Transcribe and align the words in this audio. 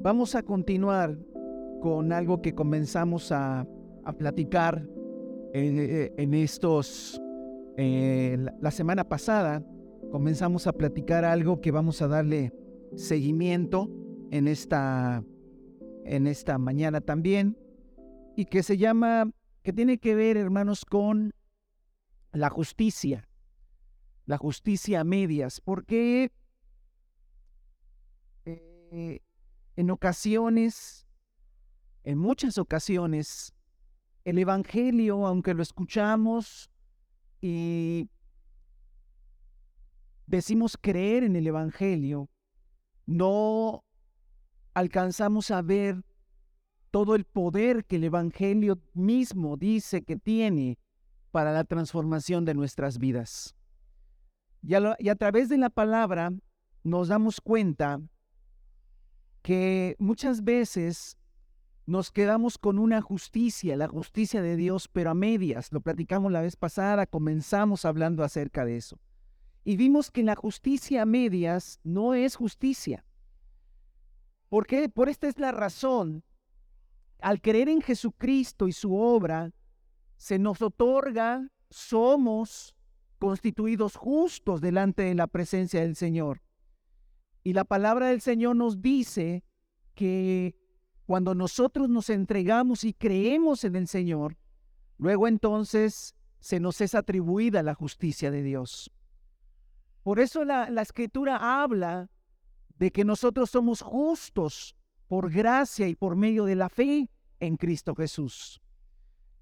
Vamos 0.00 0.34
a 0.34 0.42
continuar 0.42 1.18
con 1.80 2.12
algo 2.12 2.42
que 2.42 2.54
comenzamos 2.54 3.32
a, 3.32 3.66
platicar 4.18 4.86
en, 5.52 6.34
estos, 6.34 7.20
eh, 7.76 8.38
la 8.60 8.70
semana 8.70 9.08
pasada. 9.08 9.64
Comenzamos 10.12 10.66
a 10.66 10.72
platicar 10.72 11.24
algo 11.24 11.60
que 11.60 11.72
vamos 11.72 12.02
a 12.02 12.08
darle 12.08 12.52
seguimiento 12.94 13.90
en 14.30 14.46
esta, 14.46 15.24
en 16.04 16.26
esta 16.26 16.58
mañana 16.58 17.00
también 17.00 17.58
y 18.36 18.44
que 18.44 18.62
se 18.62 18.76
llama, 18.76 19.30
que 19.62 19.72
tiene 19.72 19.98
que 19.98 20.14
ver, 20.14 20.36
hermanos, 20.36 20.84
con 20.84 21.32
la 22.32 22.50
justicia, 22.50 23.28
la 24.26 24.36
justicia 24.36 25.00
a 25.00 25.04
medias, 25.04 25.60
porque 25.60 26.30
eh, 28.44 29.20
en 29.76 29.90
ocasiones, 29.90 31.06
en 32.02 32.18
muchas 32.18 32.58
ocasiones, 32.58 33.54
el 34.24 34.38
Evangelio, 34.38 35.26
aunque 35.26 35.54
lo 35.54 35.62
escuchamos 35.62 36.70
y 37.40 38.08
decimos 40.26 40.76
creer 40.80 41.22
en 41.24 41.36
el 41.36 41.46
Evangelio, 41.46 42.28
no 43.06 43.84
alcanzamos 44.74 45.50
a 45.50 45.62
ver 45.62 46.02
todo 46.90 47.14
el 47.14 47.24
poder 47.24 47.84
que 47.84 47.96
el 47.96 48.04
Evangelio 48.04 48.78
mismo 48.94 49.56
dice 49.56 50.02
que 50.02 50.16
tiene 50.16 50.78
para 51.30 51.52
la 51.52 51.64
transformación 51.64 52.44
de 52.44 52.54
nuestras 52.54 52.98
vidas. 52.98 53.54
Y 54.62 54.74
a, 54.74 55.14
través 55.16 55.48
de 55.48 55.58
la 55.58 55.70
palabra 55.70 56.32
nos 56.82 57.08
damos 57.08 57.40
cuenta 57.40 58.00
que 59.46 59.94
muchas 60.00 60.42
veces 60.42 61.18
nos 61.86 62.10
quedamos 62.10 62.58
con 62.58 62.80
una 62.80 63.00
justicia, 63.00 63.76
la 63.76 63.86
justicia 63.86 64.42
de 64.42 64.56
Dios, 64.56 64.88
pero 64.88 65.10
a 65.10 65.14
medias. 65.14 65.70
Lo 65.70 65.80
platicamos 65.80 66.32
la 66.32 66.40
vez 66.40 66.56
pasada, 66.56 67.06
comenzamos 67.06 67.84
hablando 67.84 68.24
acerca 68.24 68.64
de 68.64 68.76
eso. 68.76 68.98
Y 69.62 69.76
vimos 69.76 70.10
que 70.10 70.24
la 70.24 70.34
justicia 70.34 71.02
a 71.02 71.06
medias 71.06 71.78
no 71.84 72.14
es 72.14 72.34
justicia. 72.34 73.04
¿Por 74.48 74.66
qué? 74.66 74.88
Por 74.88 75.08
esta 75.08 75.28
es 75.28 75.38
la 75.38 75.52
razón. 75.52 76.24
Al 77.20 77.40
creer 77.40 77.68
en 77.68 77.82
Jesucristo 77.82 78.66
y 78.66 78.72
su 78.72 78.96
obra, 78.96 79.52
se 80.16 80.40
nos 80.40 80.60
otorga, 80.60 81.52
somos 81.70 82.74
constituidos 83.20 83.94
justos 83.94 84.60
delante 84.60 85.04
de 85.04 85.14
la 85.14 85.28
presencia 85.28 85.82
del 85.82 85.94
Señor. 85.94 86.42
Y 87.46 87.52
la 87.52 87.62
palabra 87.62 88.08
del 88.08 88.20
Señor 88.20 88.56
nos 88.56 88.82
dice 88.82 89.44
que 89.94 90.56
cuando 91.04 91.32
nosotros 91.32 91.88
nos 91.88 92.10
entregamos 92.10 92.82
y 92.82 92.92
creemos 92.92 93.62
en 93.62 93.76
el 93.76 93.86
Señor, 93.86 94.36
luego 94.98 95.28
entonces 95.28 96.16
se 96.40 96.58
nos 96.58 96.80
es 96.80 96.96
atribuida 96.96 97.62
la 97.62 97.74
justicia 97.74 98.32
de 98.32 98.42
Dios. 98.42 98.90
Por 100.02 100.18
eso 100.18 100.44
la, 100.44 100.70
la 100.70 100.82
escritura 100.82 101.62
habla 101.62 102.10
de 102.80 102.90
que 102.90 103.04
nosotros 103.04 103.48
somos 103.48 103.80
justos 103.80 104.74
por 105.06 105.30
gracia 105.30 105.86
y 105.86 105.94
por 105.94 106.16
medio 106.16 106.46
de 106.46 106.56
la 106.56 106.68
fe 106.68 107.08
en 107.38 107.56
Cristo 107.56 107.94
Jesús. 107.94 108.60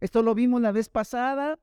Esto 0.00 0.22
lo 0.22 0.34
vimos 0.34 0.60
la 0.60 0.72
vez 0.72 0.90
pasada 0.90 1.58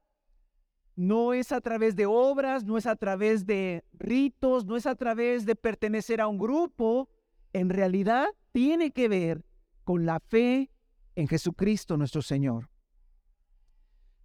no 0.96 1.34
es 1.34 1.52
a 1.52 1.62
través 1.62 1.96
de 1.96 2.06
obras, 2.06 2.64
no 2.64 2.78
es 2.78 2.86
a 2.86 2.96
través 2.96 3.46
de 3.46 3.84
ritos, 3.94 4.66
no 4.66 4.76
es 4.76 4.86
a 4.86 4.96
través 4.96 5.46
de 5.46 5.56
pertenecer 5.56 6.22
a 6.22 6.28
un 6.28 6.38
grupo. 6.38 7.10
En 7.54 7.70
realidad 7.70 8.28
tiene 8.52 8.92
que 8.92 9.08
ver 9.08 9.46
con 9.84 10.06
la 10.06 10.20
fe 10.20 10.72
en 11.16 11.28
Jesucristo 11.28 11.98
nuestro 11.98 12.22
Señor. 12.22 12.70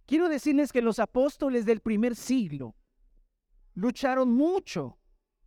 Quiero 0.05 0.29
decirles 0.29 0.71
que 0.71 0.81
los 0.81 0.99
apóstoles 0.99 1.65
del 1.65 1.81
primer 1.81 2.15
siglo 2.15 2.75
lucharon 3.73 4.33
mucho 4.33 4.97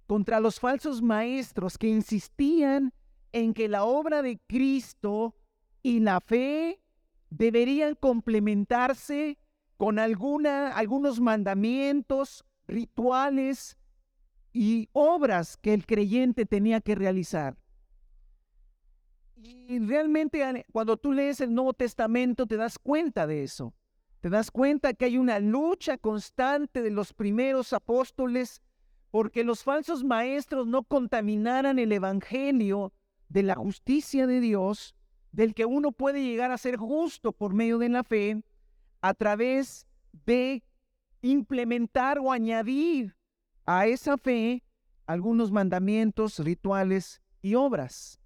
contra 0.06 0.40
los 0.40 0.60
falsos 0.60 1.00
maestros 1.02 1.78
que 1.78 1.88
insistían 1.88 2.92
en 3.32 3.54
que 3.54 3.68
la 3.68 3.84
obra 3.84 4.22
de 4.22 4.38
Cristo 4.46 5.34
y 5.82 6.00
la 6.00 6.20
fe 6.20 6.82
deberían 7.30 7.94
complementarse 7.94 9.38
con 9.80 9.98
alguna, 9.98 10.76
algunos 10.76 11.20
mandamientos, 11.20 12.44
rituales 12.68 13.78
y 14.52 14.90
obras 14.92 15.56
que 15.56 15.72
el 15.72 15.86
creyente 15.86 16.44
tenía 16.44 16.82
que 16.82 16.94
realizar. 16.94 17.56
Y 19.36 19.78
realmente 19.78 20.66
cuando 20.70 20.98
tú 20.98 21.14
lees 21.14 21.40
el 21.40 21.54
Nuevo 21.54 21.72
Testamento 21.72 22.46
te 22.46 22.58
das 22.58 22.78
cuenta 22.78 23.26
de 23.26 23.42
eso. 23.42 23.72
Te 24.20 24.28
das 24.28 24.50
cuenta 24.50 24.92
que 24.92 25.06
hay 25.06 25.16
una 25.16 25.38
lucha 25.38 25.96
constante 25.96 26.82
de 26.82 26.90
los 26.90 27.14
primeros 27.14 27.72
apóstoles 27.72 28.60
porque 29.10 29.44
los 29.44 29.64
falsos 29.64 30.04
maestros 30.04 30.66
no 30.66 30.82
contaminaran 30.82 31.78
el 31.78 31.90
Evangelio 31.92 32.92
de 33.30 33.44
la 33.44 33.54
justicia 33.54 34.26
de 34.26 34.40
Dios, 34.40 34.94
del 35.32 35.54
que 35.54 35.64
uno 35.64 35.90
puede 35.90 36.22
llegar 36.22 36.50
a 36.50 36.58
ser 36.58 36.76
justo 36.76 37.32
por 37.32 37.54
medio 37.54 37.78
de 37.78 37.88
la 37.88 38.04
fe, 38.04 38.42
a 39.00 39.14
través 39.14 39.86
de 40.26 40.62
implementar 41.22 42.18
o 42.18 42.32
añadir 42.32 43.16
a 43.66 43.86
esa 43.86 44.16
fe 44.16 44.62
algunos 45.06 45.50
mandamientos, 45.50 46.38
rituales 46.38 47.20
y 47.42 47.54
obras. 47.54 48.20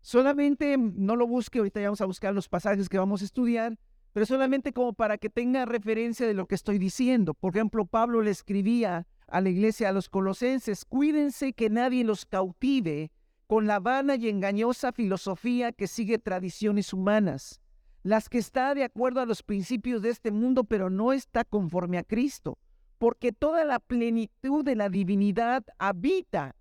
Solamente 0.00 0.76
no 0.78 1.16
lo 1.16 1.26
busque, 1.26 1.58
ahorita 1.58 1.80
vamos 1.80 2.00
a 2.00 2.06
buscar 2.06 2.34
los 2.34 2.48
pasajes 2.48 2.88
que 2.88 2.98
vamos 2.98 3.22
a 3.22 3.24
estudiar, 3.24 3.78
pero 4.12 4.24
solamente 4.24 4.72
como 4.72 4.94
para 4.94 5.18
que 5.18 5.28
tenga 5.28 5.66
referencia 5.66 6.26
de 6.26 6.34
lo 6.34 6.46
que 6.46 6.54
estoy 6.54 6.78
diciendo. 6.78 7.34
Por 7.34 7.54
ejemplo, 7.54 7.84
Pablo 7.84 8.22
le 8.22 8.30
escribía 8.30 9.06
a 9.26 9.40
la 9.40 9.50
iglesia, 9.50 9.90
a 9.90 9.92
los 9.92 10.08
colosenses, 10.08 10.84
cuídense 10.84 11.52
que 11.52 11.68
nadie 11.68 12.04
los 12.04 12.24
cautive 12.24 13.10
con 13.46 13.66
la 13.66 13.80
vana 13.80 14.16
y 14.16 14.28
engañosa 14.28 14.92
filosofía 14.92 15.72
que 15.72 15.86
sigue 15.86 16.18
tradiciones 16.18 16.92
humanas 16.92 17.60
las 18.02 18.28
que 18.28 18.38
está 18.38 18.74
de 18.74 18.84
acuerdo 18.84 19.20
a 19.20 19.26
los 19.26 19.42
principios 19.42 20.02
de 20.02 20.10
este 20.10 20.30
mundo, 20.30 20.64
pero 20.64 20.90
no 20.90 21.12
está 21.12 21.44
conforme 21.44 21.98
a 21.98 22.04
Cristo, 22.04 22.58
porque 22.98 23.32
toda 23.32 23.64
la 23.64 23.78
plenitud 23.78 24.64
de 24.64 24.76
la 24.76 24.88
divinidad 24.88 25.64
habita 25.78 26.54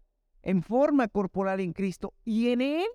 en 0.44 0.62
forma 0.62 1.08
corporal 1.08 1.60
en 1.60 1.74
Cristo 1.74 2.14
y 2.24 2.50
en 2.50 2.62
Él, 2.62 2.88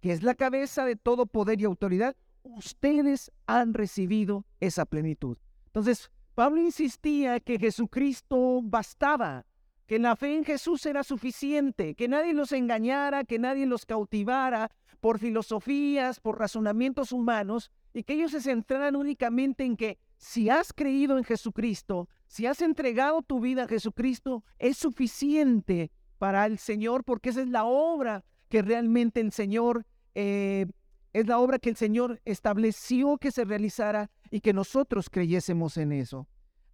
que 0.00 0.12
es 0.12 0.22
la 0.22 0.34
cabeza 0.34 0.84
de 0.84 0.96
todo 0.96 1.26
poder 1.26 1.60
y 1.60 1.64
autoridad, 1.64 2.16
ustedes 2.42 3.30
han 3.46 3.74
recibido 3.74 4.44
esa 4.60 4.84
plenitud. 4.84 5.38
Entonces, 5.66 6.10
Pablo 6.34 6.60
insistía 6.60 7.40
que 7.40 7.58
Jesucristo 7.58 8.60
bastaba, 8.62 9.44
que 9.92 9.98
la 9.98 10.16
fe 10.16 10.38
en 10.38 10.44
Jesús 10.46 10.86
era 10.86 11.04
suficiente, 11.04 11.94
que 11.94 12.08
nadie 12.08 12.32
los 12.32 12.52
engañara, 12.52 13.24
que 13.24 13.38
nadie 13.38 13.66
los 13.66 13.84
cautivara 13.84 14.70
por 15.00 15.18
filosofías, 15.18 16.18
por 16.18 16.38
razonamientos 16.38 17.12
humanos, 17.12 17.70
y 17.92 18.02
que 18.02 18.14
ellos 18.14 18.30
se 18.30 18.40
centraran 18.40 18.96
únicamente 18.96 19.64
en 19.64 19.76
que 19.76 19.98
si 20.16 20.48
has 20.48 20.72
creído 20.72 21.18
en 21.18 21.24
Jesucristo, 21.24 22.08
si 22.26 22.46
has 22.46 22.62
entregado 22.62 23.20
tu 23.20 23.38
vida 23.40 23.64
a 23.64 23.68
Jesucristo, 23.68 24.42
es 24.58 24.78
suficiente 24.78 25.90
para 26.16 26.46
el 26.46 26.56
Señor, 26.56 27.04
porque 27.04 27.28
esa 27.28 27.42
es 27.42 27.48
la 27.48 27.64
obra 27.64 28.24
que 28.48 28.62
realmente 28.62 29.20
el 29.20 29.30
Señor, 29.30 29.84
eh, 30.14 30.68
es 31.12 31.26
la 31.26 31.38
obra 31.38 31.58
que 31.58 31.68
el 31.68 31.76
Señor 31.76 32.18
estableció 32.24 33.18
que 33.18 33.30
se 33.30 33.44
realizara 33.44 34.10
y 34.30 34.40
que 34.40 34.54
nosotros 34.54 35.10
creyésemos 35.10 35.76
en 35.76 35.92
eso. 35.92 36.26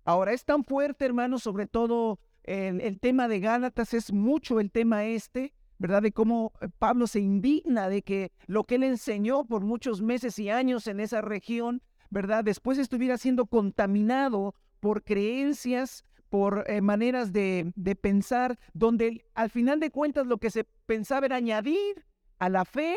Ahora 0.05 0.33
es 0.33 0.45
tan 0.45 0.63
fuerte, 0.63 1.05
hermanos, 1.05 1.43
sobre 1.43 1.67
todo 1.67 2.21
el, 2.49 2.99
tema 3.01 3.29
de 3.29 3.41
Gálatas, 3.41 3.95
es 3.95 4.13
mucho 4.13 4.61
el 4.61 4.71
tema 4.71 5.05
este, 5.05 5.53
¿verdad? 5.79 6.03
De 6.03 6.13
cómo 6.13 6.53
eh, 6.61 6.69
Pablo 6.79 7.07
se 7.07 7.21
indigna 7.21 7.89
de 7.89 8.03
que 8.03 8.33
lo 8.47 8.65
que 8.65 8.77
él 8.77 8.85
enseñó 8.85 9.45
por 9.45 9.63
muchos 9.63 10.03
meses 10.03 10.39
y 10.39 10.51
años 10.51 10.87
en 10.87 11.01
esa 11.01 11.21
región, 11.21 11.83
¿verdad? 12.11 12.45
Después 12.45 12.79
estuviera 12.79 13.19
siendo 13.19 13.47
contaminado 13.47 14.55
por 14.81 15.05
creencias, 15.05 16.05
por 16.31 16.65
eh, 16.69 16.81
maneras 16.81 17.33
de, 17.33 17.73
de 17.75 17.97
pensar, 17.97 18.59
donde 18.73 19.25
al 19.35 19.51
final 19.51 19.81
de 19.81 19.91
cuentas 19.91 20.27
lo 20.27 20.39
que 20.39 20.51
se 20.51 20.65
pensaba 20.87 21.27
era 21.27 21.37
añadir 21.37 22.07
a 22.39 22.49
la 22.49 22.65
fe 22.65 22.97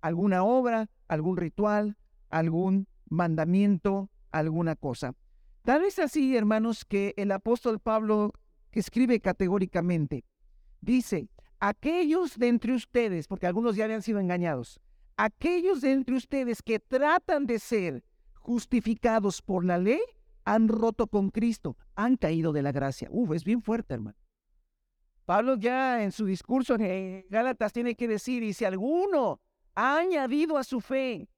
alguna 0.00 0.44
obra, 0.44 0.88
algún 1.08 1.36
ritual, 1.36 1.96
algún 2.30 2.86
mandamiento, 3.08 4.10
alguna 4.30 4.76
cosa. 4.76 5.14
Tal 5.62 5.84
es 5.84 5.98
así, 5.98 6.36
hermanos, 6.36 6.84
que 6.84 7.14
el 7.16 7.32
apóstol 7.32 7.80
Pablo 7.80 8.32
escribe 8.80 9.20
categóricamente, 9.20 10.24
dice, 10.80 11.28
aquellos 11.60 12.38
de 12.38 12.48
entre 12.48 12.72
ustedes, 12.72 13.26
porque 13.26 13.46
algunos 13.46 13.76
ya 13.76 13.84
habían 13.84 14.02
sido 14.02 14.20
engañados, 14.20 14.80
aquellos 15.16 15.80
de 15.80 15.92
entre 15.92 16.14
ustedes 16.14 16.62
que 16.62 16.78
tratan 16.78 17.46
de 17.46 17.58
ser 17.58 18.04
justificados 18.34 19.42
por 19.42 19.64
la 19.64 19.78
ley, 19.78 20.00
han 20.44 20.68
roto 20.68 21.06
con 21.06 21.30
Cristo, 21.30 21.76
han 21.94 22.16
caído 22.16 22.52
de 22.52 22.62
la 22.62 22.72
gracia. 22.72 23.08
Uf, 23.10 23.32
es 23.32 23.44
bien 23.44 23.60
fuerte, 23.60 23.94
hermano. 23.94 24.16
Pablo 25.26 25.56
ya 25.58 26.02
en 26.02 26.10
su 26.10 26.24
discurso 26.24 26.76
en 26.78 27.26
Gálatas 27.28 27.74
tiene 27.74 27.94
que 27.94 28.08
decir, 28.08 28.42
y 28.42 28.54
si 28.54 28.64
alguno 28.64 29.42
ha 29.74 29.98
añadido 29.98 30.56
a 30.56 30.64
su 30.64 30.80
fe 30.80 31.28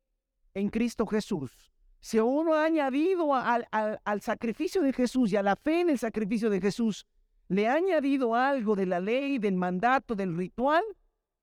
en 0.54 0.69
Cristo 0.69 1.04
Jesús, 1.06 1.72
si 1.98 2.20
uno 2.20 2.54
ha 2.54 2.64
añadido 2.64 3.34
al, 3.34 3.66
al 3.72 4.20
sacrificio 4.20 4.81
de 4.82 4.93
Jesús 4.93 5.32
y 5.32 5.36
a 5.36 5.43
la 5.43 5.56
fe 5.56 5.81
en 5.81 5.90
el 5.90 5.98
sacrificio 5.98 6.48
de 6.48 6.60
Jesús, 6.60 7.04
le 7.50 7.67
ha 7.67 7.75
añadido 7.75 8.37
algo 8.37 8.76
de 8.76 8.87
la 8.87 9.00
ley, 9.00 9.38
del 9.38 9.56
mandato, 9.56 10.14
del 10.14 10.37
ritual, 10.37 10.85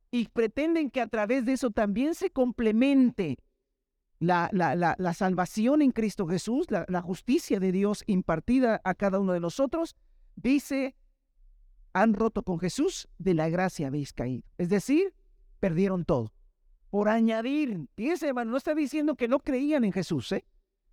y 0.10 0.30
pretenden 0.30 0.90
que 0.90 1.02
a 1.02 1.08
través 1.08 1.46
de 1.46 1.52
eso 1.52 1.70
también 1.70 2.16
se 2.16 2.30
complemente 2.30 3.38
la, 4.20 4.50
la, 4.54 5.14
salvación 5.14 5.82
en 5.82 5.92
Cristo 5.92 6.26
Jesús, 6.26 6.68
la, 6.70 7.02
justicia 7.02 7.60
de 7.60 7.74
Dios 7.74 8.06
impartida 8.08 8.80
a 8.86 8.96
cada 8.96 9.20
uno 9.20 9.34
de 9.34 9.42
nosotros, 9.42 9.98
dice, 10.38 10.96
han 11.92 12.14
roto 12.14 12.42
con 12.42 12.58
Jesús, 12.58 13.10
de 13.18 13.34
la 13.34 13.50
gracia 13.50 13.88
habéis 13.88 14.14
caído. 14.14 14.48
Es 14.58 14.70
decir, 14.70 15.14
perdieron 15.60 16.06
todo. 16.06 16.32
Por 16.90 17.10
añadir, 17.10 17.86
fíjese, 17.98 18.30
hermano, 18.30 18.52
no 18.52 18.58
está 18.58 18.74
diciendo 18.74 19.16
que 19.16 19.28
no 19.28 19.40
creían 19.40 19.84
en 19.84 19.92
Jesús, 19.92 20.32
¿eh? 20.32 20.46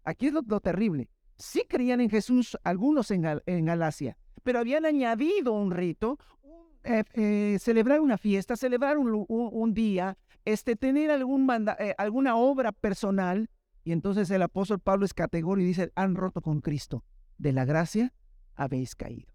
Aquí 0.02 0.26
es 0.26 0.32
lo, 0.32 0.42
terrible. 0.60 1.08
Sí 1.38 1.64
creían 1.68 2.00
en 2.00 2.10
Jesús 2.10 2.58
algunos 2.64 3.12
en, 3.12 3.24
en 3.46 3.64
Galacia, 3.64 4.18
pero 4.44 4.60
habían 4.60 4.84
añadido 4.84 5.52
un 5.52 5.72
rito, 5.72 6.18
eh, 6.84 7.02
eh, 7.14 7.58
celebrar 7.58 8.00
una 8.00 8.18
fiesta, 8.18 8.56
celebrar 8.56 8.98
un, 8.98 9.74
día, 9.74 10.16
este, 10.44 10.76
tener 10.76 11.10
algún 11.10 11.50
eh, 11.78 11.94
alguna 11.98 12.36
obra 12.36 12.70
personal. 12.70 13.50
Y 13.82 13.92
entonces 13.92 14.30
el 14.30 14.42
apóstol 14.42 14.78
Pablo 14.78 15.04
es 15.04 15.14
categórico 15.14 15.64
y 15.64 15.68
dice, 15.68 15.92
han 15.96 16.14
roto 16.14 16.40
con 16.40 16.60
Cristo. 16.60 17.04
De 17.36 17.52
la 17.52 17.64
gracia 17.64 18.12
habéis 18.54 18.94
caído. 18.94 19.32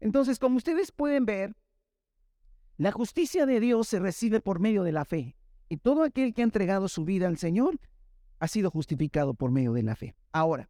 Entonces, 0.00 0.38
como 0.38 0.56
ustedes 0.56 0.92
pueden 0.92 1.24
ver, 1.24 1.56
la 2.76 2.92
justicia 2.92 3.46
de 3.46 3.60
Dios 3.60 3.88
se 3.88 3.98
recibe 3.98 4.40
por 4.40 4.60
medio 4.60 4.82
de 4.82 4.92
la 4.92 5.04
fe. 5.04 5.36
Y 5.68 5.76
todo 5.76 6.02
aquel 6.02 6.34
que 6.34 6.42
ha 6.42 6.44
entregado 6.44 6.88
su 6.88 7.04
vida 7.04 7.28
al 7.28 7.38
Señor 7.38 7.78
ha 8.40 8.48
sido 8.48 8.70
justificado 8.70 9.34
por 9.34 9.50
medio 9.52 9.72
de 9.72 9.82
la 9.84 9.94
fe. 9.94 10.16
Ahora, 10.32 10.68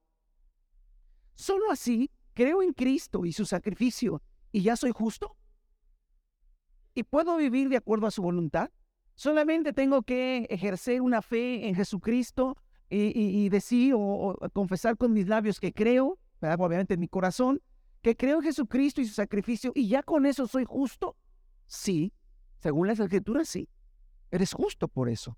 solo 1.34 1.70
así 1.70 2.10
creo 2.40 2.62
en 2.62 2.72
Cristo 2.72 3.26
y 3.26 3.34
su 3.34 3.44
sacrificio 3.44 4.22
y 4.50 4.62
ya 4.62 4.74
soy 4.74 4.92
justo 4.92 5.36
y 6.94 7.02
puedo 7.02 7.36
vivir 7.36 7.68
de 7.68 7.76
acuerdo 7.76 8.06
a 8.06 8.10
su 8.10 8.22
voluntad. 8.22 8.70
Solamente 9.14 9.74
tengo 9.74 10.00
que 10.00 10.46
ejercer 10.48 11.02
una 11.02 11.20
fe 11.20 11.68
en 11.68 11.74
Jesucristo 11.74 12.56
y, 12.88 13.50
decir 13.50 13.92
o, 13.94 14.38
confesar 14.54 14.96
con 14.96 15.12
mis 15.12 15.28
labios 15.28 15.60
que 15.60 15.74
creo, 15.74 16.18
obviamente 16.40 16.94
en 16.94 17.00
mi 17.00 17.08
corazón, 17.08 17.60
que 18.00 18.16
creo 18.16 18.38
en 18.38 18.44
Jesucristo 18.44 19.02
y 19.02 19.04
su 19.04 19.12
sacrificio 19.12 19.72
y 19.74 19.88
ya 19.88 20.02
con 20.02 20.24
eso 20.24 20.46
soy 20.46 20.64
justo. 20.64 21.18
Sí, 21.66 22.10
según 22.58 22.86
las 22.86 23.00
escrituras, 23.00 23.50
sí. 23.50 23.68
Eres 24.30 24.54
justo 24.54 24.88
por 24.88 25.10
eso. 25.10 25.36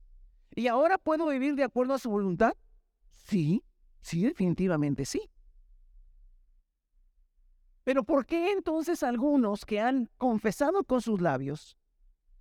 ¿Y 0.55 0.69
ahora 0.69 0.98
puedo 0.98 1.26
vivir 1.26 1.56
de 1.56 1.64
acuerdo 1.64 1.94
a 1.94 1.98
su 1.98 2.10
voluntad? 2.10 2.52
Sí, 3.10 3.64
sí, 4.02 4.22
definitivamente 4.22 5.05
sí. 5.05 5.31
Pero 7.84 8.05
¿por 8.05 8.26
qué 8.26 8.52
entonces 8.52 9.02
algunos 9.02 9.64
que 9.64 9.81
han 9.81 10.08
confesado 10.19 10.84
con 10.84 11.00
sus 11.00 11.20
labios 11.20 11.76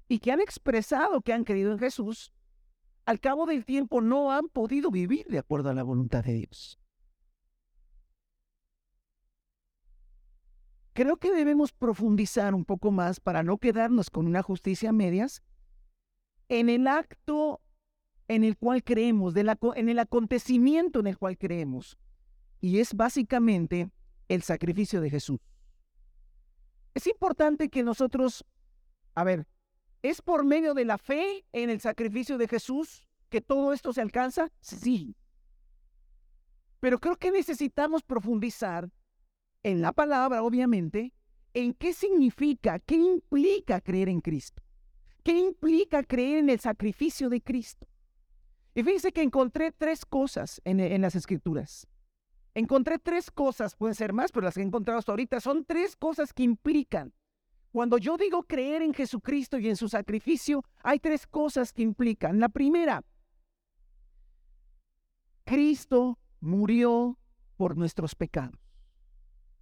y 0.07 0.19
que 0.19 0.31
han 0.31 0.39
expresado 0.39 1.21
que 1.21 1.33
han 1.33 1.43
creído 1.43 1.71
en 1.71 1.79
Jesús, 1.79 2.31
al 3.05 3.19
cabo 3.19 3.45
del 3.45 3.65
tiempo 3.65 4.01
no 4.01 4.31
han 4.31 4.49
podido 4.49 4.91
vivir 4.91 5.25
de 5.27 5.39
acuerdo 5.39 5.69
a 5.69 5.73
la 5.73 5.83
voluntad 5.83 6.23
de 6.23 6.33
Dios? 6.33 6.77
Creo 10.93 11.17
que 11.17 11.31
debemos 11.31 11.71
profundizar 11.71 12.53
un 12.53 12.65
poco 12.65 12.91
más 12.91 13.19
para 13.19 13.43
no 13.43 13.57
quedarnos 13.57 14.09
con 14.09 14.27
una 14.27 14.43
justicia 14.43 14.89
a 14.89 14.93
medias 14.93 15.41
en 16.49 16.69
el 16.69 16.85
acto 16.85 17.61
en 18.27 18.43
el 18.43 18.57
cual 18.57 18.83
creemos, 18.83 19.33
en 19.35 19.89
el 19.89 19.99
acontecimiento 19.99 20.99
en 20.99 21.07
el 21.07 21.17
cual 21.17 21.37
creemos. 21.37 21.97
Y 22.59 22.79
es 22.79 22.93
básicamente 22.93 23.89
el 24.33 24.43
sacrificio 24.43 25.01
de 25.01 25.09
Jesús. 25.09 25.39
Es 26.93 27.05
importante 27.07 27.69
que 27.69 27.83
nosotros, 27.83 28.45
a 29.13 29.23
ver, 29.23 29.45
¿es 30.01 30.21
por 30.21 30.45
medio 30.45 30.73
de 30.73 30.85
la 30.85 30.97
fe 30.97 31.45
en 31.51 31.69
el 31.69 31.81
sacrificio 31.81 32.37
de 32.37 32.47
Jesús 32.47 33.07
que 33.29 33.41
todo 33.41 33.73
esto 33.73 33.91
se 33.91 34.01
alcanza? 34.01 34.49
Sí. 34.61 35.15
Pero 36.79 36.99
creo 36.99 37.17
que 37.17 37.31
necesitamos 37.31 38.03
profundizar 38.03 38.89
en 39.63 39.81
la 39.81 39.91
palabra, 39.91 40.43
obviamente, 40.43 41.13
en 41.53 41.73
qué 41.73 41.93
significa, 41.93 42.79
qué 42.79 42.95
implica 42.95 43.81
creer 43.81 44.07
en 44.07 44.21
Cristo. 44.21 44.63
¿Qué 45.23 45.37
implica 45.37 46.03
creer 46.03 46.39
en 46.39 46.49
el 46.49 46.59
sacrificio 46.59 47.29
de 47.29 47.41
Cristo? 47.41 47.85
Y 48.73 48.81
fíjense 48.81 49.11
que 49.11 49.21
encontré 49.21 49.71
tres 49.71 50.05
cosas 50.05 50.61
en, 50.63 50.79
en 50.79 51.01
las 51.01 51.15
escrituras. 51.15 51.85
Encontré 52.53 52.99
tres 52.99 53.31
cosas, 53.31 53.75
pueden 53.75 53.95
ser 53.95 54.13
más, 54.13 54.31
pero 54.31 54.45
las 54.45 54.55
que 54.55 54.61
he 54.61 54.63
encontrado 54.63 54.99
hasta 54.99 55.11
ahorita 55.11 55.39
son 55.39 55.63
tres 55.63 55.95
cosas 55.95 56.33
que 56.33 56.43
implican. 56.43 57.13
Cuando 57.71 57.97
yo 57.97 58.17
digo 58.17 58.43
creer 58.43 58.81
en 58.81 58.93
Jesucristo 58.93 59.57
y 59.57 59.69
en 59.69 59.77
su 59.77 59.87
sacrificio, 59.87 60.63
hay 60.83 60.99
tres 60.99 61.25
cosas 61.25 61.71
que 61.71 61.81
implican. 61.81 62.39
La 62.39 62.49
primera, 62.49 63.03
Cristo 65.45 66.19
murió 66.41 67.17
por 67.55 67.77
nuestros 67.77 68.15
pecados. 68.15 68.59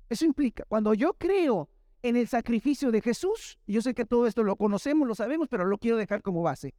Eso 0.09 0.25
implica, 0.25 0.63
cuando 0.67 0.95
yo 0.95 1.13
creo 1.13 1.69
en 2.01 2.15
el 2.15 2.27
sacrificio 2.27 2.91
de 2.91 3.01
Jesús, 3.01 3.59
yo 3.67 3.81
sé 3.81 3.93
que 3.93 4.05
todo 4.05 4.25
esto 4.25 4.43
lo 4.43 4.55
conocemos, 4.55 5.07
lo 5.07 5.13
sabemos, 5.13 5.47
pero 5.47 5.65
lo 5.65 5.77
quiero 5.77 5.97
dejar 5.97 6.23
como 6.23 6.41
base. 6.41 6.73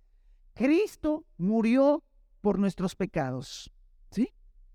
Cristo 0.54 1.24
murió 1.36 2.02
por 2.40 2.58
nuestros 2.58 2.96
pecados. 2.96 3.70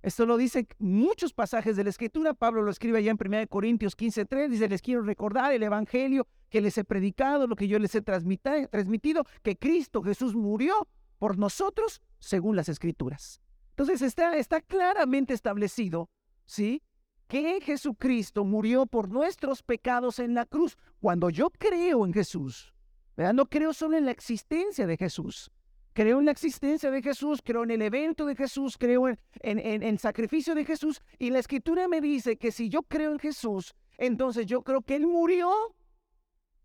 Esto 0.06 0.28
lo 0.28 0.38
dice 0.38 0.68
muchos 0.78 1.34
pasajes 1.34 1.76
de 1.76 1.84
la 1.84 1.90
Escritura. 1.90 2.36
Pablo 2.36 2.62
lo 2.62 2.70
escribe 2.70 3.00
allá 3.00 3.10
en 3.10 3.18
1 3.20 3.48
Corintios 3.48 3.98
15:3. 3.98 4.50
Dice, 4.50 4.70
les 4.70 4.84
quiero 4.84 5.02
recordar 5.02 5.52
el 5.52 5.64
Evangelio 5.64 6.28
que 6.52 6.62
les 6.62 6.78
he 6.78 6.84
predicado, 6.84 7.48
lo 7.48 7.56
que 7.56 7.68
yo 7.68 7.80
les 7.80 7.96
he 7.96 8.04
transmitido, 8.04 9.26
que 9.42 9.58
Cristo 9.58 10.04
Jesús 10.04 10.36
murió 10.36 10.88
por 11.18 11.40
nosotros 11.40 12.04
según 12.20 12.56
las 12.56 12.70
Escrituras. 12.70 13.42
Entonces 13.72 14.04
está, 14.04 14.38
está 14.38 14.62
claramente 14.62 15.34
establecido, 15.34 16.12
¿sí? 16.46 16.84
Que 17.28 17.60
Jesucristo 17.60 18.46
murió 18.46 18.86
por 18.86 19.10
nuestros 19.10 19.64
pecados 19.64 20.20
en 20.20 20.36
la 20.36 20.46
cruz. 20.46 20.78
Cuando 21.00 21.32
yo 21.32 21.50
creo 21.50 22.06
en 22.06 22.14
Jesús, 22.14 22.76
¿verdad? 23.18 23.34
no 23.34 23.48
creo 23.48 23.74
solo 23.74 23.98
en 23.98 24.06
la 24.06 24.12
existencia 24.12 24.86
de 24.86 24.98
Jesús, 24.98 25.52
Creo 25.96 26.20
en 26.20 26.26
la 26.26 26.32
existencia 26.32 26.92
de 26.92 27.02
Jesús, 27.02 27.40
creo 27.42 27.64
en 27.64 27.72
el 27.72 27.82
evento 27.82 28.26
de 28.26 28.36
Jesús, 28.36 28.78
creo 28.78 29.08
en, 29.08 29.18
el 29.82 29.98
sacrificio 29.98 30.54
de 30.54 30.66
Jesús. 30.66 31.02
Y 31.18 31.30
la 31.30 31.40
escritura 31.40 31.88
me 31.88 32.02
dice 32.02 32.36
que 32.36 32.52
si 32.52 32.68
yo 32.68 32.84
creo 32.84 33.14
en 33.14 33.20
Jesús, 33.20 33.74
entonces 33.98 34.46
yo 34.46 34.62
creo 34.62 34.82
que 34.82 34.98
Él 34.98 35.08
murió 35.08 35.54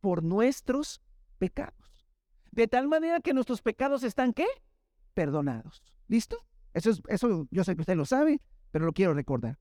por 0.00 0.24
nuestros 0.24 1.00
pecados. 1.38 2.08
De 2.50 2.66
tal 2.66 2.88
manera 2.88 3.20
que 3.20 3.32
nuestros 3.32 3.62
pecados 3.62 4.02
están 4.02 4.32
qué? 4.32 4.48
Perdonados. 5.14 5.80
¿Listo? 6.08 6.36
Eso, 6.74 6.90
es, 6.90 7.00
eso 7.06 7.46
yo 7.52 7.62
sé 7.62 7.76
que 7.76 7.82
usted 7.82 7.94
lo 7.94 8.06
sabe, 8.06 8.40
pero 8.72 8.84
lo 8.84 8.92
quiero 8.92 9.14
recordar. 9.14 9.60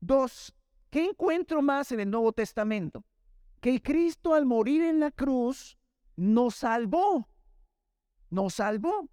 Dos, 0.00 0.54
¿qué 0.90 1.06
encuentro 1.06 1.62
más 1.62 1.92
en 1.92 2.00
el 2.00 2.10
Nuevo 2.10 2.34
Testamento? 2.34 3.06
Que 3.62 3.80
Cristo 3.80 4.34
al 4.34 4.44
morir 4.44 4.82
en 4.82 5.00
la 5.00 5.12
cruz 5.12 5.78
nos 6.14 6.56
salvó 6.56 7.26
nos 8.30 8.54
salvó. 8.54 9.08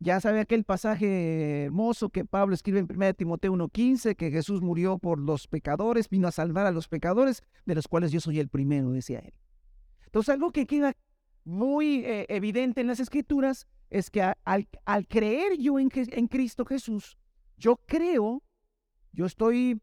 Ya 0.00 0.20
sabe 0.20 0.40
aquel 0.40 0.62
pasaje 0.62 1.64
hermoso 1.64 2.10
que 2.10 2.24
Pablo 2.24 2.54
escribe 2.54 2.78
en 2.78 2.88
1 2.88 3.14
Timoteo 3.14 3.52
1.15, 3.52 4.14
que 4.14 4.30
Jesús 4.30 4.62
murió 4.62 4.98
por 4.98 5.18
los 5.18 5.48
pecadores, 5.48 6.08
vino 6.08 6.28
a 6.28 6.32
salvar 6.32 6.66
a 6.66 6.70
los 6.70 6.86
pecadores, 6.86 7.42
de 7.66 7.74
los 7.74 7.88
cuales 7.88 8.12
yo 8.12 8.20
soy 8.20 8.38
el 8.38 8.48
primero, 8.48 8.92
decía 8.92 9.18
él. 9.18 9.34
Entonces, 10.04 10.32
algo 10.32 10.52
que 10.52 10.66
queda 10.66 10.96
muy 11.44 12.04
eh, 12.04 12.26
evidente 12.28 12.80
en 12.80 12.86
las 12.86 13.00
escrituras 13.00 13.66
es 13.90 14.10
que 14.10 14.22
al, 14.22 14.68
al 14.84 15.08
creer 15.08 15.58
yo 15.58 15.80
en, 15.80 15.90
en 15.92 16.28
Cristo 16.28 16.64
Jesús, 16.64 17.18
yo 17.56 17.80
creo, 17.86 18.44
yo 19.12 19.26
estoy 19.26 19.82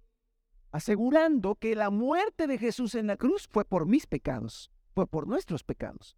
asegurando 0.71 1.55
que 1.55 1.75
la 1.75 1.89
muerte 1.89 2.47
de 2.47 2.57
Jesús 2.57 2.95
en 2.95 3.07
la 3.07 3.17
cruz 3.17 3.49
fue 3.51 3.65
por 3.65 3.85
mis 3.85 4.07
pecados, 4.07 4.71
fue 4.93 5.07
por 5.07 5.27
nuestros 5.27 5.63
pecados 5.63 6.15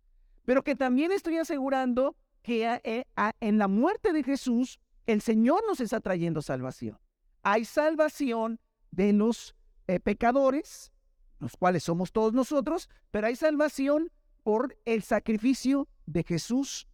pero 0.48 0.64
que 0.64 0.78
también 0.78 1.12
estoy 1.12 1.38
asegurando 1.38 2.16
que 2.42 2.80
eh, 2.86 3.04
en 3.42 3.58
la 3.58 3.68
muerte 3.68 4.14
de 4.14 4.24
Jesús 4.24 4.80
el 5.06 5.22
Señor 5.22 5.62
nos 5.68 5.82
está 5.82 6.00
trayendo 6.00 6.42
salvación. 6.42 6.98
Hay 7.44 7.66
salvación 7.66 8.58
de 8.90 9.12
los 9.12 9.58
eh, 9.88 10.00
pecadores, 10.00 10.94
los 11.40 11.58
cuales 11.58 11.84
somos 11.84 12.14
todos 12.14 12.32
nosotros, 12.32 12.90
pero 13.12 13.28
hay 13.28 13.36
salvación 13.36 14.10
por 14.44 14.78
el 14.86 15.04
sacrificio 15.04 15.90
de 16.06 16.24
Jesús 16.24 16.88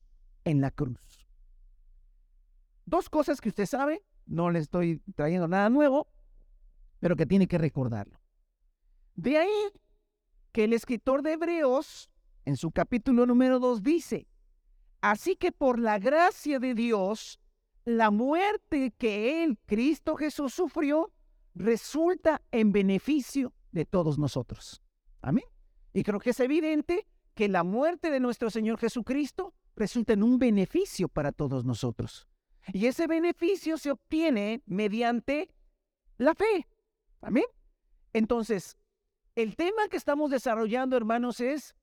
en 0.46 0.60
la 0.60 0.72
cruz. 0.72 0.98
Dos 2.88 3.08
cosas 3.08 3.40
que 3.40 3.50
usted 3.50 3.68
sabe, 3.68 4.02
no 4.26 4.50
le 4.50 4.58
estoy 4.58 5.00
trayendo 5.14 5.48
nada 5.48 5.70
nuevo, 5.70 6.08
pero 7.00 7.16
que 7.16 7.28
tiene 7.28 7.48
que 7.48 7.60
recordarlo. 7.60 8.20
De 9.14 9.38
ahí 9.38 9.70
que 10.52 10.64
el 10.64 10.74
escritor 10.74 11.22
de 11.22 11.34
Hebreos 11.34 12.10
en 12.46 12.58
su 12.58 12.72
capítulo 12.72 13.26
número 13.26 13.60
2 13.60 13.84
dice, 13.84 14.28
Así 15.02 15.36
que 15.36 15.52
por 15.52 15.80
la 15.80 16.00
gracia 16.00 16.60
de 16.60 16.74
Dios, 16.74 17.40
la 17.86 18.10
muerte 18.10 18.94
que 18.98 19.44
Él, 19.44 19.58
Cristo 19.66 20.16
Jesús, 20.16 20.54
sufrió, 20.54 21.12
resulta 21.56 22.42
en 22.52 22.72
beneficio 22.72 23.54
de 23.72 23.86
todos 23.86 24.18
nosotros. 24.18 24.82
Amén. 25.22 25.44
Y 25.94 26.04
creo 26.04 26.20
que 26.20 26.30
es 26.30 26.40
evidente 26.40 27.06
que 27.34 27.50
la 27.50 27.64
muerte 27.64 28.12
de 28.12 28.20
nuestro 28.20 28.50
Señor 28.50 28.80
Jesucristo 28.80 29.54
resulta 29.76 30.14
en 30.14 30.24
un 30.24 30.40
beneficio 30.40 31.10
para 31.10 31.32
todos 31.32 31.66
nosotros. 31.66 32.28
Y 32.72 32.86
ese 32.86 33.08
beneficio 33.08 33.78
se 33.78 33.92
obtiene 33.92 34.62
mediante 34.66 35.50
la 36.18 36.34
fe. 36.34 36.68
Amén. 37.22 37.46
Entonces, 38.14 38.78
el 39.36 39.56
tema 39.56 39.88
que 39.90 39.98
estamos 39.98 40.32
desarrollando, 40.32 40.96
hermanos, 40.96 41.40
es 41.40 41.76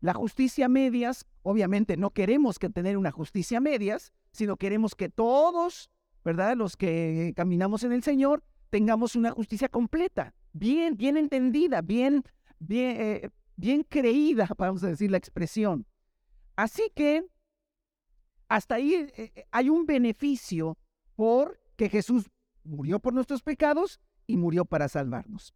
la 0.00 0.14
justicia 0.14 0.68
medias. 0.68 1.26
Obviamente 1.42 1.96
no 1.96 2.10
queremos 2.10 2.58
que 2.58 2.68
tener 2.68 2.96
una 2.96 3.10
justicia 3.10 3.60
medias, 3.60 4.12
sino 4.32 4.56
queremos 4.56 4.94
que 4.94 5.08
todos, 5.08 5.90
¿verdad? 6.24 6.56
Los 6.56 6.76
que 6.76 7.32
caminamos 7.36 7.82
en 7.84 7.92
el 7.92 8.02
Señor, 8.02 8.42
tengamos 8.70 9.16
una 9.16 9.30
justicia 9.30 9.68
completa, 9.68 10.34
bien, 10.52 10.96
bien 10.96 11.16
entendida, 11.16 11.82
bien, 11.82 12.24
bien, 12.58 12.96
eh, 13.00 13.30
bien 13.56 13.84
creída, 13.84 14.48
vamos 14.58 14.82
a 14.84 14.88
decir 14.88 15.10
la 15.10 15.18
expresión. 15.18 15.86
Así 16.56 16.90
que 16.94 17.24
hasta 18.48 18.76
ahí 18.76 18.94
eh, 18.94 19.12
eh, 19.16 19.46
hay 19.50 19.68
un 19.68 19.86
beneficio 19.86 20.78
porque 21.14 21.88
Jesús 21.88 22.26
murió 22.64 22.98
por 22.98 23.14
nuestros 23.14 23.42
pecados 23.42 24.00
y 24.26 24.36
murió 24.36 24.64
para 24.64 24.88
salvarnos. 24.88 25.54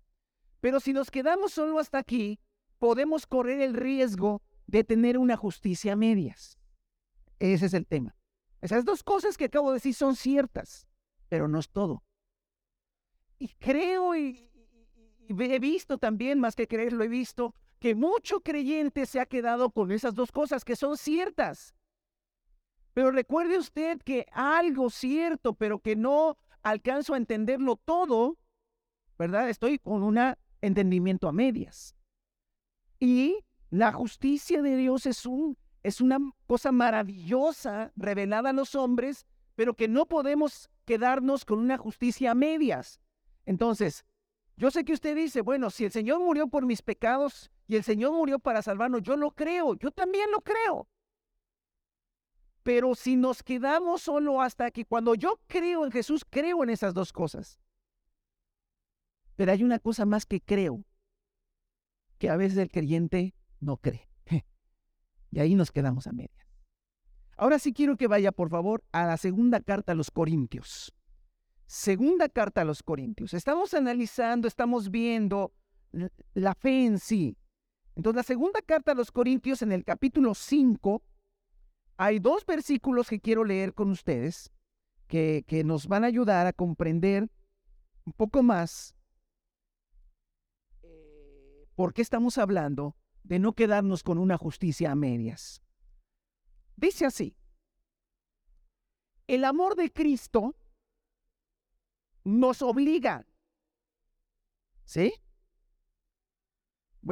Pero 0.60 0.80
si 0.80 0.92
nos 0.92 1.10
quedamos 1.10 1.52
solo 1.52 1.78
hasta 1.78 1.98
aquí, 1.98 2.38
podemos 2.80 3.26
correr 3.26 3.60
el 3.60 3.74
riesgo 3.74 4.42
de 4.66 4.82
tener 4.82 5.18
una 5.18 5.36
justicia 5.36 5.92
a 5.92 5.96
medias. 5.96 6.58
Ese 7.38 7.66
es 7.66 7.74
el 7.74 7.86
tema. 7.86 8.16
Esas 8.60 8.84
dos 8.84 9.04
cosas 9.04 9.36
que 9.36 9.44
acabo 9.44 9.70
de 9.70 9.74
decir 9.74 9.94
son 9.94 10.16
ciertas, 10.16 10.88
pero 11.28 11.46
no 11.46 11.58
es 11.58 11.68
todo. 11.68 12.02
Y 13.38 13.48
creo 13.48 14.16
y, 14.16 14.50
he 15.28 15.58
visto 15.58 15.98
también, 15.98 16.40
más 16.40 16.56
que 16.56 16.66
creer, 16.66 16.92
lo 16.92 17.04
he 17.04 17.08
visto, 17.08 17.54
que 17.78 17.94
mucho 17.94 18.40
creyente 18.40 19.06
se 19.06 19.20
ha 19.20 19.26
quedado 19.26 19.70
con 19.70 19.92
esas 19.92 20.14
dos 20.14 20.32
cosas 20.32 20.64
que 20.64 20.74
son 20.74 20.96
ciertas. 20.96 21.74
Pero 22.94 23.10
recuerde 23.10 23.58
usted 23.58 24.00
que 24.02 24.26
algo 24.32 24.90
cierto, 24.90 25.54
pero 25.54 25.80
que 25.80 25.96
no 25.96 26.36
alcanzo 26.62 27.14
a 27.14 27.18
entenderlo 27.18 27.76
todo, 27.76 28.38
¿verdad? 29.18 29.48
Estoy 29.50 29.78
con 29.78 30.02
un 30.02 30.18
entendimiento 30.60 31.28
a 31.28 31.32
medias. 31.32 31.94
Y 33.00 33.42
la 33.70 33.92
justicia 33.92 34.60
de 34.62 34.76
Dios 34.76 35.06
es, 35.06 35.24
un, 35.24 35.56
es 35.82 36.00
una 36.00 36.18
cosa 36.46 36.70
maravillosa 36.70 37.92
revelada 37.96 38.50
a 38.50 38.52
los 38.52 38.74
hombres, 38.74 39.26
pero 39.56 39.74
que 39.74 39.88
no 39.88 40.06
podemos 40.06 40.70
quedarnos 40.84 41.44
con 41.44 41.58
una 41.58 41.78
justicia 41.78 42.32
a 42.32 42.34
medias. 42.34 43.00
Entonces, 43.46 44.04
yo 44.56 44.70
sé 44.70 44.84
que 44.84 44.92
usted 44.92 45.16
dice, 45.16 45.40
bueno, 45.40 45.70
si 45.70 45.86
el 45.86 45.90
Señor 45.90 46.20
murió 46.20 46.46
por 46.46 46.66
mis 46.66 46.82
pecados 46.82 47.50
y 47.66 47.76
el 47.76 47.82
Señor 47.82 48.12
murió 48.12 48.38
para 48.38 48.60
salvarnos, 48.60 49.02
yo 49.02 49.16
lo 49.16 49.30
creo, 49.30 49.74
yo 49.74 49.90
también 49.90 50.30
lo 50.30 50.42
creo. 50.42 50.86
Pero 52.62 52.94
si 52.94 53.16
nos 53.16 53.42
quedamos 53.42 54.02
solo 54.02 54.42
hasta 54.42 54.66
aquí, 54.66 54.84
cuando 54.84 55.14
yo 55.14 55.40
creo 55.46 55.86
en 55.86 55.90
Jesús, 55.90 56.26
creo 56.28 56.62
en 56.62 56.68
esas 56.68 56.92
dos 56.92 57.10
cosas. 57.10 57.58
Pero 59.36 59.52
hay 59.52 59.64
una 59.64 59.78
cosa 59.78 60.04
más 60.04 60.26
que 60.26 60.42
creo, 60.42 60.84
que 62.20 62.28
a 62.28 62.36
veces 62.36 62.58
el 62.58 62.70
creyente 62.70 63.34
no 63.58 63.78
cree. 63.78 64.08
Y 65.32 65.40
ahí 65.40 65.54
nos 65.54 65.72
quedamos 65.72 66.06
a 66.06 66.12
media. 66.12 66.46
Ahora 67.36 67.58
sí 67.58 67.72
quiero 67.72 67.96
que 67.96 68.08
vaya, 68.08 68.30
por 68.30 68.50
favor, 68.50 68.84
a 68.92 69.06
la 69.06 69.16
segunda 69.16 69.60
carta 69.60 69.92
a 69.92 69.94
los 69.94 70.10
Corintios. 70.10 70.92
Segunda 71.66 72.28
carta 72.28 72.60
a 72.60 72.64
los 72.64 72.82
Corintios. 72.82 73.32
Estamos 73.32 73.74
analizando, 73.74 74.46
estamos 74.46 74.90
viendo 74.90 75.54
la 76.34 76.54
fe 76.54 76.84
en 76.84 76.98
sí. 76.98 77.38
Entonces, 77.96 78.16
la 78.16 78.22
segunda 78.24 78.60
carta 78.60 78.92
a 78.92 78.94
los 78.94 79.10
Corintios 79.10 79.62
en 79.62 79.72
el 79.72 79.84
capítulo 79.84 80.34
5, 80.34 81.02
hay 81.96 82.18
dos 82.18 82.44
versículos 82.44 83.08
que 83.08 83.20
quiero 83.20 83.44
leer 83.44 83.72
con 83.72 83.90
ustedes 83.90 84.52
que, 85.06 85.44
que 85.46 85.64
nos 85.64 85.86
van 85.86 86.04
a 86.04 86.08
ayudar 86.08 86.46
a 86.46 86.52
comprender 86.52 87.30
un 88.04 88.12
poco 88.12 88.42
más 88.42 88.94
por 91.80 91.94
qué 91.94 92.02
estamos 92.02 92.36
hablando 92.36 92.94
de 93.22 93.38
no 93.38 93.54
quedarnos 93.54 94.02
con 94.02 94.18
una 94.18 94.36
justicia 94.36 94.90
a 94.90 94.94
medias. 94.94 95.62
Dice 96.76 97.06
así, 97.06 97.34
el 99.26 99.46
amor 99.46 99.76
de 99.76 99.90
Cristo 99.90 100.54
nos 102.22 102.60
obliga. 102.60 103.26
¿Sí? 104.84 105.14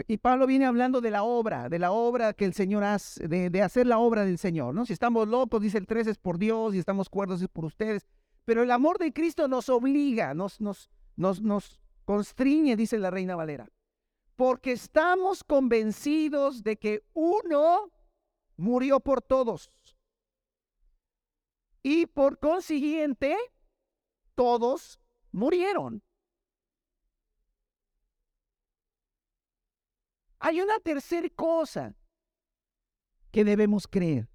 Y 0.06 0.18
Pablo 0.18 0.46
viene 0.46 0.66
hablando 0.66 1.00
de 1.00 1.12
la 1.12 1.22
obra, 1.22 1.70
de 1.70 1.78
la 1.78 1.90
obra 1.90 2.34
que 2.34 2.44
el 2.44 2.52
Señor 2.52 2.84
hace, 2.84 3.26
de, 3.26 3.62
hacer 3.62 3.87
la 3.87 3.98
obra 3.98 4.26
del 4.26 4.37
Señor, 4.37 4.75
¿no? 4.75 4.84
Si 4.84 4.92
estamos 4.92 5.28
locos, 5.28 5.62
dice 5.62 5.78
el 5.78 5.87
3, 5.87 6.08
es 6.08 6.18
por 6.18 6.37
Dios, 6.37 6.75
y 6.75 6.78
estamos 6.78 7.08
cuerdos 7.08 7.40
es 7.40 7.48
por 7.48 7.64
ustedes. 7.64 8.06
Pero 8.44 8.62
el 8.62 8.70
amor 8.70 8.98
de 8.98 9.14
Cristo 9.14 9.48
nos 9.48 9.70
obliga, 9.70 10.34
nos, 10.34 10.60
nos, 10.60 10.90
nos, 11.16 11.40
nos 11.40 11.80
constriñe, 12.04 12.76
dice 12.76 12.98
la 12.98 13.10
Reina 13.10 13.34
Valera. 13.34 13.66
Porque 14.38 14.71
estamos 14.71 15.42
convencidos 15.42 16.62
de 16.62 16.76
que 16.76 17.04
uno 17.12 17.90
murió 18.57 19.00
por 19.00 19.21
todos. 19.21 19.68
Y 21.83 22.07
por 22.07 22.38
consiguiente, 22.38 23.37
todos 24.37 25.00
murieron. 25.33 26.04
Hay 30.38 30.61
una 30.61 30.78
tercera 30.78 31.28
cosa 31.30 31.97
que 33.33 33.42
debemos 33.42 33.88
creer. 33.88 34.28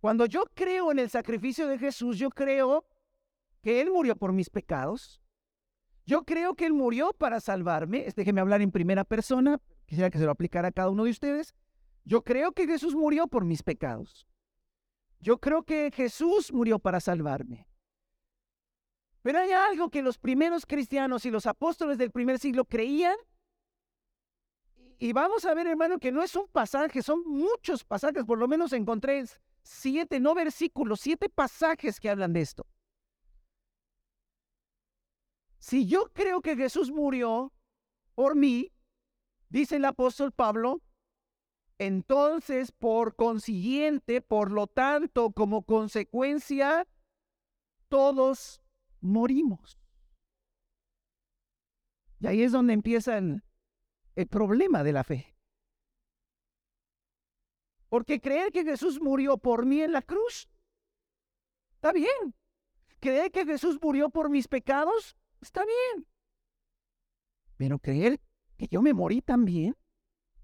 Cuando 0.00 0.26
yo 0.26 0.44
creo 0.54 0.92
en 0.92 1.00
el 1.00 1.10
sacrificio 1.10 1.66
de 1.66 1.76
Jesús, 1.76 2.20
yo 2.20 2.30
creo 2.30 2.86
que 3.62 3.80
Él 3.80 3.90
murió 3.90 4.14
por 4.14 4.32
mis 4.32 4.48
pecados. 4.48 5.23
Yo 6.06 6.24
creo 6.24 6.54
que 6.54 6.66
Él 6.66 6.72
murió 6.72 7.12
para 7.12 7.40
salvarme. 7.40 8.06
Déjeme 8.14 8.40
hablar 8.40 8.60
en 8.60 8.70
primera 8.70 9.04
persona. 9.04 9.60
Quisiera 9.86 10.10
que 10.10 10.18
se 10.18 10.24
lo 10.24 10.30
aplicara 10.30 10.68
a 10.68 10.72
cada 10.72 10.90
uno 10.90 11.04
de 11.04 11.10
ustedes. 11.10 11.54
Yo 12.04 12.22
creo 12.22 12.52
que 12.52 12.66
Jesús 12.66 12.94
murió 12.94 13.26
por 13.26 13.44
mis 13.44 13.62
pecados. 13.62 14.26
Yo 15.20 15.38
creo 15.38 15.62
que 15.62 15.90
Jesús 15.90 16.52
murió 16.52 16.78
para 16.78 17.00
salvarme. 17.00 17.66
Pero 19.22 19.38
hay 19.38 19.52
algo 19.52 19.88
que 19.88 20.02
los 20.02 20.18
primeros 20.18 20.66
cristianos 20.66 21.24
y 21.24 21.30
los 21.30 21.46
apóstoles 21.46 21.96
del 21.96 22.10
primer 22.10 22.38
siglo 22.38 22.66
creían. 22.66 23.16
Y 24.98 25.14
vamos 25.14 25.46
a 25.46 25.54
ver, 25.54 25.66
hermano, 25.66 25.98
que 25.98 26.12
no 26.12 26.22
es 26.22 26.36
un 26.36 26.46
pasaje, 26.48 27.02
son 27.02 27.22
muchos 27.26 27.84
pasajes, 27.84 28.24
por 28.24 28.38
lo 28.38 28.46
menos 28.46 28.74
encontré 28.74 29.24
siete, 29.62 30.20
no 30.20 30.34
versículos, 30.34 31.00
siete 31.00 31.30
pasajes 31.30 31.98
que 31.98 32.10
hablan 32.10 32.34
de 32.34 32.42
esto. 32.42 32.66
Si 35.64 35.86
yo 35.86 36.12
creo 36.12 36.42
que 36.42 36.56
Jesús 36.56 36.90
murió 36.90 37.50
por 38.14 38.36
mí, 38.36 38.70
dice 39.48 39.76
el 39.76 39.86
apóstol 39.86 40.30
Pablo, 40.30 40.82
entonces 41.78 42.70
por 42.70 43.16
consiguiente, 43.16 44.20
por 44.20 44.50
lo 44.50 44.66
tanto, 44.66 45.32
como 45.32 45.64
consecuencia, 45.64 46.86
todos 47.88 48.60
morimos. 49.00 49.78
Y 52.20 52.26
ahí 52.26 52.42
es 52.42 52.52
donde 52.52 52.74
empieza 52.74 53.16
el, 53.16 53.42
problema 54.28 54.84
de 54.84 54.92
la 54.92 55.02
fe. 55.02 55.34
Porque 57.88 58.20
creer 58.20 58.52
que 58.52 58.64
Jesús 58.64 59.00
murió 59.00 59.38
por 59.38 59.64
mí 59.64 59.80
en 59.80 59.92
la 59.92 60.02
cruz, 60.02 60.46
está 61.76 61.90
bien. 61.90 62.34
Creer 63.00 63.32
que 63.32 63.46
Jesús 63.46 63.78
murió 63.80 64.10
por 64.10 64.28
mis 64.28 64.46
pecados, 64.46 65.16
está 65.44 65.64
bien. 65.64 66.06
Pero 67.56 67.78
creer 67.78 68.20
que 68.56 68.66
yo 68.66 68.82
me 68.82 68.92
morí 68.92 69.22
también, 69.22 69.76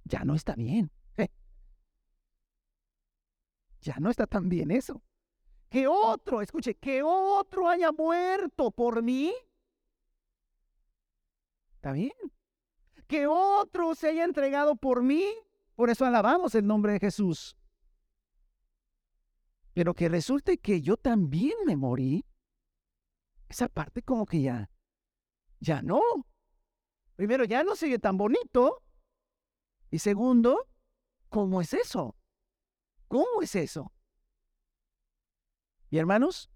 ya 0.04 0.24
no 0.24 0.34
está 0.34 0.54
bien. 0.54 0.90
Ya 3.82 3.96
no 3.98 4.10
está 4.10 4.26
tan 4.26 4.50
bien 4.50 4.70
eso 4.70 5.02
que 5.70 5.86
otro, 5.86 6.42
escuche, 6.42 6.74
que 6.74 7.02
otro 7.02 7.68
haya 7.68 7.92
muerto 7.92 8.72
por 8.72 9.02
mí. 9.02 9.32
¿Está 11.76 11.92
bien? 11.92 12.12
Que 13.06 13.26
otro 13.26 13.94
se 13.94 14.08
haya 14.08 14.24
entregado 14.24 14.74
por 14.76 15.02
mí. 15.02 15.24
Por 15.76 15.88
eso 15.88 16.04
alabamos 16.04 16.54
el 16.56 16.66
nombre 16.66 16.92
de 16.92 16.98
Jesús. 16.98 17.56
Pero 19.72 19.94
que 19.94 20.08
resulte 20.08 20.58
que 20.58 20.82
yo 20.82 20.96
también 20.96 21.54
me 21.64 21.76
morí. 21.76 22.26
Esa 23.48 23.68
parte 23.68 24.02
como 24.02 24.26
que 24.26 24.42
ya, 24.42 24.70
ya 25.60 25.82
no. 25.82 26.00
Primero, 27.16 27.44
ya 27.44 27.62
no 27.62 27.76
sigue 27.76 27.98
tan 27.98 28.16
bonito. 28.16 28.82
Y 29.90 29.98
segundo, 29.98 30.68
¿cómo 31.28 31.60
es 31.60 31.74
eso? 31.74 32.16
¿Cómo 33.08 33.42
es 33.42 33.54
eso? 33.54 33.92
Y 35.90 35.98
hermanos, 35.98 36.50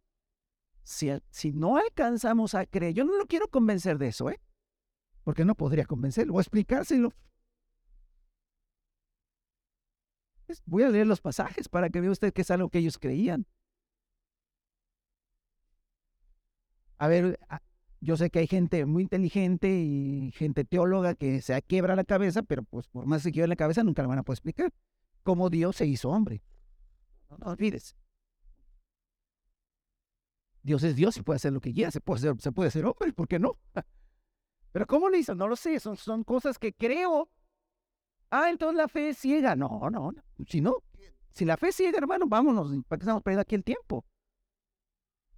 si, 0.85 1.11
si 1.31 1.53
no 1.53 1.77
alcanzamos 1.77 2.55
a 2.55 2.67
creer, 2.67 2.95
yo 2.95 3.05
no 3.05 3.17
lo 3.17 3.27
quiero 3.27 3.49
convencer 3.49 3.99
de 3.99 4.09
eso, 4.09 4.31
¿eh? 4.31 4.41
Porque 5.25 5.45
no 5.45 5.55
podría 5.55 5.85
convencerlo 5.85 6.35
o 6.35 6.41
explicárselo. 6.41 7.13
Voy 10.67 10.83
a 10.83 10.91
leer 10.91 11.07
los 11.07 11.21
pasajes 11.21 11.69
para 11.69 11.91
que 11.91 12.01
vea 12.01 12.11
usted 12.11 12.33
que 12.33 12.43
es 12.43 12.51
algo 12.51 12.69
que 12.69 12.79
ellos 12.79 12.99
creían. 12.99 13.47
A 16.99 17.09
ver, 17.09 17.39
yo 18.05 18.19
sé 18.19 18.29
que 18.29 18.39
hay 18.39 18.47
gente 18.47 18.85
muy 18.85 19.03
inteligente 19.03 19.69
y 19.71 20.31
gente 20.33 20.65
teóloga 20.65 21.15
que 21.15 21.41
se 21.41 21.61
quiebra 21.63 21.97
la 21.97 22.05
cabeza, 22.05 22.43
pero 22.43 22.63
pues 22.63 22.87
por 22.87 23.07
más 23.07 23.23
que 23.23 23.33
quiebra 23.33 23.49
la 23.49 23.57
cabeza 23.57 23.83
nunca 23.83 24.03
la 24.03 24.09
van 24.09 24.19
a 24.19 24.23
poder 24.23 24.37
explicar. 24.37 24.73
Cómo 25.23 25.49
Dios 25.49 25.77
se 25.77 25.87
hizo 25.87 26.11
hombre. 26.11 26.43
No, 27.31 27.39
no 27.39 27.47
olvides. 27.53 27.97
Dios 30.63 30.83
es 30.83 30.97
Dios 30.97 31.17
y 31.17 31.23
puede 31.23 31.37
hacer 31.37 31.53
lo 31.53 31.61
que 31.61 31.73
quiera, 31.73 31.91
se 31.91 32.01
puede 32.01 32.21
ser, 32.21 32.41
se 32.41 32.53
puede 32.53 32.71
ser 32.71 32.85
hombre, 32.85 33.13
¿por 33.15 33.27
qué 33.27 33.39
no? 33.39 33.59
Pero 34.73 34.87
¿cómo 34.87 35.09
lo 35.09 35.17
hizo? 35.17 35.35
No 35.35 35.49
lo 35.49 35.57
sé, 35.57 35.81
son, 35.81 35.97
son 35.97 36.25
cosas 36.25 36.59
que 36.59 36.75
creo. 36.75 37.31
Ah, 38.31 38.51
entonces 38.51 38.77
la 38.77 38.89
fe 38.89 39.11
es 39.11 39.19
ciega. 39.19 39.57
No, 39.57 39.89
no, 39.91 40.13
no. 40.13 40.23
Si 40.47 40.61
no, 40.61 40.77
si 41.33 41.45
la 41.47 41.57
fe 41.57 41.69
es 41.69 41.77
ciega, 41.77 41.99
hermano, 41.99 42.27
vámonos, 42.27 42.71
¿para 42.87 42.99
qué 42.99 43.05
estamos 43.05 43.23
perdiendo 43.23 43.43
aquí 43.43 43.55
el 43.55 43.65
tiempo? 43.65 44.05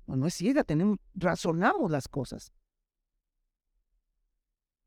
No, 0.07 0.17
no 0.17 0.27
es 0.27 0.35
ciega, 0.35 0.65
tenemos, 0.65 0.99
razonamos 1.15 1.91
las 1.91 2.09
cosas. 2.09 2.53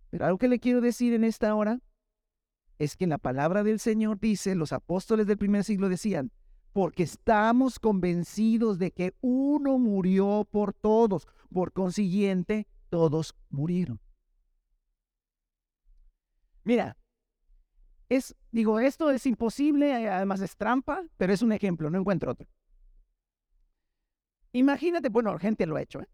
Pero 0.09 0.25
algo 0.25 0.37
que 0.37 0.47
le 0.47 0.59
quiero 0.59 0.81
decir 0.81 1.13
en 1.13 1.23
esta 1.23 1.53
hora 1.53 1.79
es 2.77 2.95
que 2.95 3.07
la 3.07 3.17
palabra 3.17 3.63
del 3.63 3.79
Señor 3.79 4.19
dice, 4.19 4.55
los 4.55 4.71
apóstoles 4.71 5.27
del 5.27 5.37
primer 5.37 5.63
siglo 5.63 5.89
decían, 5.89 6.31
porque 6.71 7.03
estamos 7.03 7.79
convencidos 7.79 8.79
de 8.79 8.91
que 8.91 9.15
uno 9.21 9.77
murió 9.77 10.47
por 10.49 10.73
todos, 10.73 11.27
por 11.51 11.73
consiguiente, 11.73 12.67
todos 12.89 13.35
murieron. 13.49 13.99
Mira, 16.63 16.97
es, 18.07 18.35
digo, 18.51 18.79
esto 18.79 19.11
es 19.11 19.25
imposible, 19.25 20.09
además 20.09 20.41
es 20.41 20.55
trampa, 20.55 21.03
pero 21.17 21.33
es 21.33 21.41
un 21.41 21.51
ejemplo, 21.51 21.89
no 21.89 21.99
encuentro 21.99 22.31
otro. 22.31 22.47
Imagínate, 24.53 25.09
bueno, 25.09 25.37
gente 25.37 25.65
lo 25.65 25.75
ha 25.75 25.81
hecho, 25.81 26.01
¿eh? 26.01 26.07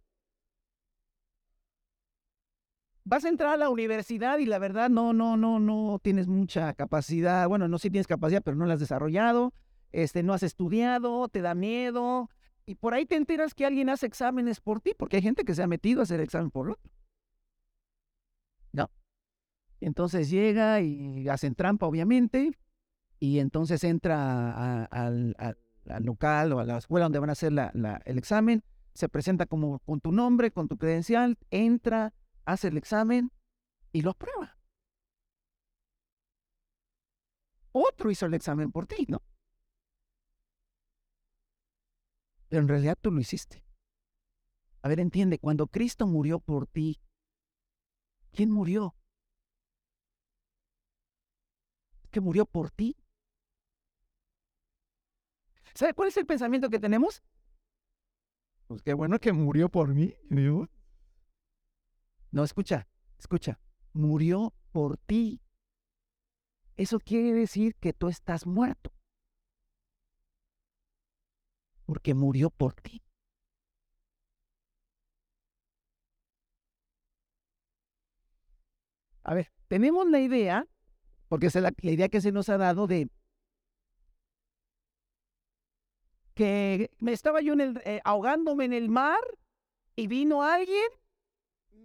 Vas 3.08 3.24
a 3.24 3.30
entrar 3.30 3.54
a 3.54 3.58
la 3.58 3.70
universidad 3.70 4.40
y 4.40 4.48
la 4.48 4.58
verdad 4.58 4.90
no, 4.90 5.14
no, 5.14 5.38
no, 5.38 5.60
no 5.60 6.00
tienes 6.02 6.28
mucha 6.28 6.74
capacidad. 6.74 7.48
Bueno, 7.48 7.68
no 7.68 7.78
sí 7.78 7.92
tienes 7.92 8.08
capacidad, 8.08 8.42
pero 8.42 8.58
no 8.58 8.66
la 8.66 8.74
has 8.74 8.80
desarrollado. 8.80 9.54
Este, 9.92 10.24
no 10.24 10.34
has 10.34 10.42
estudiado, 10.42 11.28
te 11.30 11.42
da 11.42 11.54
miedo. 11.54 12.32
Y 12.66 12.76
por 12.76 12.96
ahí 12.96 13.06
te 13.06 13.16
enteras 13.16 13.54
que 13.54 13.64
alguien 13.64 13.90
hace 13.90 14.08
exámenes 14.08 14.60
por 14.60 14.82
ti, 14.82 14.96
porque 14.98 15.18
hay 15.18 15.22
gente 15.22 15.46
que 15.46 15.54
se 15.54 15.62
ha 15.62 15.68
metido 15.68 16.00
a 16.00 16.04
hacer 16.04 16.20
examen 16.20 16.50
por 16.50 16.72
otro. 16.72 16.92
No. 18.72 18.90
Entonces 19.82 20.32
llega 20.32 20.82
y 20.82 21.30
hacen 21.30 21.54
trampa, 21.54 21.86
obviamente, 21.86 22.58
y 23.20 23.38
entonces 23.38 23.84
entra 23.84 24.86
al, 24.86 25.36
al 25.90 26.04
local 26.04 26.54
o 26.54 26.60
a 26.60 26.66
la 26.66 26.78
escuela 26.78 27.06
donde 27.06 27.20
van 27.20 27.30
a 27.30 27.34
hacer 27.34 27.54
el 28.06 28.18
examen, 28.18 28.64
se 28.94 29.10
presenta 29.10 29.46
como 29.46 29.80
con 29.80 30.00
tu 30.00 30.12
nombre, 30.12 30.52
con 30.52 30.68
tu 30.68 30.78
credencial, 30.78 31.38
entra, 31.50 32.14
hace 32.46 32.70
el 32.70 32.78
examen 32.78 33.32
y 33.92 34.02
lo 34.02 34.12
aprueba. 34.12 34.58
Otro 37.72 38.10
hizo 38.10 38.26
el 38.26 38.34
examen 38.34 38.72
por 38.72 38.88
ti, 38.88 39.06
¿no? 39.10 39.22
Pero 42.48 42.62
en 42.62 42.68
realidad 42.70 42.98
tú 43.02 43.12
lo 43.12 43.20
hiciste. 43.20 43.66
A 44.82 44.88
ver, 44.88 45.00
entiende, 45.00 45.40
cuando 45.40 45.68
Cristo 45.68 46.08
murió 46.08 46.40
por 46.40 46.68
ti, 46.68 47.02
¿quién 48.32 48.52
murió? 48.52 48.96
¿Que 52.12 52.22
murió 52.22 52.46
por 52.46 52.72
ti? 52.72 52.96
¿Sabe 55.76 55.94
cuál 55.94 56.08
es 56.08 56.16
el 56.16 56.26
pensamiento 56.26 56.70
que 56.70 56.80
tenemos? 56.80 57.22
Pues 58.68 58.82
qué 58.82 58.94
bueno 58.94 59.20
que 59.20 59.34
murió 59.34 59.68
por 59.68 59.94
mí. 59.94 60.16
No, 62.32 62.44
escucha, 62.44 62.88
escucha. 63.20 63.60
Murió 63.92 64.54
por 64.72 64.98
ti. 64.98 65.42
Eso 66.78 67.00
quiere 67.00 67.34
decir 67.34 67.76
que 67.76 67.92
tú 67.92 68.08
estás 68.08 68.48
muerto. 68.48 68.92
Porque 71.86 72.14
murió 72.14 72.50
por 72.50 72.74
ti. 72.74 73.04
A 79.24 79.34
ver, 79.34 79.52
tenemos 79.68 80.08
la 80.10 80.20
idea, 80.20 80.68
porque 81.28 81.48
es 81.48 81.56
la, 81.56 81.74
la 81.78 81.92
idea 81.92 82.10
que 82.10 82.22
se 82.22 82.32
nos 82.32 82.48
ha 82.50 82.58
dado 82.58 82.88
de 82.88 83.10
que 86.36 86.92
me 87.00 87.14
estaba 87.14 87.42
yo 87.42 87.54
en 87.54 87.62
el, 87.62 87.82
eh, 87.86 88.02
ahogándome 88.04 88.66
en 88.66 88.74
el 88.74 88.90
mar 88.90 89.20
y 89.96 90.08
vino 90.08 90.44
alguien, 90.44 90.88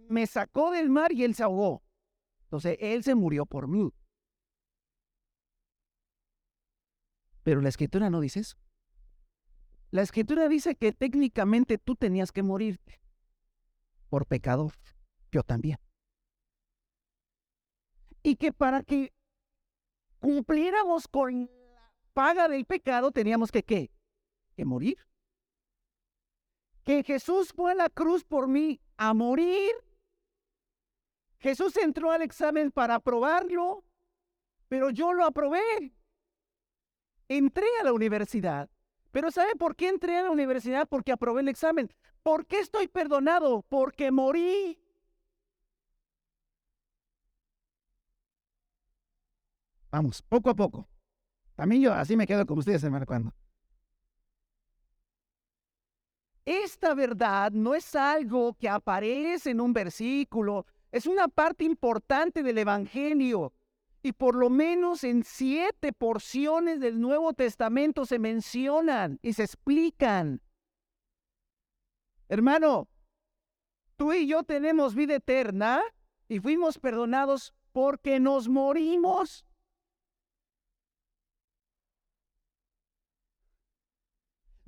me 0.09 0.27
sacó 0.27 0.71
del 0.71 0.89
mar 0.89 1.11
y 1.13 1.23
él 1.23 1.33
se 1.33 1.43
ahogó. 1.43 1.81
Entonces, 2.43 2.77
él 2.81 3.03
se 3.03 3.15
murió 3.15 3.45
por 3.45 3.67
mí. 3.67 3.93
Pero 7.43 7.61
la 7.61 7.69
escritura 7.69 8.09
no 8.09 8.19
dice 8.19 8.41
eso. 8.41 8.57
La 9.89 10.01
escritura 10.01 10.47
dice 10.47 10.75
que 10.75 10.91
técnicamente 10.91 11.77
tú 11.77 11.95
tenías 11.95 12.31
que 12.31 12.43
morirte 12.43 13.01
por 14.09 14.25
pecador. 14.25 14.73
Yo 15.31 15.43
también. 15.43 15.77
Y 18.21 18.35
que 18.35 18.51
para 18.51 18.83
que 18.83 19.13
cumpliéramos 20.19 21.07
con 21.07 21.49
la 21.73 21.93
paga 22.13 22.47
del 22.49 22.65
pecado 22.65 23.11
teníamos 23.11 23.51
que 23.51 23.63
qué? 23.63 23.91
Que 24.61 24.65
morir. 24.65 24.97
Que 26.83 27.03
Jesús 27.03 27.51
fue 27.51 27.71
a 27.71 27.75
la 27.75 27.89
cruz 27.89 28.23
por 28.23 28.47
mí 28.47 28.79
a 28.95 29.15
morir. 29.15 29.71
Jesús 31.39 31.75
entró 31.77 32.11
al 32.11 32.21
examen 32.21 32.69
para 32.71 32.95
aprobarlo, 32.95 33.83
pero 34.67 34.91
yo 34.91 35.13
lo 35.13 35.25
aprobé. 35.25 35.95
Entré 37.27 37.65
a 37.79 37.85
la 37.85 37.93
universidad. 37.93 38.69
Pero 39.11 39.31
¿sabe 39.31 39.55
por 39.55 39.75
qué 39.75 39.89
entré 39.89 40.19
a 40.19 40.23
la 40.23 40.31
universidad? 40.31 40.87
Porque 40.87 41.11
aprobé 41.11 41.41
el 41.41 41.47
examen. 41.47 41.91
¿Por 42.21 42.45
qué 42.45 42.59
estoy 42.59 42.87
perdonado? 42.87 43.63
Porque 43.67 44.11
morí. 44.11 44.79
Vamos, 49.89 50.21
poco 50.21 50.51
a 50.51 50.55
poco. 50.55 50.87
También 51.55 51.81
yo 51.81 51.93
así 51.93 52.15
me 52.15 52.27
quedo 52.27 52.45
con 52.45 52.59
ustedes, 52.59 52.83
hermano, 52.83 53.07
cuando. 53.07 53.33
Esta 56.51 56.93
verdad 56.93 57.53
no 57.53 57.75
es 57.75 57.95
algo 57.95 58.55
que 58.55 58.67
aparece 58.67 59.51
en 59.51 59.61
un 59.61 59.71
versículo, 59.71 60.65
es 60.91 61.05
una 61.05 61.29
parte 61.29 61.63
importante 61.63 62.43
del 62.43 62.57
Evangelio. 62.57 63.53
Y 64.03 64.11
por 64.11 64.35
lo 64.35 64.49
menos 64.49 65.05
en 65.05 65.23
siete 65.23 65.93
porciones 65.93 66.81
del 66.81 66.99
Nuevo 66.99 67.31
Testamento 67.31 68.05
se 68.05 68.19
mencionan 68.19 69.17
y 69.21 69.31
se 69.31 69.43
explican. 69.43 70.41
Hermano, 72.27 72.89
tú 73.95 74.11
y 74.11 74.27
yo 74.27 74.43
tenemos 74.43 74.93
vida 74.93 75.15
eterna 75.15 75.81
y 76.27 76.39
fuimos 76.39 76.79
perdonados 76.79 77.53
porque 77.71 78.19
nos 78.19 78.49
morimos. 78.49 79.45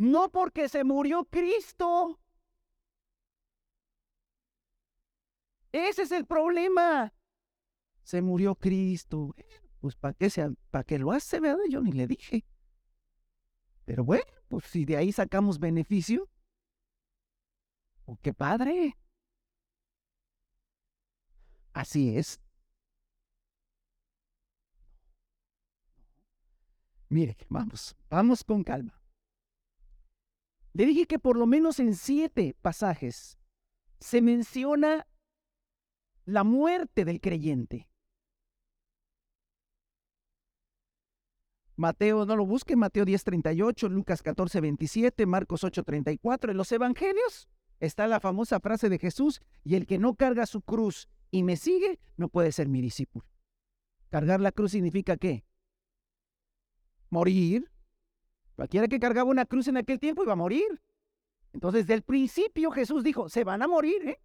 No 0.04 0.30
porque 0.30 0.68
se 0.68 0.84
murió 0.84 1.24
Cristo. 1.24 2.20
Ese 5.72 6.02
es 6.02 6.12
el 6.12 6.26
problema. 6.26 7.14
Se 8.04 8.22
murió 8.22 8.56
Cristo. 8.56 9.34
Pues 9.80 9.96
para 9.96 10.14
qué, 10.14 10.30
para 10.72 10.84
qué 10.84 11.00
lo 11.00 11.14
hace, 11.14 11.40
¿verdad? 11.40 11.64
Yo 11.70 11.80
ni 11.80 11.94
le 11.94 12.06
dije. 12.08 12.46
Pero 13.86 14.04
bueno, 14.04 14.26
pues 14.50 14.66
si 14.66 14.84
de 14.84 14.98
ahí 14.98 15.14
sacamos 15.14 15.58
beneficio, 15.58 16.30
oh, 18.04 18.18
qué 18.22 18.34
padre. 18.34 18.98
Así 21.72 22.18
es. 22.18 22.42
Mire, 27.08 27.38
vamos, 27.48 27.96
vamos 28.10 28.44
con 28.44 28.66
calma. 28.66 29.03
Le 30.74 30.86
dije 30.86 31.06
que 31.06 31.20
por 31.20 31.38
lo 31.38 31.46
menos 31.46 31.80
en 31.80 31.96
siete 31.96 32.56
pasajes 32.62 33.38
se 34.00 34.22
menciona 34.22 35.08
la 36.26 36.44
muerte 36.44 37.06
del 37.06 37.22
creyente. 37.22 37.88
Mateo, 41.76 42.26
no 42.26 42.36
lo 42.36 42.46
busque, 42.46 42.76
Mateo 42.76 43.06
10:38, 43.06 43.90
Lucas 43.90 44.24
14:27, 44.24 45.26
Marcos 45.26 45.64
8:34. 45.64 46.52
En 46.52 46.58
los 46.58 46.72
evangelios 46.72 47.50
está 47.80 48.08
la 48.08 48.20
famosa 48.20 48.60
frase 48.60 48.90
de 48.90 49.00
Jesús, 49.00 49.42
y 49.64 49.76
el 49.76 49.86
que 49.86 49.98
no 49.98 50.16
carga 50.16 50.46
su 50.46 50.62
cruz 50.62 51.10
y 51.32 51.44
me 51.44 51.58
sigue, 51.58 52.00
no 52.16 52.30
puede 52.30 52.52
ser 52.52 52.68
mi 52.70 52.82
discípulo. 52.82 53.26
Cargar 54.10 54.40
la 54.40 54.52
cruz 54.52 54.72
significa 54.72 55.18
qué? 55.18 55.46
Morir. 57.10 57.73
Cualquiera 58.56 58.88
que 58.88 59.00
cargaba 59.00 59.30
una 59.30 59.46
cruz 59.46 59.68
en 59.68 59.78
aquel 59.78 60.00
tiempo 60.00 60.24
iba 60.24 60.34
a 60.34 60.38
morir. 60.38 60.82
Entonces, 61.54 61.84
desde 61.84 61.96
el 61.96 62.04
principio 62.04 62.72
Jesús 62.72 63.04
dijo, 63.04 63.30
se 63.30 63.44
van 63.44 63.62
a 63.62 63.68
morir, 63.68 64.08
¿eh? 64.08 64.22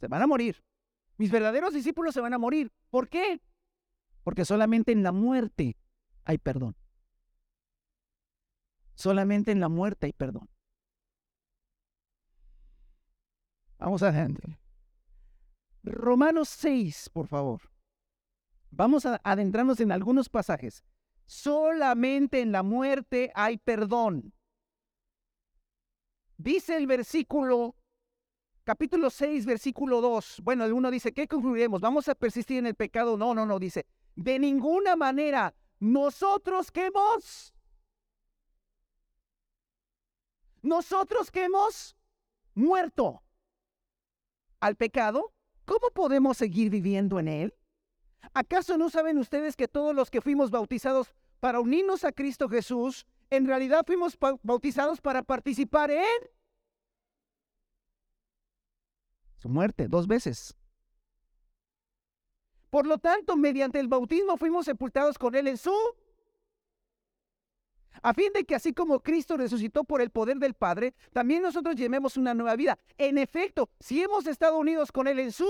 Se 0.00 0.08
van 0.08 0.22
a 0.22 0.26
morir. 0.26 0.64
Mis 1.16 1.30
verdaderos 1.30 1.74
discípulos 1.74 2.14
se 2.14 2.20
van 2.20 2.34
a 2.34 2.38
morir. 2.38 2.72
¿Por 2.90 3.08
qué? 3.08 3.40
Porque 4.24 4.44
solamente 4.44 4.92
en 4.92 5.02
la 5.02 5.12
muerte 5.12 5.76
hay 6.24 6.38
perdón. 6.38 6.76
Solamente 8.94 9.52
en 9.52 9.60
la 9.60 9.68
muerte 9.68 10.06
hay 10.06 10.12
perdón. 10.12 10.48
Vamos 13.78 14.02
adelante. 14.02 14.58
Romanos 15.82 16.48
6, 16.50 17.10
por 17.12 17.26
favor. 17.26 17.60
Vamos 18.70 19.04
a 19.06 19.20
adentrarnos 19.24 19.80
en 19.80 19.92
algunos 19.92 20.28
pasajes. 20.28 20.84
Solamente 21.26 22.40
en 22.40 22.52
la 22.52 22.62
muerte 22.62 23.30
hay 23.34 23.58
perdón. 23.58 24.32
Dice 26.36 26.76
el 26.76 26.86
versículo, 26.86 27.76
capítulo 28.64 29.10
6, 29.10 29.46
versículo 29.46 30.00
2. 30.00 30.40
Bueno, 30.42 30.64
el 30.64 30.72
uno 30.72 30.90
dice, 30.90 31.12
¿qué 31.12 31.28
concluiremos? 31.28 31.80
¿Vamos 31.80 32.08
a 32.08 32.14
persistir 32.14 32.58
en 32.58 32.66
el 32.66 32.74
pecado? 32.74 33.16
No, 33.16 33.34
no, 33.34 33.46
no, 33.46 33.58
dice, 33.58 33.86
de 34.16 34.38
ninguna 34.38 34.96
manera. 34.96 35.54
Nosotros 35.78 36.70
que 36.70 36.86
hemos, 36.86 37.52
nosotros 40.62 41.30
que 41.30 41.44
hemos 41.44 41.96
muerto 42.54 43.22
al 44.60 44.76
pecado, 44.76 45.32
¿cómo 45.64 45.90
podemos 45.90 46.36
seguir 46.36 46.70
viviendo 46.70 47.18
en 47.18 47.28
él? 47.28 47.54
¿Acaso 48.34 48.78
no 48.78 48.90
saben 48.90 49.18
ustedes 49.18 49.56
que 49.56 49.68
todos 49.68 49.94
los 49.94 50.10
que 50.10 50.20
fuimos 50.20 50.50
bautizados 50.50 51.14
para 51.40 51.60
unirnos 51.60 52.04
a 52.04 52.12
Cristo 52.12 52.48
Jesús, 52.48 53.06
en 53.30 53.46
realidad 53.46 53.84
fuimos 53.86 54.16
bautizados 54.42 55.00
para 55.00 55.22
participar 55.22 55.90
en 55.90 56.30
su 59.38 59.48
muerte 59.48 59.88
dos 59.88 60.06
veces? 60.06 60.56
Por 62.70 62.86
lo 62.86 62.98
tanto, 62.98 63.36
mediante 63.36 63.80
el 63.80 63.88
bautismo 63.88 64.36
fuimos 64.36 64.64
sepultados 64.64 65.18
con 65.18 65.34
Él 65.34 65.48
en 65.48 65.58
su 65.58 65.74
a 68.02 68.14
fin 68.14 68.32
de 68.32 68.44
que 68.44 68.54
así 68.54 68.72
como 68.72 69.00
Cristo 69.00 69.36
resucitó 69.36 69.84
por 69.84 70.00
el 70.00 70.10
poder 70.10 70.38
del 70.38 70.54
Padre, 70.54 70.94
también 71.12 71.42
nosotros 71.42 71.76
llevemos 71.76 72.16
una 72.16 72.34
nueva 72.34 72.56
vida. 72.56 72.78
En 72.98 73.16
efecto, 73.18 73.68
si 73.78 74.02
hemos 74.02 74.26
estado 74.26 74.58
unidos 74.58 74.90
con 74.90 75.06
Él 75.06 75.18
en 75.20 75.32
su... 75.32 75.48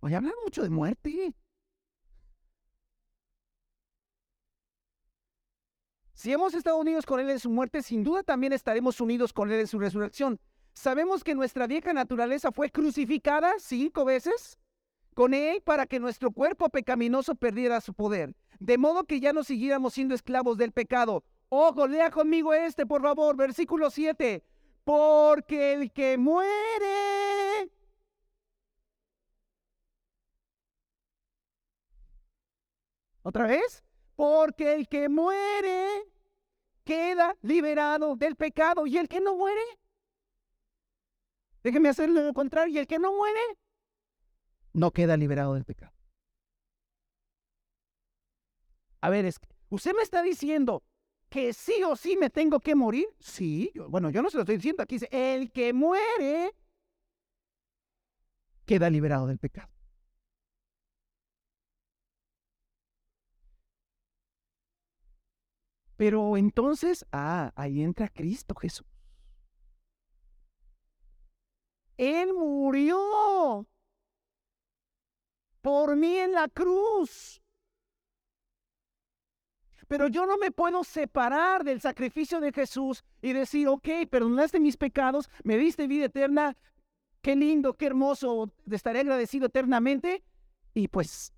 Voy 0.00 0.14
a 0.14 0.18
hablar 0.18 0.34
mucho 0.44 0.62
de 0.62 0.70
muerte. 0.70 1.34
Si 6.14 6.32
hemos 6.32 6.54
estado 6.54 6.76
unidos 6.76 7.06
con 7.06 7.20
Él 7.20 7.30
en 7.30 7.38
su 7.38 7.50
muerte, 7.50 7.82
sin 7.82 8.02
duda 8.02 8.22
también 8.22 8.52
estaremos 8.52 9.00
unidos 9.00 9.32
con 9.32 9.50
Él 9.52 9.60
en 9.60 9.66
su 9.66 9.78
resurrección. 9.78 10.40
Sabemos 10.72 11.22
que 11.22 11.34
nuestra 11.34 11.66
vieja 11.66 11.92
naturaleza 11.92 12.52
fue 12.52 12.70
crucificada 12.70 13.52
cinco 13.58 14.04
veces 14.04 14.58
con 15.14 15.34
Él 15.34 15.62
para 15.62 15.86
que 15.86 16.00
nuestro 16.00 16.30
cuerpo 16.30 16.68
pecaminoso 16.68 17.34
perdiera 17.34 17.80
su 17.80 17.94
poder 17.94 18.34
de 18.58 18.78
modo 18.78 19.04
que 19.04 19.20
ya 19.20 19.32
no 19.32 19.44
siguiéramos 19.44 19.94
siendo 19.94 20.14
esclavos 20.14 20.58
del 20.58 20.72
pecado. 20.72 21.24
Ojo, 21.48 21.86
lea 21.86 22.10
conmigo 22.10 22.52
este, 22.52 22.86
por 22.86 23.02
favor, 23.02 23.36
versículo 23.36 23.90
7. 23.90 24.42
Porque 24.84 25.74
el 25.74 25.92
que 25.92 26.18
muere... 26.18 27.70
¿Otra 33.28 33.46
vez? 33.46 33.84
Porque 34.16 34.74
el 34.74 34.88
que 34.88 35.10
muere 35.10 35.86
queda 36.82 37.36
liberado 37.42 38.16
del 38.16 38.36
pecado. 38.36 38.86
¿Y 38.86 38.96
el 38.96 39.06
que 39.06 39.20
no 39.20 39.36
muere? 39.36 39.60
Déjeme 41.62 41.90
hacerlo 41.90 42.22
lo 42.22 42.32
contrario. 42.32 42.74
¿Y 42.74 42.78
el 42.78 42.86
que 42.86 42.98
no 42.98 43.12
muere? 43.12 43.38
No 44.72 44.92
queda 44.92 45.18
liberado 45.18 45.52
del 45.52 45.66
pecado. 45.66 45.92
A 49.02 49.10
ver, 49.10 49.26
es, 49.26 49.38
¿usted 49.68 49.92
me 49.94 50.02
está 50.04 50.22
diciendo 50.22 50.82
que 51.28 51.52
sí 51.52 51.82
o 51.84 51.96
sí 51.96 52.16
me 52.16 52.30
tengo 52.30 52.60
que 52.60 52.74
morir? 52.74 53.08
Sí, 53.20 53.70
bueno, 53.90 54.08
yo 54.08 54.22
no 54.22 54.30
se 54.30 54.38
lo 54.38 54.44
estoy 54.44 54.56
diciendo. 54.56 54.82
Aquí 54.82 54.94
dice, 54.94 55.08
el 55.12 55.52
que 55.52 55.74
muere 55.74 56.54
queda 58.64 58.88
liberado 58.88 59.26
del 59.26 59.38
pecado. 59.38 59.77
Pero 65.98 66.36
entonces, 66.36 67.04
ah, 67.10 67.52
ahí 67.56 67.82
entra 67.82 68.08
Cristo 68.08 68.54
Jesús. 68.54 68.86
Él 71.96 72.32
murió 72.32 73.66
por 75.60 75.96
mí 75.96 76.16
en 76.16 76.32
la 76.34 76.46
cruz. 76.46 77.42
Pero 79.88 80.06
yo 80.06 80.24
no 80.24 80.38
me 80.38 80.52
puedo 80.52 80.84
separar 80.84 81.64
del 81.64 81.80
sacrificio 81.80 82.38
de 82.38 82.52
Jesús 82.52 83.02
y 83.20 83.32
decir, 83.32 83.66
ok, 83.66 83.88
perdonaste 84.08 84.60
mis 84.60 84.76
pecados, 84.76 85.28
me 85.42 85.58
diste 85.58 85.88
vida 85.88 86.04
eterna, 86.04 86.56
qué 87.22 87.34
lindo, 87.34 87.76
qué 87.76 87.86
hermoso, 87.86 88.52
te 88.68 88.76
estaré 88.76 89.00
agradecido 89.00 89.46
eternamente. 89.46 90.22
Y 90.74 90.86
pues, 90.86 91.32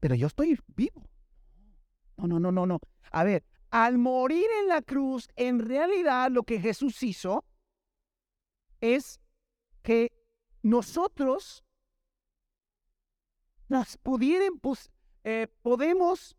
pero 0.00 0.16
yo 0.16 0.26
estoy 0.26 0.58
vivo. 0.74 1.08
No, 2.16 2.26
no, 2.26 2.40
no, 2.40 2.50
no, 2.50 2.66
no. 2.66 2.80
A 3.12 3.22
ver, 3.22 3.44
al 3.72 3.96
morir 3.96 4.46
en 4.60 4.68
la 4.68 4.82
cruz, 4.82 5.28
en 5.34 5.58
realidad 5.58 6.30
lo 6.30 6.42
que 6.42 6.60
Jesús 6.60 7.02
hizo 7.02 7.42
es 8.82 9.18
que 9.82 10.12
nosotros 10.62 11.64
nos 13.68 13.96
pudieran, 13.96 14.60
eh, 15.24 15.48
podemos 15.62 16.36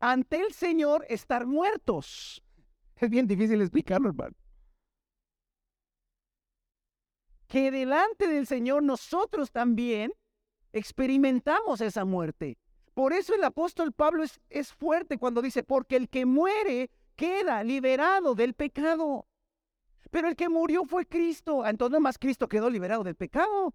ante 0.00 0.40
el 0.40 0.52
Señor 0.52 1.06
estar 1.08 1.46
muertos. 1.46 2.42
Es 2.96 3.08
bien 3.08 3.28
difícil 3.28 3.60
explicarlo, 3.60 4.08
hermano. 4.08 4.34
Que 7.46 7.70
delante 7.70 8.26
del 8.26 8.48
Señor 8.48 8.82
nosotros 8.82 9.52
también 9.52 10.12
experimentamos 10.72 11.80
esa 11.80 12.04
muerte. 12.04 12.58
Por 12.94 13.12
eso 13.12 13.34
el 13.34 13.42
apóstol 13.42 13.92
Pablo 13.92 14.22
es, 14.22 14.40
es 14.48 14.72
fuerte 14.72 15.18
cuando 15.18 15.42
dice, 15.42 15.64
porque 15.64 15.96
el 15.96 16.08
que 16.08 16.24
muere 16.24 16.90
queda 17.16 17.62
liberado 17.64 18.34
del 18.34 18.54
pecado. 18.54 19.26
Pero 20.10 20.28
el 20.28 20.36
que 20.36 20.48
murió 20.48 20.84
fue 20.84 21.06
Cristo. 21.06 21.66
Entonces 21.66 22.00
más 22.00 22.18
Cristo 22.18 22.48
quedó 22.48 22.70
liberado 22.70 23.02
del 23.02 23.16
pecado. 23.16 23.74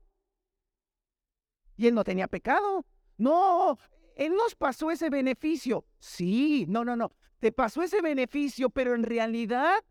Y 1.75 1.87
él 1.87 1.95
no 1.95 2.03
tenía 2.03 2.27
pecado. 2.27 2.85
No, 3.17 3.77
él 4.15 4.33
nos 4.35 4.55
pasó 4.55 4.89
ese 4.91 5.09
beneficio. 5.09 5.85
Sí, 5.99 6.65
no, 6.69 6.85
no, 6.85 6.95
no. 6.95 7.11
Te 7.39 7.51
pasó 7.51 7.81
ese 7.81 8.01
beneficio, 8.01 8.69
pero 8.69 8.95
en 8.95 9.03
realidad 9.03 9.83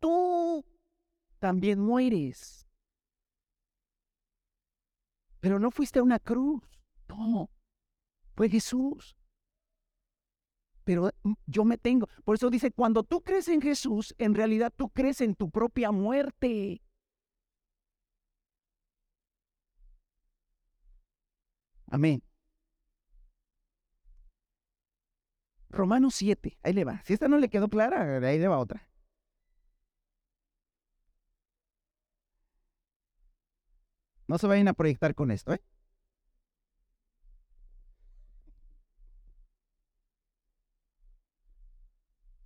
tú 0.00 0.64
también 1.38 1.80
mueres. 1.80 2.66
Pero 5.40 5.58
no 5.58 5.70
fuiste 5.70 5.98
a 5.98 6.04
una 6.04 6.20
cruz. 6.20 6.62
No, 7.08 7.50
fue 8.34 8.48
Jesús. 8.48 9.16
Pero 10.84 11.10
mm, 11.22 11.32
yo 11.46 11.64
me 11.64 11.78
tengo. 11.78 12.08
Por 12.24 12.36
eso 12.36 12.50
dice, 12.50 12.70
cuando 12.72 13.02
tú 13.04 13.22
crees 13.22 13.48
en 13.48 13.60
Jesús, 13.60 14.14
en 14.18 14.34
realidad 14.34 14.72
tú 14.76 14.88
crees 14.90 15.20
en 15.20 15.34
tu 15.34 15.50
propia 15.50 15.92
muerte. 15.92 16.82
Amén. 21.86 22.22
Romanos 25.70 26.14
7, 26.16 26.58
ahí 26.62 26.72
le 26.72 26.84
va. 26.84 27.02
Si 27.04 27.14
esta 27.14 27.28
no 27.28 27.38
le 27.38 27.48
quedó 27.48 27.68
clara, 27.68 28.18
ahí 28.26 28.38
le 28.38 28.48
va 28.48 28.58
otra. 28.58 28.88
No 34.26 34.38
se 34.38 34.46
vayan 34.46 34.68
a 34.68 34.72
proyectar 34.74 35.14
con 35.14 35.30
esto, 35.30 35.52
¿eh? 35.52 35.60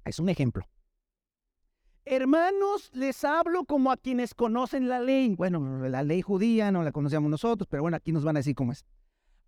Es 0.06 0.20
un 0.20 0.28
ejemplo. 0.28 0.64
Hermanos, 2.04 2.90
les 2.94 3.24
hablo 3.24 3.64
como 3.64 3.90
a 3.90 3.96
quienes 3.96 4.34
conocen 4.34 4.88
la 4.88 5.00
ley. 5.00 5.34
Bueno, 5.34 5.88
la 5.88 6.04
ley 6.04 6.22
judía 6.22 6.70
no 6.70 6.84
la 6.84 6.92
conocíamos 6.92 7.28
nosotros, 7.28 7.66
pero 7.68 7.82
bueno, 7.82 7.96
aquí 7.96 8.12
nos 8.12 8.22
van 8.24 8.36
a 8.36 8.38
decir 8.38 8.54
cómo 8.54 8.70
es. 8.70 8.86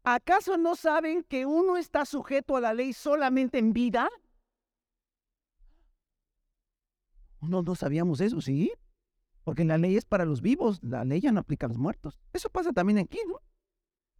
¿Acaso 0.02 0.56
no 0.56 0.74
saben 0.74 1.22
que 1.22 1.46
uno 1.46 1.76
está 1.76 2.04
sujeto 2.04 2.56
a 2.56 2.60
la 2.60 2.74
ley 2.74 2.92
solamente 2.92 3.58
en 3.58 3.72
vida? 3.72 4.08
No, 7.40 7.62
no 7.62 7.76
sabíamos 7.76 8.20
eso, 8.20 8.40
¿sí? 8.40 8.72
Porque 9.44 9.64
la 9.64 9.78
ley 9.78 9.96
es 9.96 10.04
para 10.04 10.24
los 10.24 10.42
vivos, 10.42 10.82
la 10.82 11.04
ley 11.04 11.20
ya 11.20 11.30
no 11.30 11.38
aplica 11.38 11.66
a 11.66 11.68
los 11.68 11.78
muertos. 11.78 12.20
Eso 12.32 12.50
pasa 12.50 12.72
también 12.72 12.98
aquí, 12.98 13.20
¿no? 13.28 13.40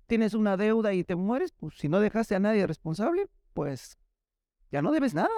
Tienes 0.07 0.35
una 0.35 0.57
deuda 0.57 0.95
y 0.95 1.03
te 1.03 1.17
mueres, 1.17 1.51
pues 1.51 1.75
si 1.77 1.89
no 1.89 1.99
dejaste 1.99 2.37
a 2.37 2.41
nadie 2.41 2.69
responsable, 2.69 3.29
pues 3.53 3.99
ya 4.71 4.81
no 4.81 4.93
debes 4.93 5.15
nada. 5.15 5.29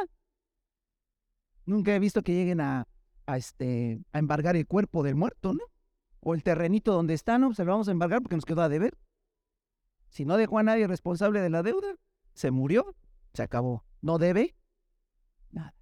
Nunca 1.71 1.95
he 1.95 2.01
visto 2.01 2.23
que 2.23 2.35
lleguen 2.35 2.61
a, 2.61 2.89
este, 3.29 4.01
a 4.13 4.19
embargar 4.19 4.57
el 4.57 4.67
cuerpo 4.67 5.05
del 5.05 5.15
muerto, 5.15 5.55
¿no? 5.55 5.63
O 6.19 6.35
el 6.35 6.43
terrenito 6.43 6.93
donde 6.93 7.15
está, 7.15 7.39
¿no? 7.39 7.55
Se 7.55 7.65
lo 7.65 7.71
vamos 7.71 7.87
a 7.87 7.93
embargar 7.93 8.21
porque 8.23 8.35
nos 8.35 8.45
quedó 8.45 8.63
a 8.63 8.69
deber. 8.69 8.99
Si 10.09 10.25
no 10.25 10.37
dejó 10.37 10.59
a 10.59 10.65
nadie 10.65 10.89
responsable 10.89 11.41
de 11.41 11.49
la 11.49 11.63
deuda, 11.63 11.95
se 12.35 12.51
murió, 12.51 12.97
se 13.35 13.45
acabó. 13.45 13.85
No 14.01 14.19
debe 14.19 14.57
nada. 15.53 15.73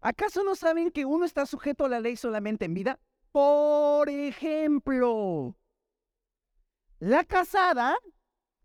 ¿Acaso 0.00 0.42
no 0.42 0.56
saben 0.56 0.90
que 0.90 1.04
uno 1.04 1.24
está 1.24 1.46
sujeto 1.46 1.84
a 1.84 1.88
la 1.88 2.00
ley 2.00 2.16
solamente 2.16 2.64
en 2.64 2.74
vida? 2.74 2.98
Por 3.30 4.08
ejemplo, 4.08 5.56
la 6.98 7.22
casada 7.22 7.96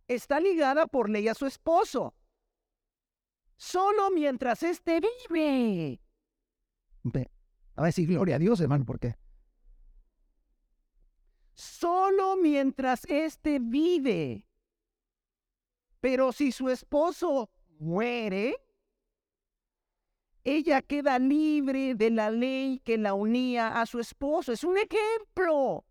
está 0.08 0.39
ligada 0.39 0.88
por 0.88 1.12
ley 1.12 1.28
a 1.28 1.36
su 1.36 1.46
esposo, 1.46 2.15
solo 3.58 4.12
mientras 4.12 4.63
éste 4.63 5.02
vive. 5.30 6.00
A 7.76 7.86
decir 7.86 8.08
gloria 8.08 8.36
a 8.36 8.39
Dios, 8.39 8.60
hermano, 8.60 8.86
¿por 8.86 9.00
qué? 9.00 9.15
Solo 11.54 12.38
mientras 12.38 13.06
éste 13.06 13.60
vive. 13.60 14.48
Pero 16.00 16.32
si 16.32 16.52
su 16.52 16.70
esposo 16.70 17.50
muere, 17.80 18.56
ella 20.43 20.82
queda 20.82 21.20
libre 21.20 21.96
de 21.96 22.10
la 22.10 22.32
ley 22.32 22.80
que 22.80 22.98
la 22.98 23.13
unía 23.13 23.82
a 23.82 23.86
su 23.86 24.00
esposo. 24.00 24.52
Es 24.52 24.63
un 24.63 24.78
ejemplo. 24.78 25.86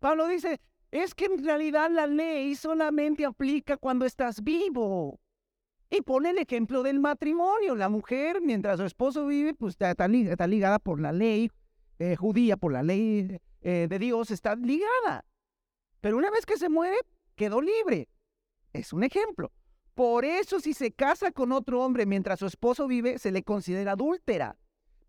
Pablo 0.00 0.28
dice, 0.28 0.60
es 0.90 1.14
que 1.14 1.26
en 1.26 1.44
realidad 1.44 1.90
la 1.90 2.06
ley 2.06 2.54
solamente 2.54 3.24
aplica 3.24 3.76
cuando 3.76 4.04
estás 4.04 4.42
vivo. 4.42 5.20
Y 5.90 6.02
pone 6.02 6.30
el 6.30 6.38
ejemplo 6.38 6.82
del 6.82 7.00
matrimonio. 7.00 7.74
La 7.74 7.88
mujer, 7.88 8.40
mientras 8.42 8.78
su 8.78 8.84
esposo 8.84 9.26
vive, 9.26 9.54
pues 9.54 9.76
está, 9.80 10.06
ligada 10.08 10.78
por 10.78 11.00
la 11.00 11.12
ley 11.12 11.50
eh, 11.98 12.14
judía, 12.16 12.56
por 12.56 12.72
la 12.72 12.82
ley 12.82 13.40
eh, 13.62 13.86
de 13.88 13.98
Dios, 13.98 14.30
está 14.30 14.54
ligada. 14.54 15.24
Pero 16.00 16.16
una 16.16 16.30
vez 16.30 16.46
que 16.46 16.58
se 16.58 16.68
muere, 16.68 16.96
quedó 17.34 17.60
libre. 17.60 18.08
Es 18.72 18.92
un 18.92 19.02
ejemplo. 19.02 19.50
Por 19.94 20.24
eso 20.24 20.60
si 20.60 20.74
se 20.74 20.92
casa 20.92 21.32
con 21.32 21.50
otro 21.50 21.82
hombre 21.82 22.06
mientras 22.06 22.38
su 22.38 22.46
esposo 22.46 22.86
vive, 22.86 23.18
se 23.18 23.32
le 23.32 23.42
considera 23.42 23.92
adúltera. 23.92 24.56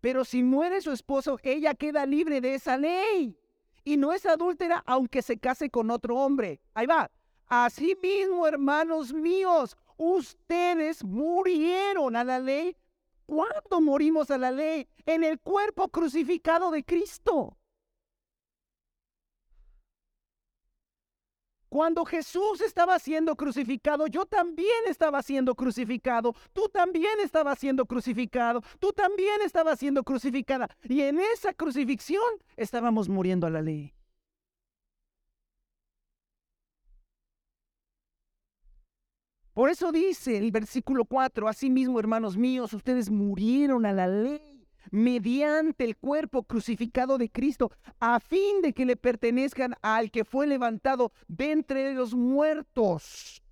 Pero 0.00 0.24
si 0.24 0.42
muere 0.42 0.80
su 0.80 0.92
esposo, 0.92 1.38
ella 1.42 1.74
queda 1.74 2.06
libre 2.06 2.40
de 2.40 2.54
esa 2.54 2.76
ley. 2.76 3.36
Y 3.84 3.96
no 3.98 4.12
es 4.12 4.26
adúltera 4.26 4.82
aunque 4.86 5.22
se 5.22 5.38
case 5.38 5.70
con 5.70 5.90
otro 5.90 6.16
hombre. 6.16 6.60
Ahí 6.74 6.86
va. 6.86 7.10
Asimismo, 7.50 8.46
hermanos 8.46 9.12
míos, 9.12 9.76
ustedes 9.96 11.02
murieron 11.02 12.14
a 12.14 12.22
la 12.22 12.38
ley. 12.38 12.76
¿Cuándo 13.26 13.80
morimos 13.80 14.30
a 14.30 14.38
la 14.38 14.52
ley? 14.52 14.88
En 15.04 15.24
el 15.24 15.40
cuerpo 15.40 15.88
crucificado 15.88 16.70
de 16.70 16.84
Cristo. 16.84 17.56
Cuando 21.68 22.04
Jesús 22.04 22.60
estaba 22.60 23.00
siendo 23.00 23.34
crucificado, 23.34 24.06
yo 24.06 24.26
también 24.26 24.86
estaba 24.86 25.20
siendo 25.20 25.56
crucificado, 25.56 26.34
tú 26.52 26.68
también 26.68 27.18
estabas 27.20 27.58
siendo 27.58 27.84
crucificado, 27.84 28.60
tú 28.78 28.92
también 28.92 29.40
estabas 29.42 29.78
siendo 29.80 30.04
crucificada. 30.04 30.68
Y 30.84 31.02
en 31.02 31.18
esa 31.18 31.52
crucifixión 31.52 32.22
estábamos 32.56 33.08
muriendo 33.08 33.46
a 33.48 33.50
la 33.50 33.62
ley. 33.62 33.92
Por 39.60 39.68
eso 39.68 39.92
dice 39.92 40.38
el 40.38 40.52
versículo 40.52 41.04
4, 41.04 41.46
asimismo, 41.46 42.00
hermanos 42.00 42.34
míos, 42.34 42.72
ustedes 42.72 43.10
murieron 43.10 43.84
a 43.84 43.92
la 43.92 44.08
ley 44.08 44.66
mediante 44.90 45.84
el 45.84 45.98
cuerpo 45.98 46.44
crucificado 46.44 47.18
de 47.18 47.28
Cristo, 47.28 47.70
a 47.98 48.20
fin 48.20 48.62
de 48.62 48.72
que 48.72 48.86
le 48.86 48.96
pertenezcan 48.96 49.74
al 49.82 50.10
que 50.10 50.24
fue 50.24 50.46
levantado 50.46 51.12
de 51.28 51.52
entre 51.52 51.92
los 51.92 52.14
muertos. 52.14 53.42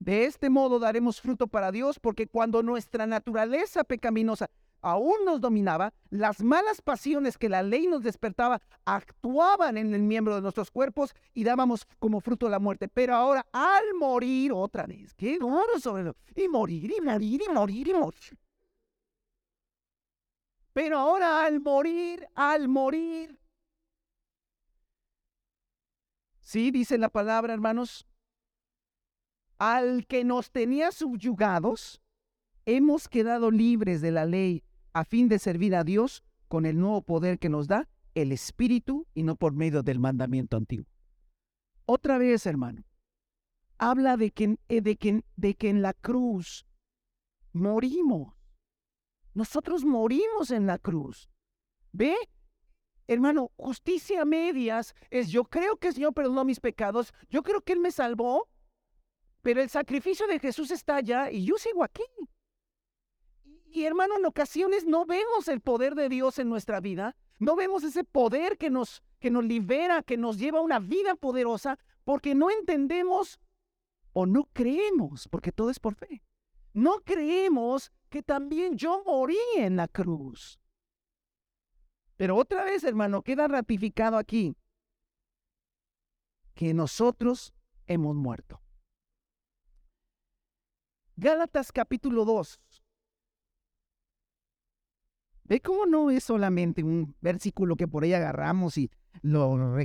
De 0.00 0.24
este 0.24 0.50
modo 0.50 0.80
daremos 0.80 1.20
fruto 1.20 1.46
para 1.46 1.70
Dios, 1.70 2.00
porque 2.00 2.26
cuando 2.26 2.64
nuestra 2.64 3.06
naturaleza 3.06 3.84
pecaminosa 3.84 4.50
aún 4.80 5.24
nos 5.24 5.40
dominaba, 5.40 5.92
las 6.10 6.42
malas 6.42 6.80
pasiones 6.82 7.38
que 7.38 7.48
la 7.48 7.62
ley 7.62 7.86
nos 7.86 8.02
despertaba 8.02 8.60
actuaban 8.84 9.76
en 9.76 9.94
el 9.94 10.02
miembro 10.02 10.34
de 10.34 10.42
nuestros 10.42 10.70
cuerpos 10.70 11.14
y 11.34 11.44
dábamos 11.44 11.86
como 11.98 12.20
fruto 12.20 12.48
la 12.48 12.58
muerte. 12.58 12.88
Pero 12.88 13.14
ahora, 13.14 13.46
al 13.52 13.94
morir 13.98 14.52
otra 14.52 14.86
vez, 14.86 15.14
qué 15.14 15.38
duro 15.38 15.78
sobre 15.80 16.12
y 16.34 16.48
morir, 16.48 16.92
y 16.96 17.00
morir, 17.00 17.42
y 17.46 17.52
morir, 17.52 17.88
y 17.88 17.94
morir. 17.94 18.38
Pero 20.72 20.98
ahora 20.98 21.44
al 21.44 21.60
morir, 21.60 22.28
al 22.34 22.68
morir. 22.68 23.40
Sí, 26.40 26.70
dice 26.70 26.96
la 26.98 27.08
palabra, 27.08 27.52
hermanos. 27.52 28.06
Al 29.58 30.06
que 30.06 30.22
nos 30.22 30.52
tenía 30.52 30.92
subyugados, 30.92 32.00
hemos 32.64 33.08
quedado 33.08 33.50
libres 33.50 34.00
de 34.00 34.12
la 34.12 34.24
ley 34.24 34.62
a 34.98 35.04
fin 35.04 35.28
de 35.28 35.38
servir 35.38 35.76
a 35.76 35.84
Dios 35.84 36.24
con 36.48 36.66
el 36.66 36.76
nuevo 36.76 37.02
poder 37.02 37.38
que 37.38 37.48
nos 37.48 37.68
da 37.68 37.88
el 38.14 38.32
Espíritu 38.32 39.06
y 39.14 39.22
no 39.22 39.36
por 39.36 39.52
medio 39.52 39.84
del 39.84 40.00
mandamiento 40.00 40.56
antiguo. 40.56 40.86
Otra 41.86 42.18
vez, 42.18 42.46
hermano, 42.46 42.82
habla 43.78 44.16
de 44.16 44.32
que, 44.32 44.58
eh, 44.68 44.80
de 44.80 44.96
que, 44.96 45.22
de 45.36 45.54
que 45.54 45.68
en 45.68 45.82
la 45.82 45.92
cruz 45.92 46.66
morimos. 47.52 48.34
Nosotros 49.34 49.84
morimos 49.84 50.50
en 50.50 50.66
la 50.66 50.78
cruz. 50.78 51.30
¿Ve? 51.92 52.16
Hermano, 53.06 53.52
justicia 53.56 54.24
medias 54.24 54.96
es 55.10 55.28
yo 55.28 55.44
creo 55.44 55.76
que 55.76 55.88
el 55.88 55.94
Señor 55.94 56.12
perdonó 56.12 56.44
mis 56.44 56.58
pecados, 56.58 57.14
yo 57.30 57.44
creo 57.44 57.60
que 57.60 57.72
Él 57.72 57.80
me 57.80 57.92
salvó, 57.92 58.48
pero 59.42 59.62
el 59.62 59.70
sacrificio 59.70 60.26
de 60.26 60.40
Jesús 60.40 60.72
está 60.72 60.96
allá 60.96 61.30
y 61.30 61.44
yo 61.44 61.56
sigo 61.56 61.84
aquí. 61.84 62.02
Y, 63.70 63.84
hermano, 63.84 64.16
en 64.16 64.24
ocasiones 64.24 64.86
no 64.86 65.04
vemos 65.04 65.48
el 65.48 65.60
poder 65.60 65.94
de 65.94 66.08
Dios 66.08 66.38
en 66.38 66.48
nuestra 66.48 66.80
vida, 66.80 67.16
no 67.38 67.54
vemos 67.54 67.84
ese 67.84 68.02
poder 68.04 68.56
que 68.56 68.70
nos, 68.70 69.02
que 69.20 69.30
nos 69.30 69.44
libera, 69.44 70.02
que 70.02 70.16
nos 70.16 70.38
lleva 70.38 70.58
a 70.58 70.62
una 70.62 70.78
vida 70.78 71.14
poderosa, 71.14 71.78
porque 72.04 72.34
no 72.34 72.50
entendemos 72.50 73.40
o 74.12 74.26
no 74.26 74.48
creemos, 74.52 75.28
porque 75.28 75.52
todo 75.52 75.70
es 75.70 75.78
por 75.78 75.94
fe. 75.94 76.22
No 76.72 77.00
creemos 77.04 77.92
que 78.08 78.22
también 78.22 78.76
yo 78.76 79.02
morí 79.04 79.38
en 79.56 79.76
la 79.76 79.88
cruz. 79.88 80.58
Pero 82.16 82.36
otra 82.36 82.64
vez, 82.64 82.82
hermano, 82.84 83.22
queda 83.22 83.46
ratificado 83.46 84.16
aquí 84.16 84.56
que 86.54 86.74
nosotros 86.74 87.54
hemos 87.86 88.16
muerto. 88.16 88.60
Gálatas 91.16 91.70
capítulo 91.72 92.24
2. 92.24 92.60
¿Ve 95.48 95.60
cómo 95.62 95.86
no 95.86 96.10
es 96.10 96.24
solamente 96.24 96.84
un 96.84 97.16
versículo 97.22 97.74
que 97.74 97.88
por 97.88 98.04
ahí 98.04 98.12
agarramos 98.12 98.76
y 98.76 98.90
lo 99.22 99.78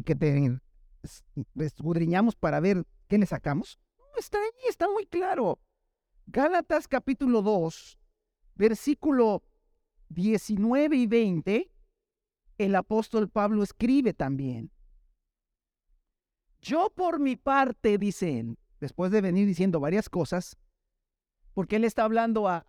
escudriñamos 1.56 2.36
para 2.36 2.60
ver 2.60 2.86
qué 3.08 3.18
le 3.18 3.26
sacamos? 3.26 3.80
está 4.18 4.38
ahí, 4.40 4.68
está 4.68 4.90
muy 4.90 5.06
claro. 5.06 5.60
Gálatas 6.28 6.88
capítulo 6.88 7.42
2, 7.42 7.98
versículo 8.56 9.42
19 10.10 10.98
y 10.98 11.08
20, 11.08 11.72
el 12.58 12.76
apóstol 12.76 13.30
Pablo 13.30 13.64
escribe 13.64 14.14
también. 14.14 14.70
Yo 16.62 16.92
por 16.94 17.20
mi 17.20 17.38
parte, 17.38 17.98
dice 17.98 18.40
él, 18.40 18.58
después 18.82 19.12
de 19.12 19.22
venir 19.22 19.48
diciendo 19.48 19.80
varias 19.80 20.10
cosas, 20.10 20.58
porque 21.54 21.78
él 21.78 21.86
está 21.86 22.04
hablando 22.04 22.50
a 22.50 22.66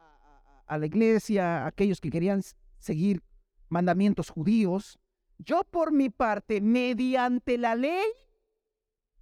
la 0.69 0.87
iglesia, 0.87 1.65
a 1.65 1.67
aquellos 1.67 2.01
que 2.01 2.11
querían 2.11 2.43
seguir 2.85 3.23
mandamientos 3.69 4.31
judíos, 4.31 5.01
yo 5.39 5.65
por 5.65 5.91
mi 5.93 6.11
parte, 6.11 6.61
mediante 6.61 7.59
la 7.59 7.75
ley, 7.75 8.05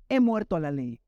he 0.08 0.20
muerto 0.20 0.56
a 0.56 0.60
la 0.60 0.70
ley. 0.70 1.00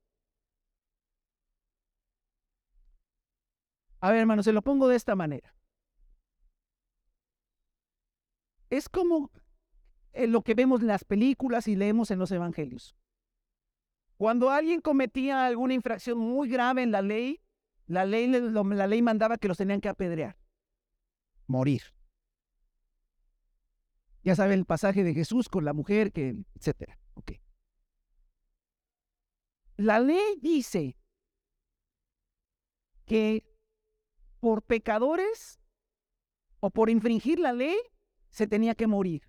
A 4.01 4.11
ver, 4.11 4.21
hermano, 4.21 4.43
se 4.43 4.53
lo 4.53 4.63
pongo 4.63 4.89
de 4.89 4.97
esta 4.97 5.15
manera. 5.15 5.55
Es 8.71 8.89
como 8.89 9.31
en 10.13 10.33
lo 10.33 10.43
que 10.43 10.55
vemos 10.55 10.81
en 10.81 10.89
las 10.89 11.05
películas 11.05 11.69
y 11.69 11.77
leemos 11.77 12.11
en 12.11 12.19
los 12.19 12.31
evangelios. 12.31 12.95
Cuando 14.17 14.51
alguien 14.51 14.81
cometía 14.81 15.47
alguna 15.47 15.75
infracción 15.75 16.19
muy 16.19 16.49
grave 16.49 16.83
en 16.83 16.93
la 16.93 17.03
ley, 17.03 17.41
la 17.87 18.05
ley, 18.05 18.29
la 18.29 18.87
ley 18.87 19.03
mandaba 19.03 19.39
que 19.39 19.49
los 19.49 19.59
tenían 19.59 19.81
que 19.81 19.89
apedrear, 19.89 20.37
morir. 21.47 21.94
Ya 24.25 24.35
sabe 24.35 24.55
el 24.55 24.65
pasaje 24.65 25.05
de 25.05 25.15
Jesús 25.15 25.49
con 25.49 25.65
la 25.65 25.73
mujer, 25.73 26.11
que, 26.11 26.35
etcétera. 26.55 26.99
La 29.77 29.99
ley 29.99 30.39
dice 30.41 30.97
que 33.07 33.45
por 34.39 34.63
pecadores 34.63 35.61
o 36.61 36.71
por 36.71 36.91
infringir 36.91 37.41
la 37.41 37.53
ley 37.53 37.77
se 38.29 38.47
tenía 38.47 38.75
que 38.75 38.87
morir. 38.87 39.29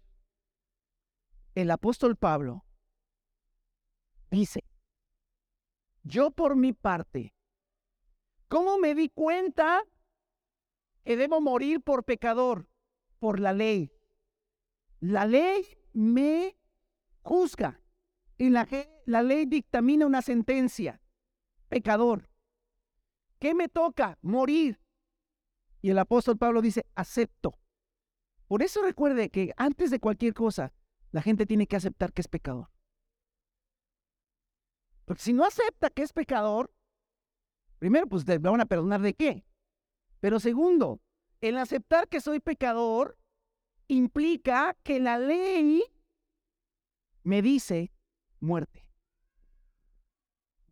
El 1.55 1.71
apóstol 1.71 2.15
Pablo 2.15 2.65
dice, 4.29 4.63
yo 6.03 6.29
por 6.31 6.55
mi 6.55 6.73
parte, 6.73 7.33
¿cómo 8.47 8.77
me 8.77 8.93
di 8.93 9.09
cuenta 9.09 9.83
que 11.03 11.17
debo 11.17 11.41
morir 11.41 11.81
por 11.81 12.03
pecador? 12.03 12.69
Por 13.19 13.39
la 13.39 13.53
ley. 13.53 13.94
La 15.05 15.27
ley 15.27 15.63
me 15.93 16.57
juzga 17.21 17.79
y 18.39 18.49
la, 18.49 18.65
ley 19.05 19.45
dictamina 19.45 20.07
una 20.07 20.23
sentencia. 20.23 20.99
Pecador. 21.69 22.27
¿Qué 23.37 23.53
me 23.53 23.69
toca? 23.69 24.17
Morir. 24.23 24.81
Y 25.83 25.91
el 25.91 25.99
apóstol 25.99 26.39
Pablo 26.39 26.59
dice, 26.59 26.87
acepto. 26.95 27.53
Por 28.47 28.63
eso 28.63 28.81
recuerde 28.81 29.29
que 29.29 29.53
antes 29.57 29.91
de 29.91 29.99
cualquier 29.99 30.33
cosa, 30.33 30.73
la 31.11 31.21
gente 31.21 31.45
tiene 31.45 31.67
que 31.67 31.75
aceptar 31.75 32.11
que 32.11 32.21
es 32.21 32.27
pecador. 32.27 32.71
Porque 35.05 35.21
si 35.21 35.33
no 35.33 35.45
acepta 35.45 35.91
que 35.91 36.01
es 36.01 36.13
pecador, 36.13 36.73
primero, 37.77 38.07
pues 38.07 38.27
le 38.27 38.39
van 38.39 38.59
a 38.59 38.65
perdonar 38.65 39.01
de 39.01 39.13
qué. 39.13 39.45
Pero 40.19 40.39
segundo, 40.39 40.99
el 41.41 41.59
aceptar 41.59 42.07
que 42.07 42.21
soy 42.21 42.39
pecador 42.39 43.19
implica 43.87 44.75
que 44.83 44.99
la 44.99 45.17
ley 45.17 45.83
me 47.23 47.41
dice 47.41 47.91
muerte. 48.39 48.87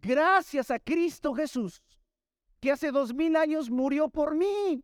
Gracias 0.01 0.69
a 0.71 0.79
Cristo 0.79 1.33
Jesús, 1.33 1.81
que 2.59 2.71
hace 2.71 2.91
dos 2.91 3.13
mil 3.13 3.35
años 3.35 3.69
murió 3.69 4.09
por 4.09 4.35
mí. 4.35 4.83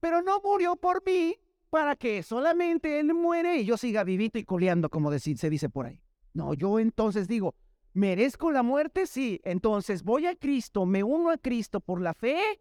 Pero 0.00 0.22
no 0.22 0.40
murió 0.40 0.76
por 0.76 1.04
mí 1.04 1.36
para 1.70 1.96
que 1.96 2.22
solamente 2.22 3.00
Él 3.00 3.12
muere 3.12 3.58
y 3.58 3.64
yo 3.64 3.76
siga 3.76 4.04
vivito 4.04 4.38
y 4.38 4.44
coleando, 4.44 4.88
como 4.88 5.16
se 5.18 5.50
dice 5.50 5.68
por 5.68 5.86
ahí. 5.86 6.00
No, 6.32 6.54
yo 6.54 6.78
entonces 6.78 7.26
digo, 7.28 7.54
¿Merezco 7.98 8.52
la 8.52 8.62
muerte? 8.62 9.08
Sí. 9.08 9.40
Entonces 9.42 10.04
voy 10.04 10.26
a 10.26 10.36
Cristo, 10.36 10.86
me 10.86 11.02
uno 11.02 11.30
a 11.30 11.38
Cristo 11.38 11.80
por 11.80 12.00
la 12.00 12.14
fe 12.14 12.60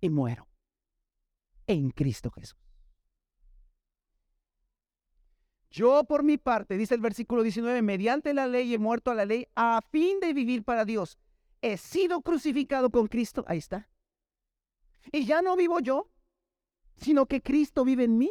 y 0.00 0.10
muero 0.10 0.48
en 1.68 1.90
Cristo 1.90 2.30
Jesús. 2.32 2.58
Yo 5.70 6.04
por 6.04 6.22
mi 6.22 6.38
parte, 6.38 6.76
dice 6.76 6.94
el 6.94 7.00
versículo 7.00 7.42
19, 7.42 7.82
mediante 7.82 8.32
la 8.32 8.46
ley 8.46 8.72
he 8.74 8.78
muerto 8.78 9.10
a 9.10 9.14
la 9.14 9.24
ley 9.24 9.46
a 9.54 9.80
fin 9.90 10.18
de 10.20 10.32
vivir 10.32 10.64
para 10.64 10.84
Dios. 10.84 11.18
He 11.60 11.76
sido 11.76 12.22
crucificado 12.22 12.90
con 12.90 13.06
Cristo. 13.08 13.44
Ahí 13.48 13.58
está. 13.58 13.88
Y 15.12 15.24
ya 15.24 15.42
no 15.42 15.56
vivo 15.56 15.80
yo, 15.80 16.10
sino 16.96 17.26
que 17.26 17.42
Cristo 17.42 17.84
vive 17.84 18.04
en 18.04 18.18
mí. 18.18 18.30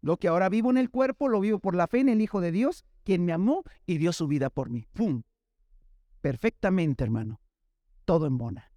Lo 0.00 0.16
que 0.16 0.28
ahora 0.28 0.48
vivo 0.48 0.70
en 0.70 0.78
el 0.78 0.90
cuerpo, 0.90 1.28
lo 1.28 1.40
vivo 1.40 1.58
por 1.58 1.74
la 1.74 1.86
fe 1.86 2.00
en 2.00 2.08
el 2.08 2.20
Hijo 2.20 2.40
de 2.40 2.52
Dios, 2.52 2.84
quien 3.04 3.24
me 3.24 3.32
amó 3.32 3.64
y 3.84 3.98
dio 3.98 4.12
su 4.12 4.28
vida 4.28 4.48
por 4.48 4.70
mí. 4.70 4.86
¡Pum! 4.92 5.22
Perfectamente, 6.20 7.04
hermano. 7.04 7.40
Todo 8.04 8.26
en 8.26 8.38
bona. 8.38 8.72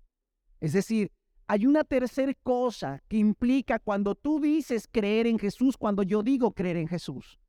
Es 0.60 0.74
decir, 0.74 1.12
hay 1.48 1.66
una 1.66 1.84
tercera 1.84 2.34
cosa 2.44 3.04
que 3.08 3.18
implica 3.18 3.80
cuando 3.80 4.16
tú 4.16 4.40
dices 4.40 4.88
creer 4.92 5.28
en 5.28 5.38
Jesús, 5.38 5.78
cuando 5.78 6.04
yo 6.04 6.24
digo 6.24 6.54
creer 6.54 6.78
en 6.78 6.88
Jesús. 6.88 7.40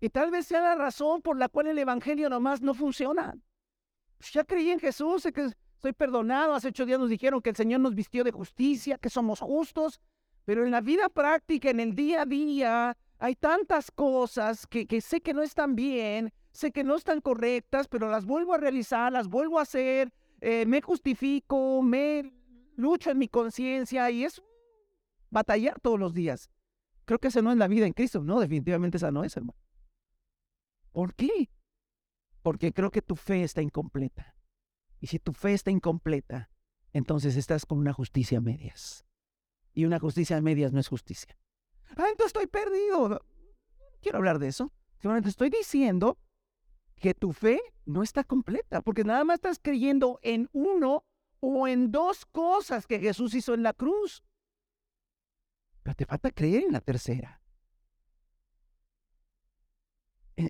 Y 0.00 0.10
tal 0.10 0.30
vez 0.30 0.46
sea 0.46 0.60
la 0.60 0.74
razón 0.74 1.22
por 1.22 1.36
la 1.36 1.48
cual 1.48 1.66
el 1.66 1.78
Evangelio 1.78 2.28
nomás 2.28 2.62
no 2.62 2.74
funciona. 2.74 3.36
Pues 4.18 4.32
ya 4.32 4.44
creí 4.44 4.70
en 4.70 4.80
Jesús, 4.80 5.22
sé 5.22 5.32
que 5.32 5.50
soy 5.76 5.92
perdonado. 5.92 6.54
Hace 6.54 6.68
ocho 6.68 6.86
días 6.86 7.00
nos 7.00 7.10
dijeron 7.10 7.40
que 7.40 7.50
el 7.50 7.56
Señor 7.56 7.80
nos 7.80 7.94
vistió 7.94 8.24
de 8.24 8.32
justicia, 8.32 8.98
que 8.98 9.10
somos 9.10 9.40
justos. 9.40 10.00
Pero 10.44 10.64
en 10.64 10.70
la 10.70 10.80
vida 10.80 11.08
práctica, 11.08 11.70
en 11.70 11.80
el 11.80 11.94
día 11.94 12.22
a 12.22 12.26
día, 12.26 12.96
hay 13.18 13.34
tantas 13.34 13.90
cosas 13.90 14.66
que, 14.66 15.00
sé 15.00 15.20
que 15.20 15.34
no 15.34 15.42
están 15.42 15.74
bien, 15.74 16.32
sé 16.52 16.70
que 16.70 16.84
no 16.84 16.94
están 16.94 17.20
correctas, 17.20 17.88
pero 17.88 18.08
las 18.08 18.24
vuelvo 18.24 18.54
a 18.54 18.58
realizar, 18.58 19.12
las 19.12 19.28
vuelvo 19.28 19.58
a 19.58 19.62
hacer, 19.62 20.12
eh, 20.40 20.64
me 20.66 20.80
justifico, 20.80 21.82
me 21.82 22.32
lucho 22.76 23.10
en 23.10 23.18
mi 23.18 23.28
conciencia 23.28 24.10
y 24.10 24.24
es 24.24 24.40
batallar 25.30 25.80
todos 25.80 25.98
los 25.98 26.14
días. 26.14 26.50
Creo 27.04 27.18
que 27.18 27.28
esa 27.28 27.42
no 27.42 27.50
es 27.50 27.58
la 27.58 27.68
vida 27.68 27.86
en 27.86 27.92
Cristo, 27.92 28.22
no, 28.22 28.40
definitivamente 28.40 28.98
esa 28.98 29.10
no 29.10 29.24
es, 29.24 29.36
hermano. 29.36 29.58
¿Por 30.92 31.14
qué? 31.14 31.50
Porque 32.42 32.72
creo 32.72 32.90
que 32.90 33.02
tu 33.02 33.16
fe 33.16 33.42
está 33.42 33.62
incompleta. 33.62 34.36
Y 35.00 35.08
si 35.08 35.18
tu 35.18 35.32
fe 35.32 35.54
está 35.54 35.70
incompleta, 35.70 36.50
entonces 36.92 37.36
estás 37.36 37.66
con 37.66 37.78
una 37.78 37.92
justicia 37.92 38.38
a 38.38 38.40
medias. 38.40 39.04
Y 39.74 39.84
una 39.84 39.98
justicia 39.98 40.36
a 40.36 40.40
medias 40.40 40.72
no 40.72 40.80
es 40.80 40.88
justicia 40.88 41.38
ah, 41.96 42.08
entonces 42.10 42.26
estoy 42.26 42.46
perdido. 42.46 43.24
Quiero 44.00 44.18
hablar 44.18 44.38
de 44.38 44.48
eso. 44.48 44.72
Simplemente 45.00 45.28
estoy 45.28 45.50
diciendo 45.50 46.18
que 46.96 47.14
tu 47.14 47.32
fe 47.32 47.60
no 47.84 48.02
está 48.02 48.24
completa, 48.24 48.82
porque 48.82 49.04
nada 49.04 49.24
más 49.24 49.36
estás 49.36 49.58
creyendo 49.60 50.18
en 50.22 50.48
uno 50.52 51.04
o 51.40 51.68
en 51.68 51.92
dos 51.92 52.26
cosas 52.26 52.86
que 52.86 52.98
Jesús 52.98 53.34
hizo 53.34 53.54
en 53.54 53.62
la 53.62 53.72
cruz. 53.72 54.24
Pero 55.82 55.94
te 55.94 56.06
falta 56.06 56.30
creer 56.30 56.64
en 56.64 56.72
la 56.72 56.80
tercera. 56.80 57.40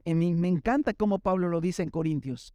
Me 0.05 0.49
encanta 0.49 0.93
cómo 0.93 1.19
Pablo 1.19 1.49
lo 1.49 1.61
dice 1.61 1.83
en 1.83 1.91
Corintios. 1.91 2.55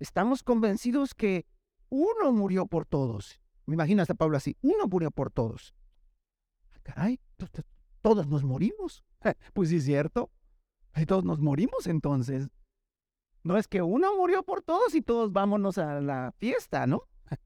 Estamos 0.00 0.42
convencidos 0.42 1.14
que 1.14 1.46
uno 1.88 2.32
murió 2.32 2.66
por 2.66 2.86
todos. 2.86 3.40
Me 3.66 3.74
imagino 3.74 4.02
hasta 4.02 4.14
Pablo 4.14 4.36
así. 4.36 4.56
Uno 4.60 4.86
murió 4.88 5.10
por 5.10 5.30
todos. 5.30 5.74
Ah, 6.72 6.78
caray, 6.82 7.20
todos 8.02 8.26
nos 8.26 8.44
morimos. 8.44 9.04
Pues 9.54 9.70
sí 9.70 9.76
es 9.76 9.84
cierto. 9.84 10.30
Todos 11.06 11.24
nos 11.24 11.40
morimos 11.40 11.86
entonces. 11.86 12.50
No 13.42 13.56
es 13.56 13.68
que 13.68 13.80
uno 13.80 14.16
murió 14.16 14.42
por 14.42 14.62
todos 14.62 14.94
y 14.94 15.02
todos 15.02 15.32
vámonos 15.32 15.78
a 15.78 16.00
la 16.00 16.32
fiesta, 16.36 16.86
¿no? 16.86 17.08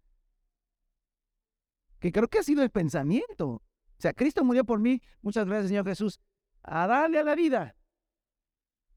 Que 2.01 2.11
creo 2.11 2.29
que 2.29 2.38
ha 2.38 2.42
sido 2.42 2.62
el 2.62 2.70
pensamiento. 2.70 3.48
O 3.48 3.62
sea, 4.01 4.12
Cristo 4.12 4.44
murió 4.44 4.64
por 4.64 4.81
mí. 4.81 5.03
Muchas 5.22 5.46
gracias, 5.46 5.68
Señor 5.68 5.85
Jesús. 5.85 6.20
A 6.62 6.87
darle 6.87 7.18
a 7.18 7.24
la 7.24 7.35
vida. 7.35 7.77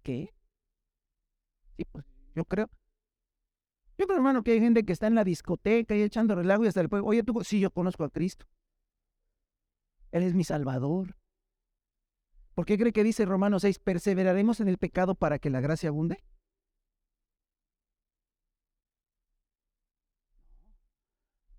¿Qué? 0.03 0.33
Sí, 1.77 1.85
pues 1.85 2.05
yo 2.35 2.45
creo. 2.45 2.69
Yo 3.97 4.07
creo, 4.07 4.17
hermano, 4.17 4.43
que 4.43 4.51
hay 4.51 4.59
gente 4.59 4.83
que 4.83 4.93
está 4.93 5.07
en 5.07 5.15
la 5.15 5.23
discoteca 5.23 5.95
y 5.95 6.01
echando 6.01 6.35
relajo 6.35 6.63
y 6.63 6.67
hasta 6.67 6.81
el 6.81 6.89
pueblo. 6.89 7.07
Oye, 7.07 7.23
tú, 7.23 7.43
sí, 7.43 7.59
yo 7.59 7.69
conozco 7.71 8.03
a 8.03 8.09
Cristo. 8.09 8.45
Él 10.11 10.23
es 10.23 10.33
mi 10.33 10.43
Salvador. 10.43 11.15
¿Por 12.55 12.65
qué 12.65 12.77
cree 12.77 12.91
que 12.91 13.03
dice 13.03 13.25
Romanos 13.25 13.61
6, 13.61 13.79
perseveraremos 13.79 14.59
en 14.59 14.67
el 14.67 14.77
pecado 14.77 15.15
para 15.15 15.39
que 15.39 15.49
la 15.49 15.61
gracia 15.61 15.89
abunde? 15.89 16.23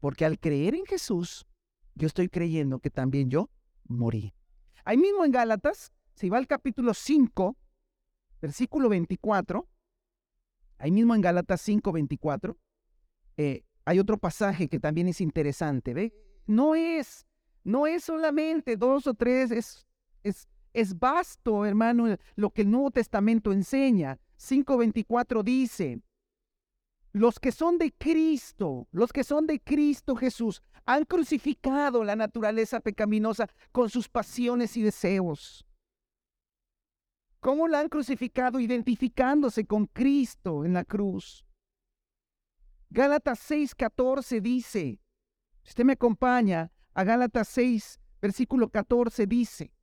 Porque 0.01 0.25
al 0.25 0.39
creer 0.39 0.75
en 0.75 0.85
Jesús, 0.85 1.47
yo 1.95 2.09
estoy 2.09 2.29
creyendo 2.29 2.81
que 2.81 2.91
también 2.91 3.31
yo 3.31 3.51
morí. 3.85 4.35
Ahí 4.85 4.97
mismo 4.97 5.25
en 5.25 5.31
Gálatas, 5.31 5.93
si 6.15 6.29
va 6.29 6.39
al 6.39 6.49
capítulo 6.49 6.93
5, 6.93 7.57
versículo 8.43 8.91
24, 8.91 9.67
ahí 10.77 10.91
mismo 10.91 11.15
en 11.15 11.23
Gálatas 11.23 11.63
5, 11.63 11.93
24, 11.93 12.59
eh, 13.39 13.65
hay 13.87 13.99
otro 13.99 14.19
pasaje 14.19 14.69
que 14.69 14.79
también 14.79 15.09
es 15.09 15.23
interesante. 15.23 15.95
¿ve? 15.95 16.13
No 16.47 16.75
es, 16.75 17.27
no 17.65 17.87
es 17.87 18.05
solamente 18.05 18.77
dos 18.77 19.07
o 19.07 19.15
tres, 19.15 19.51
es, 19.51 19.87
es 20.23 20.47
es 20.73 20.99
vasto, 20.99 21.67
hermano, 21.67 22.17
lo 22.35 22.51
que 22.51 22.63
el 22.63 22.71
Nuevo 22.71 22.91
Testamento 22.91 23.53
enseña. 23.53 24.19
5.24 24.39 25.43
dice, 25.43 26.01
los 27.13 27.39
que 27.39 27.53
son 27.53 27.79
de 27.79 27.93
Cristo, 27.93 28.89
los 28.91 29.13
que 29.13 29.23
son 29.23 29.47
de 29.47 29.61
Cristo 29.61 30.17
Jesús, 30.17 30.63
han 30.85 31.05
crucificado 31.05 32.03
la 32.03 32.17
naturaleza 32.17 32.81
pecaminosa 32.81 33.49
con 33.71 33.91
sus 33.91 34.09
pasiones 34.09 34.77
y 34.77 34.83
deseos. 34.83 35.65
¿Cómo 37.43 37.67
la 37.67 37.81
han 37.81 37.89
crucificado? 37.89 38.61
Identificándose 38.61 39.67
con 39.67 39.87
Cristo 39.87 40.65
en 40.65 40.75
la 40.75 40.85
cruz. 40.85 41.45
Gálatas 42.89 43.41
6:14 43.51 44.41
dice, 44.41 45.01
si 45.65 45.71
usted 45.71 45.85
me 45.85 45.95
acompaña 45.95 46.71
a 46.95 47.03
Gálatas 47.03 47.49
6, 47.49 47.99
versículo 48.21 48.69
14 48.69 49.27
dice, 49.27 49.75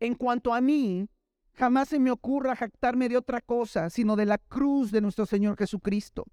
en 0.00 0.16
cuanto 0.16 0.52
a 0.52 0.60
mí, 0.60 1.08
jamás 1.52 1.90
se 1.90 2.00
me 2.00 2.10
ocurra 2.10 2.56
jactarme 2.56 3.08
de 3.08 3.16
otra 3.16 3.42
cosa, 3.42 3.90
sino 3.90 4.16
de 4.16 4.26
la 4.26 4.38
cruz 4.38 4.90
de 4.90 5.00
nuestro 5.00 5.24
Señor 5.24 5.56
Jesucristo, 5.56 6.24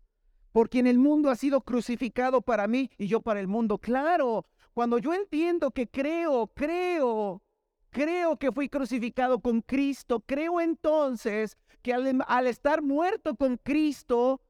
por 0.52 0.68
quien 0.68 0.88
el 0.88 0.98
mundo 0.98 1.30
ha 1.30 1.36
sido 1.36 1.62
crucificado 1.62 2.42
para 2.42 2.68
mí 2.68 2.90
y 2.98 3.06
yo 3.06 3.22
para 3.22 3.40
el 3.40 3.48
mundo. 3.48 3.78
Claro, 3.78 4.48
cuando 4.74 4.98
yo 4.98 5.14
entiendo 5.14 5.72
que 5.72 5.88
creo, 5.88 6.48
creo, 6.48 7.42
creo 7.90 8.38
que 8.38 8.52
fui 8.52 8.70
crucificado 8.70 9.40
con 9.40 9.62
Cristo, 9.62 10.22
creo 10.22 10.62
entonces 10.62 11.58
que 11.82 11.94
al, 11.94 12.48
estar 12.48 12.82
muerto 12.82 13.36
con 13.36 13.58
Cristo, 13.58 14.42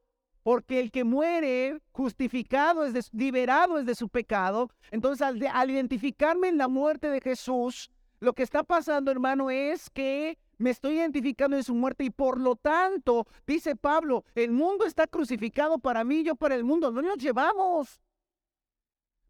porque 0.42 0.80
el 0.80 0.90
que 0.90 1.04
muere 1.04 1.80
justificado, 1.92 2.84
es 2.84 3.12
liberado 3.12 3.78
es 3.78 3.86
de 3.86 3.94
su 3.94 4.08
pecado. 4.08 4.70
Entonces, 4.90 5.22
al, 5.22 5.40
al, 5.52 5.70
identificarme 5.70 6.48
en 6.48 6.58
la 6.58 6.68
muerte 6.68 7.08
de 7.08 7.20
Jesús, 7.20 7.90
lo 8.20 8.34
que 8.34 8.42
está 8.42 8.62
pasando, 8.62 9.10
hermano, 9.10 9.50
es 9.50 9.88
que 9.90 10.38
me 10.58 10.70
estoy 10.70 10.96
identificando 10.96 11.56
en 11.56 11.64
su 11.64 11.74
muerte 11.74 12.04
y 12.04 12.10
por 12.10 12.38
lo 12.38 12.54
tanto, 12.54 13.26
dice 13.46 13.74
Pablo, 13.74 14.24
el 14.34 14.52
mundo 14.52 14.84
está 14.84 15.06
crucificado 15.06 15.78
para 15.78 16.04
mí, 16.04 16.22
yo 16.22 16.36
para 16.36 16.54
el 16.54 16.62
mundo. 16.62 16.92
No 16.92 17.02
nos 17.02 17.18
llevamos. 17.18 18.00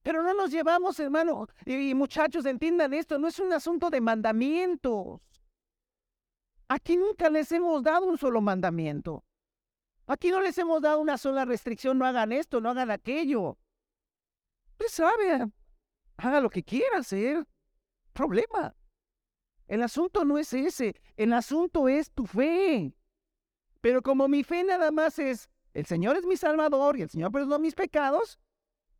Pero 0.02 0.22
no 0.22 0.34
nos 0.34 0.50
llevamos, 0.50 0.98
hermano. 0.98 1.46
Y, 1.64 1.94
muchachos, 1.94 2.44
entiendan 2.44 2.92
esto, 2.92 3.18
no 3.18 3.28
es 3.28 3.38
un 3.38 3.52
asunto 3.52 3.88
de 3.88 4.00
mandamientos. 4.00 5.20
Aquí 6.68 6.96
nunca 6.96 7.28
les 7.28 7.52
hemos 7.52 7.82
dado 7.82 8.06
un 8.06 8.18
solo 8.18 8.40
mandamiento. 8.40 9.24
Aquí 10.06 10.30
no 10.30 10.40
les 10.40 10.58
hemos 10.58 10.82
dado 10.82 11.00
una 11.00 11.16
sola 11.18 11.44
restricción, 11.44 11.98
no 11.98 12.06
hagan 12.06 12.32
esto, 12.32 12.60
no 12.60 12.70
hagan 12.70 12.90
aquello. 12.90 13.58
Usted 14.72 14.88
sabe, 14.88 15.52
haga 16.16 16.40
lo 16.40 16.50
que 16.50 16.64
quiera 16.64 16.98
hacer. 16.98 17.46
Problema. 18.12 18.74
El 19.68 19.82
asunto 19.82 20.24
no 20.24 20.36
es 20.38 20.52
ese, 20.52 21.00
el 21.16 21.32
asunto 21.32 21.88
es 21.88 22.10
tu 22.10 22.26
fe. 22.26 22.94
Pero 23.80 24.02
como 24.02 24.28
mi 24.28 24.42
fe 24.42 24.64
nada 24.64 24.90
más 24.90 25.18
es, 25.18 25.48
el 25.72 25.86
Señor 25.86 26.16
es 26.16 26.26
mi 26.26 26.36
Salvador 26.36 26.98
y 26.98 27.02
el 27.02 27.10
Señor 27.10 27.32
perdonó 27.32 27.58
mis 27.58 27.74
pecados, 27.74 28.38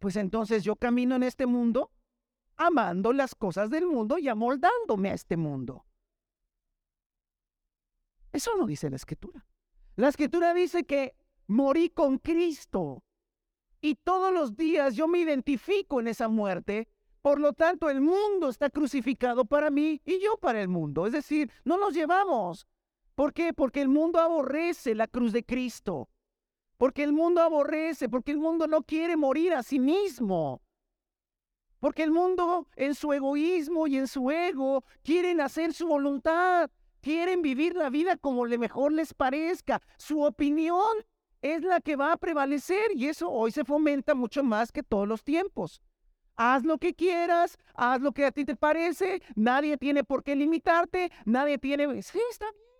pues 0.03 0.16
entonces 0.16 0.64
yo 0.64 0.76
camino 0.76 1.16
en 1.16 1.22
este 1.22 1.46
mundo 1.46 1.90
amando 2.57 3.14
las 3.14 3.34
cosas 3.34 3.70
del 3.70 3.86
mundo 3.86 4.18
y 4.18 4.28
amoldándome 4.28 5.09
a 5.09 5.14
este 5.14 5.38
mundo. 5.38 5.86
Eso 8.32 8.50
no 8.59 8.66
dice 8.66 8.90
la 8.90 8.96
escritura. 8.96 9.46
La 9.96 10.09
escritura 10.09 10.53
dice 10.53 10.84
que 10.84 11.14
morí 11.46 11.88
con 11.88 12.18
Cristo 12.18 13.03
y 13.80 13.94
todos 13.94 14.34
los 14.34 14.57
días 14.57 14.96
yo 14.96 15.09
me 15.09 15.20
identifico 15.20 16.00
en 16.00 16.09
esa 16.09 16.28
muerte 16.28 16.88
por 17.22 17.38
lo 17.38 17.53
tanto, 17.53 17.88
el 17.88 18.00
mundo 18.00 18.48
está 18.48 18.68
crucificado 18.68 19.44
para 19.44 19.70
mí 19.70 20.03
y 20.05 20.20
yo 20.20 20.36
para 20.38 20.61
el 20.61 20.66
mundo. 20.66 21.07
Es 21.07 21.12
decir, 21.12 21.53
no 21.64 21.78
nos 21.78 21.94
llevamos. 21.94 22.66
¿Por 23.14 23.32
qué? 23.32 23.55
Porque 23.55 23.80
el 23.80 23.88
mundo 23.88 24.18
aborrece 24.18 24.96
la 24.96 25.07
cruz 25.07 25.32
de 25.32 25.44
Cristo. 25.44 26.09
Porque 26.82 27.04
el 27.04 27.12
mundo 27.12 27.40
aborrece, 27.40 28.08
porque 28.08 28.32
el 28.32 28.38
mundo 28.38 28.66
no 28.66 28.82
quiere 28.82 29.16
morir 29.16 29.54
a 29.54 29.62
sí 29.62 29.78
mismo. 29.78 30.60
Porque 31.78 32.02
el 32.02 32.10
mundo 32.10 32.66
en 32.74 32.96
su 32.96 33.12
egoísmo 33.12 33.86
y 33.86 33.98
en 33.98 34.08
su 34.08 34.32
ego 34.32 34.82
quieren 35.04 35.40
hacer 35.40 35.74
su 35.74 35.86
voluntad. 35.86 36.72
Quieren 37.00 37.40
vivir 37.40 37.76
la 37.76 37.88
vida 37.88 38.16
como 38.16 38.46
le 38.46 38.58
mejor 38.58 38.90
les 38.90 39.14
parezca. 39.14 39.80
Su 39.96 40.22
opinión 40.22 40.90
es 41.40 41.62
la 41.62 41.80
que 41.80 41.94
va 41.94 42.14
a 42.14 42.16
prevalecer 42.16 42.90
y 42.96 43.06
eso 43.06 43.30
hoy 43.30 43.52
se 43.52 43.64
fomenta 43.64 44.16
mucho 44.16 44.42
más 44.42 44.72
que 44.72 44.82
todos 44.82 45.06
los 45.06 45.22
tiempos. 45.22 45.80
Haz 46.34 46.64
lo 46.64 46.78
que 46.78 46.94
quieras, 46.94 47.58
haz 47.74 48.00
lo 48.00 48.10
que 48.10 48.24
a 48.24 48.32
ti 48.32 48.44
te 48.44 48.56
parece, 48.56 49.22
nadie 49.36 49.78
tiene 49.78 50.02
por 50.02 50.24
qué 50.24 50.34
limitarte, 50.34 51.12
nadie 51.26 51.58
tiene... 51.58 52.02
Sí, 52.02 52.18
está 52.28 52.50
bien. 52.50 52.72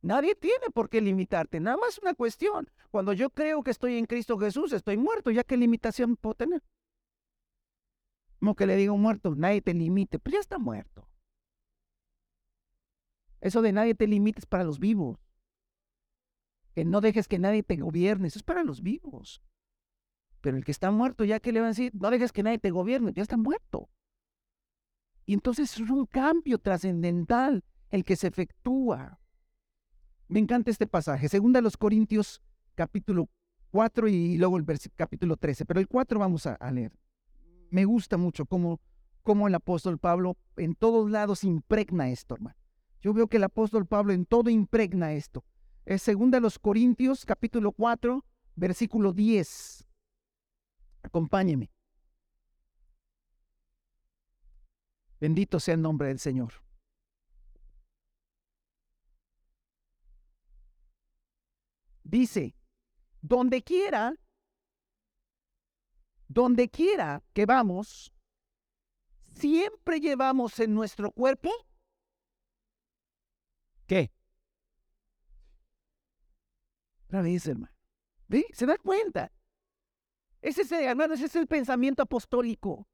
Nadie 0.00 0.34
tiene 0.34 0.70
por 0.72 0.88
qué 0.88 1.02
limitarte, 1.02 1.60
nada 1.60 1.76
más 1.76 1.98
una 1.98 2.14
cuestión. 2.14 2.70
Cuando 2.94 3.12
yo 3.12 3.30
creo 3.30 3.64
que 3.64 3.72
estoy 3.72 3.98
en 3.98 4.06
Cristo 4.06 4.38
Jesús, 4.38 4.72
estoy 4.72 4.96
muerto, 4.96 5.32
¿ya 5.32 5.42
qué 5.42 5.56
limitación 5.56 6.14
puedo 6.14 6.34
tener? 6.36 6.62
Como 8.38 8.54
que 8.54 8.66
le 8.66 8.76
digo 8.76 8.96
muerto, 8.96 9.34
nadie 9.34 9.60
te 9.62 9.74
limite, 9.74 10.20
pues 10.20 10.34
ya 10.34 10.38
está 10.38 10.60
muerto. 10.60 11.08
Eso 13.40 13.62
de 13.62 13.72
nadie 13.72 13.96
te 13.96 14.06
limites 14.06 14.46
para 14.46 14.62
los 14.62 14.78
vivos. 14.78 15.18
Que 16.72 16.84
no 16.84 17.00
dejes 17.00 17.26
que 17.26 17.40
nadie 17.40 17.64
te 17.64 17.74
gobierne, 17.78 18.28
eso 18.28 18.38
es 18.38 18.44
para 18.44 18.62
los 18.62 18.80
vivos. 18.80 19.42
Pero 20.40 20.56
el 20.56 20.64
que 20.64 20.70
está 20.70 20.92
muerto, 20.92 21.24
ya 21.24 21.40
que 21.40 21.50
le 21.50 21.58
van 21.58 21.66
a 21.66 21.70
decir, 21.70 21.92
no 21.96 22.12
dejes 22.12 22.30
que 22.30 22.44
nadie 22.44 22.60
te 22.60 22.70
gobierne, 22.70 23.12
ya 23.12 23.22
está 23.22 23.36
muerto. 23.36 23.90
Y 25.26 25.34
entonces 25.34 25.80
es 25.80 25.90
un 25.90 26.06
cambio 26.06 26.58
trascendental 26.58 27.64
el 27.90 28.04
que 28.04 28.14
se 28.14 28.28
efectúa. 28.28 29.18
Me 30.28 30.38
encanta 30.38 30.70
este 30.70 30.86
pasaje, 30.86 31.28
segunda 31.28 31.60
los 31.60 31.76
Corintios 31.76 32.40
capítulo 32.74 33.28
4 33.70 34.08
y 34.08 34.36
luego 34.38 34.56
el 34.56 34.64
capítulo 34.94 35.36
13, 35.36 35.64
pero 35.64 35.80
el 35.80 35.88
4 35.88 36.18
vamos 36.18 36.46
a, 36.46 36.70
leer. 36.70 36.92
Me 37.70 37.84
gusta 37.84 38.16
mucho 38.16 38.46
cómo, 38.46 38.80
cómo 39.22 39.48
el 39.48 39.54
apóstol 39.54 39.98
Pablo 39.98 40.36
en 40.56 40.74
todos 40.74 41.10
lados 41.10 41.44
impregna 41.44 42.10
esto, 42.10 42.34
hermano. 42.34 42.56
Yo 43.00 43.12
veo 43.12 43.26
que 43.26 43.36
el 43.36 43.44
apóstol 43.44 43.86
Pablo 43.86 44.12
en 44.12 44.26
todo 44.26 44.48
impregna 44.48 45.12
esto. 45.12 45.44
Es 45.84 46.02
segunda 46.02 46.40
los 46.40 46.58
Corintios 46.58 47.26
capítulo 47.26 47.72
4, 47.72 48.24
versículo 48.54 49.12
10. 49.12 49.84
Acompáñeme. 51.02 51.70
Bendito 55.20 55.58
sea 55.58 55.74
el 55.74 55.82
nombre 55.82 56.08
del 56.08 56.18
Señor. 56.18 56.52
Dice, 62.04 62.54
donde 63.24 63.62
quiera, 63.62 64.14
donde 66.28 66.68
quiera 66.68 67.22
que 67.32 67.46
vamos, 67.46 68.12
siempre 69.32 69.98
llevamos 69.98 70.60
en 70.60 70.74
nuestro 70.74 71.10
cuerpo, 71.10 71.50
¿qué? 73.86 74.12
Otra 77.06 77.22
vez, 77.22 77.46
hermano. 77.46 77.72
¿Se 78.52 78.66
da 78.66 78.76
cuenta? 78.76 79.32
Ese 80.42 80.62
es, 80.62 80.72
hermano, 80.72 81.14
ese 81.14 81.24
es 81.24 81.36
el 81.36 81.46
pensamiento 81.46 82.02
apostólico 82.02 82.86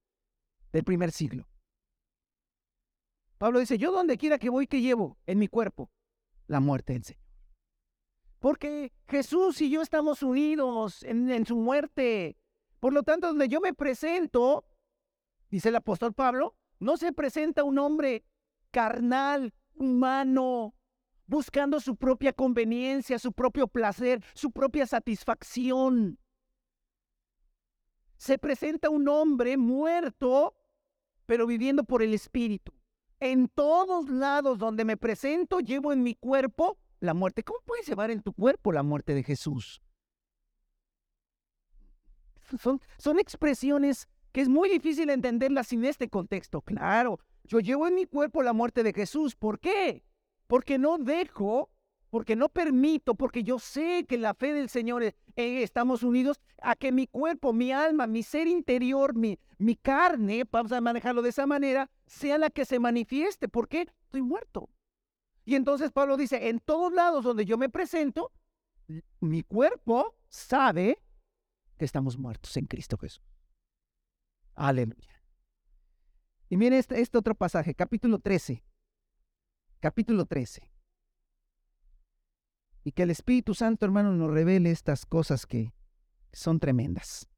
del 0.71 0.85
primer 0.85 1.11
siglo. 1.11 1.49
Pablo 3.37 3.59
dice, 3.59 3.79
yo 3.79 3.91
donde 3.91 4.17
quiera 4.17 4.39
que 4.39 4.49
voy, 4.49 4.69
que 4.69 4.81
llevo 4.81 5.19
en 5.27 5.41
mi 5.41 5.49
cuerpo 5.49 5.91
la 6.47 6.61
muerte 6.61 6.93
del 6.93 7.03
Señor. 7.03 7.30
Porque 8.41 8.93
Jesús 9.07 9.61
y 9.61 9.71
yo 9.71 9.83
estamos 9.83 10.23
unidos 10.23 11.05
en, 11.05 11.47
su 11.47 11.57
muerte. 11.57 12.37
Por 12.81 12.93
lo 12.93 13.05
tanto, 13.05 13.29
donde 13.29 13.49
yo 13.49 13.61
me 13.61 13.75
presento, 13.75 14.65
dice 15.51 15.69
el 15.69 15.77
apóstol 15.77 16.13
Pablo, 16.13 16.57
no 16.81 16.97
se 16.97 17.13
presenta 17.13 17.63
un 17.63 17.79
hombre 17.79 18.25
carnal, 18.73 19.55
humano, 19.75 20.75
buscando 21.27 21.79
su 21.79 21.97
propia 21.97 22.33
conveniencia, 22.33 23.19
su 23.19 23.33
propio 23.33 23.69
placer, 23.69 24.25
su 24.35 24.51
propia 24.51 24.87
satisfacción 24.87 26.19
se 28.21 28.37
presenta 28.37 28.91
un 28.91 29.09
hombre 29.09 29.57
muerto, 29.57 30.55
pero 31.25 31.47
viviendo 31.47 31.85
por 31.85 32.03
el 32.03 32.13
Espíritu. 32.13 32.71
En 33.19 33.49
todos 33.49 34.11
lados 34.11 34.59
donde 34.59 34.85
me 34.85 34.99
presento, 34.99 35.61
llevo 35.61 35.91
en 35.91 36.03
mi 36.03 36.17
cuerpo 36.17 36.77
la 37.01 37.15
muerte. 37.15 37.43
¿Cómo 37.43 37.61
puedes 37.65 37.87
llevar 37.87 38.11
en 38.11 38.23
tu 38.23 38.33
cuerpo 38.33 38.73
la 38.73 38.83
muerte 38.83 39.15
de 39.15 39.23
Jesús? 39.23 39.83
Son, 42.59 42.81
son 42.99 43.19
expresiones 43.19 44.09
que 44.33 44.41
es 44.41 44.49
muy 44.49 44.69
difícil 44.69 45.11
entenderlas 45.11 45.69
sin 45.69 45.85
este 45.85 46.09
contexto. 46.09 46.63
Claro, 46.63 47.19
yo 47.45 47.61
llevo 47.61 47.87
en 47.87 47.95
mi 47.95 48.07
cuerpo 48.07 48.43
la 48.43 48.53
muerte 48.53 48.83
de 48.83 48.93
Jesús. 48.93 49.35
¿Por 49.35 49.59
qué? 49.61 50.05
Porque 50.47 50.79
no 50.79 50.99
dejo 50.99 51.71
porque 52.11 52.37
no 52.37 52.49
permito, 52.49 53.15
porque 53.15 53.45
yo 53.45 53.59
sé 53.59 54.05
que 54.07 54.19
la 54.19 54.35
fe 54.35 54.53
del 54.53 54.69
Señor 54.69 55.03
eh, 55.03 55.15
estamos 55.37 56.03
unidos 56.03 56.41
a 56.61 56.75
que 56.75 56.93
mi 56.93 57.07
cuerpo, 57.07 57.53
mi 57.53 57.73
alma, 57.73 58.07
mi 58.07 58.23
ser 58.23 58.49
interior, 58.49 59.15
mi, 59.15 59.39
mi 59.59 59.77
carne, 59.77 60.45
vamos 60.51 60.73
a 60.73 60.81
manejarlo 60.81 61.23
de 61.23 61.31
esa 61.31 61.47
manera, 61.47 61.89
sea 62.07 62.37
la 62.37 62.51
que 62.51 62.65
se 62.65 62.81
manifieste. 62.81 63.49
¿Por 63.49 63.69
qué? 63.69 63.87
Estoy 64.05 64.23
muerto. 64.23 64.69
Y 65.45 65.55
entonces 65.55 65.91
Pablo 65.91 66.17
dice, 66.17 66.49
en 66.49 66.61
todos 66.61 66.93
lados 66.93 67.25
donde 67.25 67.45
yo 67.45 67.59
me 67.59 67.69
presento, 67.69 68.33
mi 69.21 69.43
cuerpo 69.43 70.17
sabe 70.29 71.03
que 71.79 71.85
estamos 71.85 72.19
muertos 72.19 72.57
en 72.57 72.67
Cristo 72.67 72.97
Jesús. 72.99 73.23
Aleluya. 74.55 75.23
Y 76.49 76.57
miren 76.57 76.79
este, 76.79 77.01
este 77.01 77.17
otro 77.17 77.35
pasaje, 77.35 77.75
capítulo 77.75 78.19
13. 78.19 78.63
Capítulo 79.79 80.27
13. 80.27 80.71
Y 82.85 82.93
que 82.93 83.03
el 83.05 83.11
Espíritu 83.11 83.55
Santo, 83.55 83.87
hermano, 83.87 84.13
nos 84.13 84.31
revele 84.31 84.71
estas 84.71 85.07
cosas 85.07 85.47
que 85.47 85.73
son 86.33 86.61
tremendas. 86.61 87.29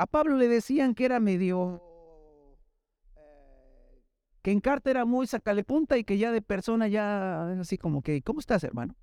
A 0.00 0.06
Pablo 0.06 0.38
le 0.38 0.48
decían 0.48 0.94
que 0.94 1.04
era 1.04 1.20
medio 1.20 1.82
que 4.40 4.50
en 4.50 4.60
carta 4.60 4.90
era 4.90 5.04
muy 5.04 5.26
sacale 5.26 5.62
punta 5.62 5.98
y 5.98 6.04
que 6.04 6.16
ya 6.16 6.32
de 6.32 6.40
persona 6.40 6.88
ya 6.88 7.50
así 7.60 7.76
como 7.76 8.00
que, 8.00 8.22
¿cómo 8.22 8.40
estás, 8.40 8.64
hermano? 8.64 8.96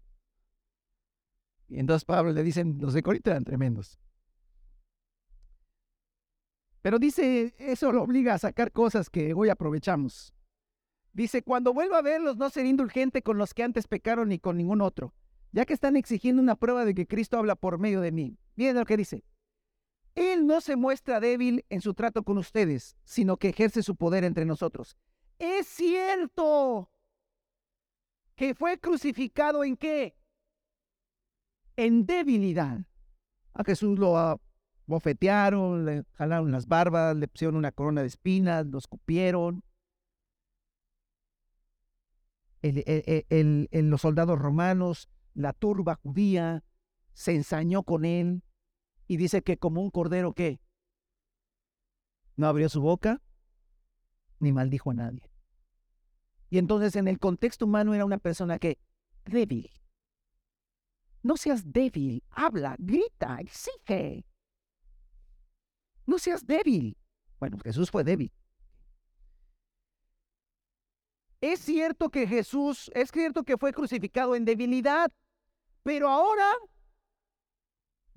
Y 1.69 1.77
entonces 1.79 2.03
Pablo 2.03 2.31
le 2.31 2.41
dicen, 2.41 2.79
los 2.81 2.95
de 2.95 3.03
Corinto 3.03 3.29
eran 3.29 3.43
tremendos. 3.43 3.99
Pero 6.81 6.97
dice, 6.97 7.53
eso 7.59 7.91
lo 7.91 8.01
obliga 8.01 8.33
a 8.33 8.39
sacar 8.39 8.71
cosas 8.71 9.11
que 9.11 9.35
hoy 9.35 9.49
aprovechamos. 9.49 10.33
Dice, 11.13 11.43
cuando 11.43 11.75
vuelva 11.75 11.99
a 11.99 12.01
verlos, 12.01 12.37
no 12.37 12.49
ser 12.49 12.65
indulgente 12.65 13.21
con 13.21 13.37
los 13.37 13.53
que 13.53 13.61
antes 13.61 13.85
pecaron 13.85 14.29
ni 14.29 14.39
con 14.39 14.57
ningún 14.57 14.81
otro, 14.81 15.13
ya 15.51 15.63
que 15.63 15.73
están 15.73 15.95
exigiendo 15.95 16.41
una 16.41 16.55
prueba 16.55 16.85
de 16.85 16.95
que 16.95 17.05
Cristo 17.05 17.37
habla 17.37 17.55
por 17.55 17.77
medio 17.77 18.01
de 18.01 18.11
mí. 18.11 18.39
Miren 18.55 18.77
lo 18.77 18.85
que 18.85 18.97
dice. 18.97 19.23
Él 20.17 20.47
no 20.47 20.61
se 20.61 20.75
muestra 20.75 21.19
débil 21.19 21.63
en 21.69 21.79
su 21.79 21.93
trato 21.93 22.23
con 22.23 22.39
ustedes, 22.39 22.97
sino 23.03 23.37
que 23.37 23.49
ejerce 23.49 23.83
su 23.83 23.95
poder 23.95 24.23
entre 24.23 24.45
nosotros. 24.45 24.97
Es 25.37 25.67
cierto 25.67 26.89
que 28.35 28.55
fue 28.55 28.79
crucificado 28.79 29.63
en 29.63 29.77
qué? 29.77 30.17
En 31.75 32.07
debilidad. 32.07 32.79
A 33.53 33.63
Jesús 33.63 33.99
lo 33.99 34.41
bofetearon, 34.87 35.85
le 35.85 36.03
jalaron 36.13 36.51
las 36.51 36.65
barbas, 36.67 37.15
le 37.15 37.27
pusieron 37.27 37.55
una 37.55 37.71
corona 37.71 38.01
de 38.01 38.07
espinas, 38.07 38.65
lo 38.65 38.79
escupieron. 38.79 39.63
los 42.63 44.01
soldados 44.01 44.39
romanos, 44.39 45.09
la 45.35 45.53
turba 45.53 45.93
judía, 46.01 46.63
se 47.13 47.35
ensañó 47.35 47.83
con 47.83 48.03
él 48.03 48.41
y 49.07 49.17
dice 49.17 49.41
que 49.41 49.57
como 49.57 49.81
un 49.81 49.89
cordero 49.89 50.33
¿qué? 50.33 50.59
no 52.35 52.47
abrió 52.47 52.69
su 52.69 52.81
boca 52.81 53.21
ni 54.39 54.51
maldijo 54.51 54.91
a 54.91 54.93
nadie. 54.93 55.31
Y 56.49 56.59
entonces 56.59 56.95
en 56.95 57.07
el 57.07 57.19
contexto 57.19 57.65
humano 57.65 57.93
era 57.93 58.05
una 58.05 58.19
persona 58.19 58.59
que 58.59 58.79
débil. 59.25 59.69
No 61.23 61.35
seas 61.35 61.71
débil, 61.71 62.23
habla, 62.29 62.75
grita, 62.79 63.39
exige. 63.39 64.25
No 66.05 66.19
seas 66.19 66.45
débil. 66.45 66.95
Bueno, 67.39 67.57
Jesús 67.63 67.91
fue 67.91 68.03
débil. 68.03 68.31
Es 71.41 71.59
cierto 71.59 72.09
que 72.09 72.27
Jesús, 72.27 72.89
es 72.95 73.11
cierto 73.11 73.43
que 73.43 73.57
fue 73.57 73.73
crucificado 73.73 74.35
en 74.35 74.45
debilidad, 74.45 75.11
pero 75.83 76.09
ahora 76.09 76.51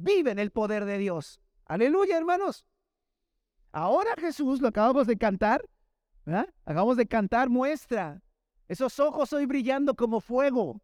vive 0.03 0.30
en 0.30 0.38
el 0.38 0.51
poder 0.51 0.84
de 0.84 0.98
Dios. 0.98 1.40
Aleluya, 1.66 2.16
hermanos. 2.16 2.66
Ahora 3.72 4.14
Jesús, 4.18 4.61
lo 4.61 4.68
acabamos 4.68 5.07
de 5.07 5.16
cantar, 5.16 5.62
Hagamos 6.64 6.96
de 6.96 7.07
cantar 7.07 7.48
muestra. 7.48 8.22
Esos 8.68 9.01
ojos 9.01 9.32
hoy 9.32 9.46
brillando 9.46 9.96
como 9.96 10.20
fuego. 10.20 10.80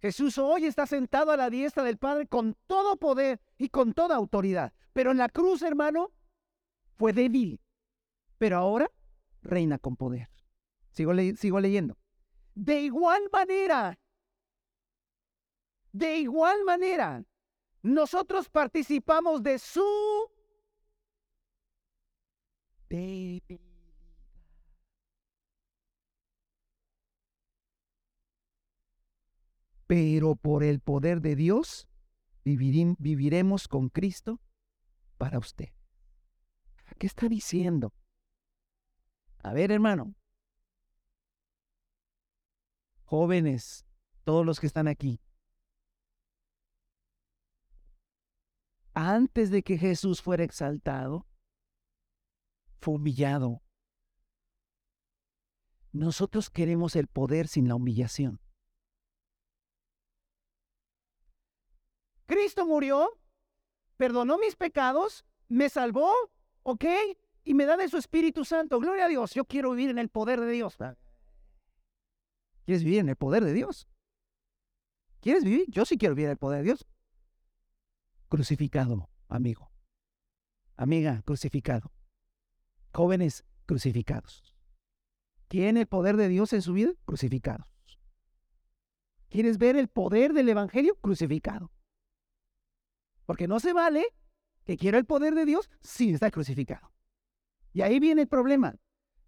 Jesús 0.00 0.38
hoy 0.38 0.66
está 0.66 0.86
sentado 0.86 1.30
a 1.30 1.36
la 1.36 1.50
diestra 1.50 1.84
del 1.84 1.98
Padre 1.98 2.26
con 2.26 2.56
todo 2.66 2.96
poder 2.96 3.40
y 3.58 3.68
con 3.68 3.92
toda 3.92 4.16
autoridad. 4.16 4.72
Pero 4.92 5.12
en 5.12 5.18
la 5.18 5.28
cruz, 5.28 5.62
hermano, 5.62 6.12
fue 6.96 7.12
débil. 7.12 7.60
Pero 8.38 8.56
ahora 8.56 8.90
reina 9.42 9.78
con 9.78 9.96
poder. 9.96 10.28
Sigo, 10.90 11.12
sigo 11.36 11.60
leyendo. 11.60 11.96
De 12.54 12.80
igual 12.80 13.22
manera, 13.32 13.98
de 15.92 16.18
igual 16.18 16.64
manera, 16.64 17.24
nosotros 17.86 18.48
participamos 18.48 19.42
de 19.42 19.58
su 19.58 20.30
debilidad. 22.88 23.60
pero 29.86 30.34
por 30.34 30.64
el 30.64 30.80
poder 30.80 31.20
de 31.20 31.36
Dios 31.36 31.86
viviremos 32.42 33.68
con 33.68 33.88
Cristo 33.88 34.40
para 35.16 35.38
usted. 35.38 35.68
¿Qué 36.98 37.06
está 37.06 37.28
diciendo? 37.28 37.94
A 39.44 39.52
ver, 39.52 39.70
hermano. 39.70 40.16
Jóvenes, 43.04 43.86
todos 44.24 44.44
los 44.44 44.58
que 44.58 44.66
están 44.66 44.88
aquí. 44.88 45.20
Antes 48.98 49.50
de 49.50 49.62
que 49.62 49.76
Jesús 49.76 50.22
fuera 50.22 50.42
exaltado, 50.42 51.26
fue 52.80 52.94
humillado. 52.94 53.62
Nosotros 55.92 56.48
queremos 56.48 56.96
el 56.96 57.06
poder 57.06 57.46
sin 57.46 57.68
la 57.68 57.74
humillación. 57.74 58.40
Cristo 62.24 62.64
murió, 62.64 63.20
perdonó 63.98 64.38
mis 64.38 64.56
pecados, 64.56 65.26
me 65.46 65.68
salvó, 65.68 66.10
¿ok? 66.62 66.86
Y 67.44 67.52
me 67.52 67.66
da 67.66 67.76
de 67.76 67.90
su 67.90 67.98
Espíritu 67.98 68.46
Santo. 68.46 68.80
Gloria 68.80 69.04
a 69.04 69.08
Dios, 69.08 69.34
yo 69.34 69.44
quiero 69.44 69.72
vivir 69.72 69.90
en 69.90 69.98
el 69.98 70.08
poder 70.08 70.40
de 70.40 70.50
Dios. 70.50 70.78
¿Quieres 72.64 72.82
vivir 72.82 73.00
en 73.00 73.10
el 73.10 73.16
poder 73.16 73.44
de 73.44 73.52
Dios? 73.52 73.86
¿Quieres 75.20 75.44
vivir? 75.44 75.66
Yo 75.68 75.84
sí 75.84 75.98
quiero 75.98 76.14
vivir 76.14 76.28
en 76.28 76.32
el 76.32 76.38
poder 76.38 76.60
de 76.60 76.64
Dios. 76.64 76.86
Crucificado, 78.28 79.08
amigo. 79.28 79.70
Amiga, 80.76 81.22
crucificado. 81.24 81.92
Jóvenes, 82.92 83.44
crucificados. 83.66 84.54
¿Tiene 85.46 85.82
el 85.82 85.86
poder 85.86 86.16
de 86.16 86.28
Dios 86.28 86.52
en 86.52 86.62
su 86.62 86.72
vida? 86.72 86.92
Crucificados. 87.04 87.66
¿Quieres 89.28 89.58
ver 89.58 89.76
el 89.76 89.88
poder 89.88 90.32
del 90.32 90.48
Evangelio? 90.48 90.96
Crucificado. 90.96 91.70
Porque 93.26 93.46
no 93.46 93.60
se 93.60 93.72
vale 93.72 94.04
que 94.64 94.76
quiera 94.76 94.98
el 94.98 95.04
poder 95.04 95.34
de 95.36 95.44
Dios 95.44 95.70
sin 95.80 96.14
estar 96.14 96.32
crucificado. 96.32 96.92
Y 97.72 97.82
ahí 97.82 98.00
viene 98.00 98.22
el 98.22 98.28
problema. 98.28 98.74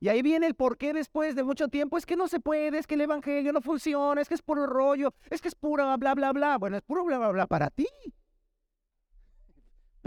Y 0.00 0.08
ahí 0.08 0.22
viene 0.22 0.46
el 0.46 0.54
por 0.54 0.76
qué 0.76 0.92
después 0.92 1.36
de 1.36 1.44
mucho 1.44 1.68
tiempo 1.68 1.98
es 1.98 2.06
que 2.06 2.16
no 2.16 2.26
se 2.26 2.40
puede, 2.40 2.78
es 2.78 2.86
que 2.86 2.94
el 2.94 3.02
evangelio 3.02 3.52
no 3.52 3.60
funciona, 3.60 4.20
es 4.20 4.28
que 4.28 4.34
es 4.34 4.42
puro 4.42 4.66
rollo, 4.66 5.14
es 5.30 5.40
que 5.40 5.48
es 5.48 5.54
pura 5.54 5.96
bla, 5.96 6.14
bla, 6.14 6.32
bla. 6.32 6.58
Bueno, 6.58 6.76
es 6.76 6.82
puro 6.82 7.04
bla, 7.04 7.18
bla, 7.18 7.30
bla 7.30 7.46
para 7.46 7.70
ti. 7.70 7.86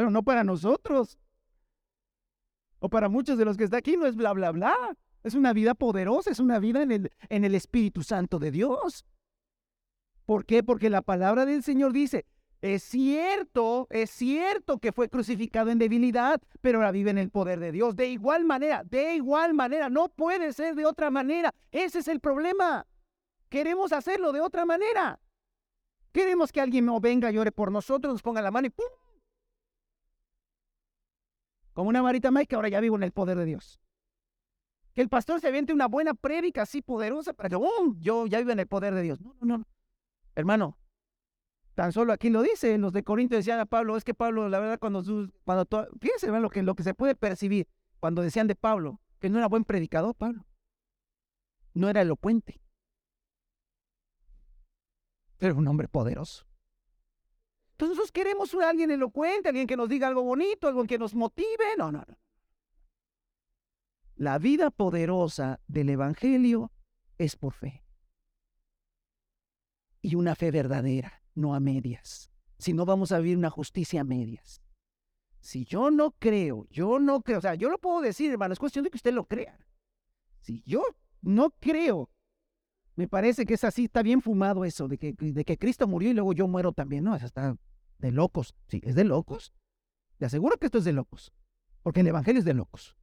Pero 0.02 0.10
no 0.10 0.24
para 0.24 0.44
nosotros. 0.44 1.20
O 2.80 2.90
para 2.90 3.08
muchos 3.08 3.38
de 3.38 3.46
los 3.46 3.56
que 3.56 3.66
están 3.66 3.78
aquí 3.78 3.96
no 3.96 4.08
es 4.08 4.16
bla, 4.16 4.34
bla, 4.34 4.50
bla. 4.50 4.76
Es 5.22 5.36
una 5.36 5.54
vida 5.54 5.76
poderosa, 5.76 6.32
es 6.32 6.40
una 6.40 6.58
vida 6.58 6.82
en 6.82 6.92
el, 6.92 7.12
en 7.30 7.46
el 7.46 7.54
Espíritu 7.54 8.02
Santo 8.02 8.40
de 8.40 8.50
Dios. 8.50 9.06
¿Por 10.26 10.44
qué? 10.48 10.64
Porque 10.64 10.90
la 10.90 11.04
palabra 11.04 11.46
del 11.46 11.62
Señor 11.62 11.94
dice, 11.94 12.26
es 12.62 12.82
cierto, 12.82 13.86
es 13.92 14.10
cierto 14.10 14.80
que 14.80 14.92
fue 14.92 15.08
crucificado 15.08 15.70
en 15.70 15.78
debilidad, 15.78 16.42
pero 16.62 16.80
ahora 16.80 16.92
vive 16.92 17.12
en 17.12 17.20
el 17.20 17.30
poder 17.30 17.60
de 17.60 17.72
Dios. 17.72 17.96
De 17.96 18.08
igual 18.08 18.44
manera, 18.44 18.84
de 18.84 19.14
igual 19.14 19.54
manera, 19.54 19.88
no 19.88 20.10
puede 20.10 20.52
ser 20.52 20.74
de 20.74 20.88
otra 20.88 21.12
manera. 21.12 21.54
Ese 21.72 22.00
es 22.00 22.08
el 22.08 22.20
problema. 22.20 22.88
Queremos 23.50 23.94
hacerlo 23.94 24.32
de 24.32 24.42
otra 24.42 24.66
manera. 24.66 25.20
Queremos 26.12 26.52
que 26.52 26.60
alguien 26.60 26.88
no 26.88 27.00
venga, 27.00 27.30
llore 27.30 27.52
por 27.52 27.72
nosotros, 27.72 28.16
nos 28.16 28.24
ponga 28.24 28.42
la 28.42 28.50
mano 28.50 28.66
y 28.66 28.72
¡pum! 28.72 29.01
Como 31.74 31.90
una 31.90 32.02
varita 32.02 32.32
mágica, 32.32 32.56
ahora 32.56 32.70
ya 32.70 32.80
vivo 32.80 32.96
en 32.96 33.04
el 33.04 33.12
poder 33.12 33.38
de 33.38 33.46
Dios. 33.46 33.80
Que 34.94 35.02
el 35.02 35.10
pastor 35.10 35.40
se 35.40 35.48
aviente 35.48 35.74
una 35.74 35.88
buena 35.88 36.14
prédica 36.14 36.64
así 36.64 36.82
poderosa 36.82 37.34
para 37.34 37.50
que 37.50 37.58
¡pum! 37.58 37.98
yo 38.00 38.28
ya 38.28 38.40
vivo 38.40 38.52
en 38.52 38.60
el 38.60 38.68
poder 38.68 38.94
de 38.94 39.02
Dios. 39.02 39.22
No, 39.22 39.36
no, 39.40 39.60
no. 39.60 39.68
Hermano, 40.36 40.78
Tan 41.76 41.94
solo 41.94 42.12
aquí 42.12 42.30
lo 42.30 42.42
dice, 42.42 42.78
los 42.78 42.92
de 42.92 43.04
Corinto 43.04 43.36
decían 43.36 43.60
a 43.60 43.66
Pablo, 43.66 43.96
es 43.96 44.04
que 44.04 44.14
Pablo, 44.14 44.50
la 44.50 44.60
verdad, 44.60 44.78
cuando, 44.80 45.04
cuando 45.46 45.66
fíjense 46.00 46.28
lo 46.28 46.50
que, 46.50 46.64
lo 46.64 46.76
que 46.76 46.84
se 46.84 46.94
puede 46.94 47.16
percibir 47.16 47.68
cuando 48.00 48.22
decían 48.22 48.48
de 48.48 48.56
Pablo, 48.56 49.00
que 49.20 49.30
no 49.30 49.38
era 49.38 49.48
buen 49.48 49.64
predicador, 49.64 50.16
Pablo. 50.16 50.46
No 51.74 51.88
era 51.88 52.02
elocuente. 52.02 52.62
Pero 55.38 55.56
un 55.56 55.68
hombre 55.68 55.88
poderoso. 55.88 56.46
Entonces 57.82 57.98
nosotros 57.98 58.12
queremos 58.12 58.54
a 58.54 58.70
alguien 58.70 58.92
elocuente, 58.92 59.50
alguien 59.50 59.66
que 59.66 59.76
nos 59.76 59.90
diga 59.90 60.08
algo 60.08 60.22
bonito, 60.22 60.68
alguien 60.68 60.86
que 60.86 61.00
nos 61.00 61.16
motive. 61.16 61.76
No, 61.80 61.92
no, 61.92 62.06
no. 62.08 62.16
La 64.18 64.38
vida 64.38 64.70
poderosa 64.70 65.60
del 65.68 65.90
Evangelio 65.90 66.72
es 67.18 67.36
por 67.36 67.54
fe. 67.54 67.84
Y 70.00 70.14
una 70.14 70.36
fe 70.36 70.52
verdadera 70.52 71.24
no 71.34 71.56
a 71.56 71.60
medias. 71.60 72.32
Si 72.60 72.72
no 72.72 72.86
vamos 72.86 73.12
a 73.12 73.18
vivir 73.18 73.36
una 73.36 73.50
justicia 73.50 74.02
a 74.02 74.04
medias. 74.04 74.62
Si 75.40 75.66
yo 75.66 75.90
no 75.90 76.12
creo, 76.12 76.68
yo 76.70 77.00
no 77.00 77.24
creo, 77.24 77.40
o 77.40 77.42
sea, 77.42 77.56
yo 77.56 77.72
lo 77.72 77.80
puedo 77.80 78.02
decir, 78.02 78.32
hermano, 78.32 78.54
es 78.54 78.60
cuestión 78.60 78.84
de 78.84 78.92
que 78.92 78.98
usted 78.98 79.12
lo 79.12 79.26
crea. 79.26 79.58
Si 80.42 80.62
yo 80.68 80.84
no 81.24 81.50
creo, 81.60 82.12
me 82.96 83.08
parece 83.08 83.44
que 83.48 83.56
es 83.56 83.64
así, 83.64 83.86
está 83.86 84.04
bien 84.04 84.22
fumado 84.22 84.66
eso, 84.66 84.88
de 84.88 85.00
que, 85.00 85.14
de 85.14 85.44
que 85.44 85.58
Cristo 85.58 85.88
murió 85.88 86.12
y 86.12 86.14
luego 86.14 86.34
yo 86.34 86.48
muero 86.48 86.74
también, 86.74 87.06
no, 87.06 87.16
eso 87.16 87.26
está 87.26 87.58
de 88.02 88.12
locos, 88.12 88.56
sí, 88.68 88.82
es 88.84 88.96
de 88.96 89.04
locos. 89.04 89.54
Te 90.18 90.26
aseguro 90.26 90.58
que 90.58 90.66
esto 90.66 90.80
es 90.80 90.84
de 90.86 90.94
locos. 90.94 91.32
Porque 91.84 92.02
el 92.02 92.08
Evangelio 92.08 92.40
es 92.40 92.46
de 92.46 92.54
locos. 92.54 92.96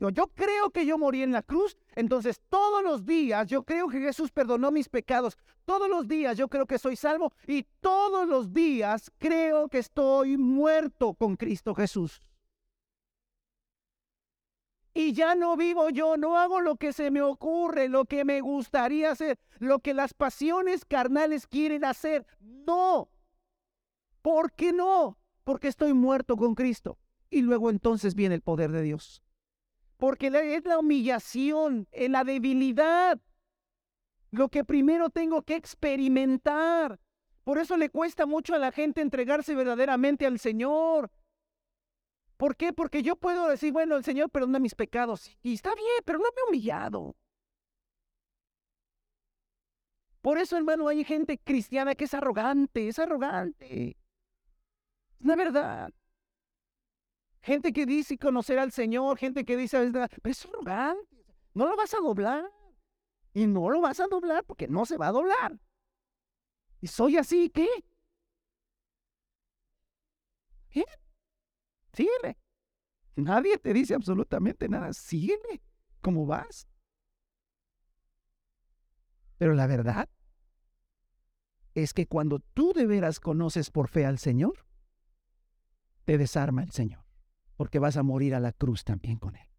Yo, 0.00 0.10
yo 0.10 0.26
creo 0.28 0.70
que 0.70 0.84
yo 0.84 0.98
morí 0.98 1.22
en 1.22 1.32
la 1.32 1.42
cruz, 1.42 1.76
entonces 1.94 2.40
todos 2.48 2.82
los 2.82 3.06
días 3.06 3.46
yo 3.46 3.62
creo 3.62 3.88
que 3.88 4.00
Jesús 4.00 4.32
perdonó 4.32 4.72
mis 4.72 4.88
pecados. 4.88 5.38
Todos 5.64 5.88
los 5.88 6.08
días 6.08 6.36
yo 6.36 6.48
creo 6.48 6.66
que 6.66 6.78
soy 6.78 6.96
salvo 6.96 7.32
y 7.46 7.64
todos 7.80 8.28
los 8.28 8.52
días 8.52 9.12
creo 9.18 9.68
que 9.68 9.78
estoy 9.78 10.36
muerto 10.36 11.14
con 11.14 11.36
Cristo 11.36 11.74
Jesús. 11.74 12.20
Y 14.94 15.14
ya 15.14 15.34
no 15.34 15.56
vivo 15.56 15.88
yo, 15.88 16.16
no 16.16 16.36
hago 16.36 16.60
lo 16.60 16.76
que 16.76 16.92
se 16.92 17.10
me 17.10 17.22
ocurre, 17.22 17.88
lo 17.88 18.04
que 18.04 18.24
me 18.24 18.40
gustaría 18.40 19.12
hacer, 19.12 19.38
lo 19.58 19.78
que 19.78 19.94
las 19.94 20.12
pasiones 20.12 20.84
carnales 20.84 21.46
quieren 21.46 21.84
hacer. 21.84 22.26
No. 22.40 23.08
¿Por 24.22 24.52
qué 24.52 24.72
no? 24.72 25.18
Porque 25.44 25.68
estoy 25.68 25.92
muerto 25.92 26.36
con 26.36 26.54
Cristo. 26.54 26.98
Y 27.28 27.42
luego 27.42 27.70
entonces 27.70 28.14
viene 28.14 28.36
el 28.36 28.42
poder 28.42 28.70
de 28.70 28.82
Dios. 28.82 29.22
Porque 29.96 30.28
es 30.28 30.64
la 30.64 30.78
humillación, 30.78 31.88
es 31.92 32.10
la 32.10 32.24
debilidad, 32.24 33.20
lo 34.30 34.48
que 34.48 34.64
primero 34.64 35.10
tengo 35.10 35.42
que 35.42 35.56
experimentar. 35.56 36.98
Por 37.44 37.58
eso 37.58 37.76
le 37.76 37.90
cuesta 37.90 38.26
mucho 38.26 38.54
a 38.54 38.58
la 38.58 38.72
gente 38.72 39.00
entregarse 39.00 39.54
verdaderamente 39.54 40.26
al 40.26 40.38
Señor. 40.38 41.10
¿Por 42.36 42.56
qué? 42.56 42.72
Porque 42.72 43.02
yo 43.02 43.16
puedo 43.16 43.48
decir, 43.48 43.72
bueno, 43.72 43.96
el 43.96 44.04
Señor 44.04 44.30
perdona 44.30 44.58
mis 44.58 44.74
pecados. 44.74 45.30
Y 45.42 45.54
está 45.54 45.74
bien, 45.74 46.02
pero 46.04 46.18
no 46.18 46.24
me 46.24 46.40
he 46.40 46.48
humillado. 46.48 47.16
Por 50.20 50.38
eso, 50.38 50.56
hermano, 50.56 50.88
hay 50.88 51.04
gente 51.04 51.38
cristiana 51.38 51.94
que 51.94 52.04
es 52.04 52.14
arrogante, 52.14 52.88
es 52.88 52.98
arrogante. 52.98 53.96
La 55.22 55.36
verdad. 55.36 55.92
Gente 57.40 57.72
que 57.72 57.86
dice 57.86 58.18
conocer 58.18 58.58
al 58.58 58.72
Señor, 58.72 59.18
gente 59.18 59.44
que 59.44 59.56
dice, 59.56 59.90
pero 59.90 60.08
es 60.24 60.44
arrogante. 60.46 61.24
No 61.54 61.66
lo 61.66 61.76
vas 61.76 61.94
a 61.94 61.98
doblar. 61.98 62.50
Y 63.34 63.46
no 63.46 63.70
lo 63.70 63.80
vas 63.80 63.98
a 64.00 64.06
doblar 64.06 64.44
porque 64.44 64.68
no 64.68 64.84
se 64.84 64.96
va 64.96 65.08
a 65.08 65.12
doblar. 65.12 65.58
Y 66.80 66.86
soy 66.86 67.16
así, 67.16 67.50
¿qué? 67.50 67.68
¿Qué? 70.68 70.84
Síguele. 71.92 72.38
Nadie 73.16 73.58
te 73.58 73.72
dice 73.72 73.94
absolutamente 73.94 74.68
nada. 74.68 74.92
Síguele. 74.92 75.62
¿Cómo 76.00 76.26
vas? 76.26 76.68
Pero 79.38 79.54
la 79.54 79.66
verdad 79.66 80.08
es 81.74 81.94
que 81.94 82.06
cuando 82.06 82.38
tú 82.38 82.72
de 82.72 82.86
veras 82.86 83.18
conoces 83.18 83.70
por 83.70 83.88
fe 83.88 84.04
al 84.04 84.18
Señor, 84.18 84.66
te 86.04 86.18
desarma 86.18 86.62
el 86.62 86.70
Señor, 86.70 87.04
porque 87.56 87.78
vas 87.78 87.96
a 87.96 88.02
morir 88.02 88.34
a 88.34 88.40
la 88.40 88.52
cruz 88.52 88.84
también 88.84 89.18
con 89.18 89.36
Él. 89.36 89.52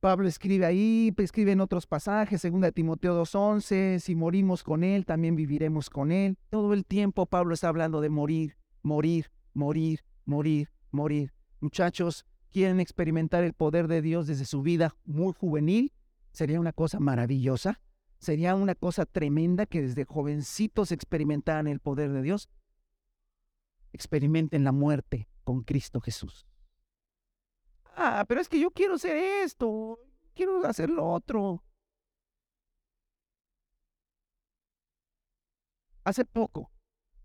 Pablo 0.00 0.26
escribe 0.26 0.66
ahí, 0.66 1.14
escribe 1.16 1.52
en 1.52 1.60
otros 1.60 1.86
pasajes, 1.86 2.40
segunda 2.40 2.66
de 2.66 2.72
Timoteo 2.72 3.22
2.11, 3.22 4.00
si 4.00 4.16
morimos 4.16 4.64
con 4.64 4.82
Él, 4.82 5.06
también 5.06 5.36
viviremos 5.36 5.90
con 5.90 6.10
Él. 6.10 6.38
Todo 6.50 6.74
el 6.74 6.84
tiempo 6.84 7.26
Pablo 7.26 7.54
está 7.54 7.68
hablando 7.68 8.00
de 8.00 8.10
morir, 8.10 8.56
morir, 8.82 9.30
morir, 9.54 10.00
morir, 10.24 10.72
morir. 10.90 11.32
Muchachos, 11.60 12.26
quieren 12.50 12.80
experimentar 12.80 13.44
el 13.44 13.54
poder 13.54 13.86
de 13.86 14.02
Dios 14.02 14.26
desde 14.26 14.44
su 14.44 14.62
vida 14.62 14.96
muy 15.04 15.34
juvenil, 15.34 15.92
sería 16.32 16.58
una 16.58 16.72
cosa 16.72 16.98
maravillosa, 16.98 17.80
sería 18.18 18.56
una 18.56 18.74
cosa 18.74 19.06
tremenda 19.06 19.66
que 19.66 19.82
desde 19.82 20.04
jovencitos 20.04 20.90
experimentaran 20.90 21.68
el 21.68 21.78
poder 21.78 22.12
de 22.12 22.22
Dios. 22.22 22.48
Experimenten 23.92 24.64
la 24.64 24.72
muerte 24.72 25.28
con 25.44 25.62
Cristo 25.62 26.00
Jesús. 26.00 26.46
Ah, 27.94 28.24
pero 28.26 28.40
es 28.40 28.48
que 28.48 28.58
yo 28.58 28.70
quiero 28.70 28.94
hacer 28.94 29.16
esto, 29.16 29.98
quiero 30.34 30.64
hacer 30.64 30.88
lo 30.90 31.06
otro. 31.08 31.62
Hace 36.04 36.24
poco, 36.24 36.70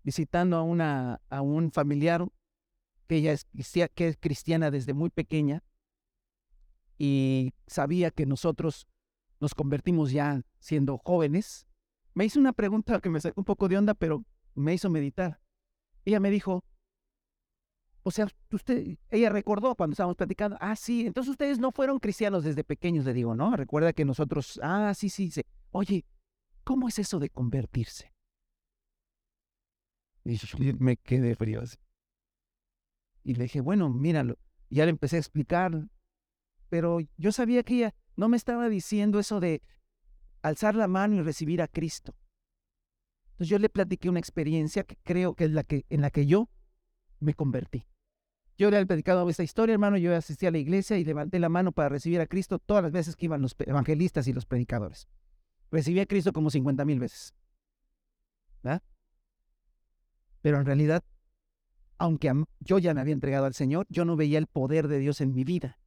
visitando 0.02 0.56
a, 0.56 0.62
una, 0.62 1.20
a 1.30 1.42
un 1.42 1.72
familiar 1.72 2.28
que 3.08 3.16
ella 3.16 3.32
es, 3.32 3.46
que 3.94 4.08
es 4.08 4.16
cristiana 4.18 4.70
desde 4.70 4.92
muy 4.92 5.10
pequeña 5.10 5.64
y 6.98 7.54
sabía 7.66 8.10
que 8.10 8.26
nosotros 8.26 8.86
nos 9.40 9.54
convertimos 9.54 10.10
ya 10.10 10.42
siendo 10.58 10.98
jóvenes, 10.98 11.66
me 12.14 12.24
hizo 12.24 12.40
una 12.40 12.52
pregunta 12.52 13.00
que 13.00 13.08
me 13.08 13.20
sacó 13.20 13.40
un 13.40 13.44
poco 13.44 13.68
de 13.68 13.78
onda, 13.78 13.94
pero 13.94 14.24
me 14.54 14.74
hizo 14.74 14.90
meditar. 14.90 15.40
Ella 16.08 16.20
me 16.20 16.30
dijo, 16.30 16.64
o 18.02 18.10
sea, 18.10 18.28
usted, 18.50 18.96
ella 19.10 19.28
recordó 19.28 19.74
cuando 19.74 19.92
estábamos 19.92 20.16
platicando, 20.16 20.56
ah, 20.58 20.74
sí, 20.74 21.06
entonces 21.06 21.32
ustedes 21.32 21.58
no 21.58 21.70
fueron 21.70 21.98
cristianos 21.98 22.44
desde 22.44 22.64
pequeños, 22.64 23.04
le 23.04 23.12
digo, 23.12 23.34
¿no? 23.34 23.54
Recuerda 23.54 23.92
que 23.92 24.06
nosotros, 24.06 24.58
ah, 24.62 24.94
sí, 24.94 25.10
sí, 25.10 25.30
sí. 25.30 25.42
Oye, 25.70 26.06
¿cómo 26.64 26.88
es 26.88 26.98
eso 26.98 27.18
de 27.18 27.28
convertirse? 27.28 28.14
Y 30.24 30.36
yo 30.36 30.46
me 30.78 30.96
quedé 30.96 31.34
frío 31.34 31.60
Y 33.22 33.34
le 33.34 33.42
dije, 33.42 33.60
bueno, 33.60 33.90
míralo. 33.90 34.38
ya 34.70 34.86
le 34.86 34.90
empecé 34.92 35.16
a 35.16 35.20
explicar, 35.20 35.90
pero 36.70 37.00
yo 37.18 37.32
sabía 37.32 37.62
que 37.64 37.74
ella 37.74 37.94
no 38.16 38.30
me 38.30 38.38
estaba 38.38 38.70
diciendo 38.70 39.18
eso 39.18 39.40
de 39.40 39.60
alzar 40.40 40.74
la 40.74 40.88
mano 40.88 41.16
y 41.16 41.20
recibir 41.20 41.60
a 41.60 41.68
Cristo. 41.68 42.14
Entonces 43.38 43.50
yo 43.50 43.58
le 43.60 43.68
platiqué 43.68 44.08
una 44.08 44.18
experiencia 44.18 44.82
que 44.82 44.96
creo 45.04 45.34
que 45.36 45.44
es 45.44 45.52
la 45.52 45.62
que, 45.62 45.86
en 45.90 46.00
la 46.00 46.10
que 46.10 46.26
yo 46.26 46.48
me 47.20 47.34
convertí. 47.34 47.86
Yo 48.56 48.68
le 48.68 48.78
había 48.78 48.86
platicado 48.86 49.30
esta 49.30 49.44
historia, 49.44 49.74
hermano, 49.74 49.96
yo 49.96 50.12
asistí 50.16 50.46
a 50.46 50.50
la 50.50 50.58
iglesia 50.58 50.98
y 50.98 51.04
levanté 51.04 51.38
la 51.38 51.48
mano 51.48 51.70
para 51.70 51.88
recibir 51.88 52.20
a 52.20 52.26
Cristo 52.26 52.58
todas 52.58 52.82
las 52.82 52.90
veces 52.90 53.14
que 53.14 53.26
iban 53.26 53.40
los 53.40 53.54
evangelistas 53.60 54.26
y 54.26 54.32
los 54.32 54.44
predicadores. 54.44 55.06
Recibí 55.70 56.00
a 56.00 56.06
Cristo 56.06 56.32
como 56.32 56.50
50 56.50 56.84
mil 56.84 56.98
veces. 56.98 57.32
¿verdad? 58.64 58.82
Pero 60.40 60.58
en 60.58 60.66
realidad, 60.66 61.04
aunque 61.96 62.32
yo 62.58 62.80
ya 62.80 62.92
me 62.92 63.00
había 63.00 63.14
entregado 63.14 63.46
al 63.46 63.54
Señor, 63.54 63.86
yo 63.88 64.04
no 64.04 64.16
veía 64.16 64.38
el 64.38 64.48
poder 64.48 64.88
de 64.88 64.98
Dios 64.98 65.20
en 65.20 65.32
mi 65.32 65.44
vida. 65.44 65.78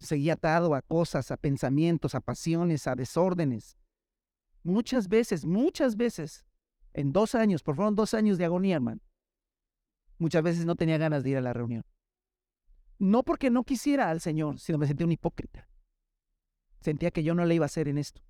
Seguía 0.00 0.32
atado 0.32 0.74
a 0.74 0.82
cosas, 0.82 1.30
a 1.30 1.36
pensamientos, 1.36 2.16
a 2.16 2.20
pasiones, 2.20 2.88
a 2.88 2.96
desórdenes. 2.96 3.78
Muchas 4.64 5.08
veces, 5.08 5.44
muchas 5.44 5.96
veces, 5.96 6.45
en 6.96 7.12
dos 7.12 7.34
años, 7.34 7.62
por 7.62 7.76
fueron 7.76 7.94
dos 7.94 8.14
años 8.14 8.38
de 8.38 8.46
agonía, 8.46 8.76
hermano, 8.76 9.02
Muchas 10.18 10.42
veces 10.42 10.64
no 10.64 10.76
tenía 10.76 10.96
ganas 10.96 11.22
de 11.22 11.30
ir 11.30 11.36
a 11.36 11.42
la 11.42 11.52
reunión. 11.52 11.84
No 12.98 13.22
porque 13.22 13.50
no 13.50 13.64
quisiera 13.64 14.08
al 14.08 14.22
Señor, 14.22 14.58
sino 14.58 14.78
me 14.78 14.86
sentía 14.86 15.04
un 15.04 15.12
hipócrita. 15.12 15.68
Sentía 16.80 17.10
que 17.10 17.22
yo 17.22 17.34
no 17.34 17.44
le 17.44 17.54
iba 17.54 17.66
a 17.66 17.66
hacer 17.66 17.88
en 17.88 17.98
esto. 17.98 18.22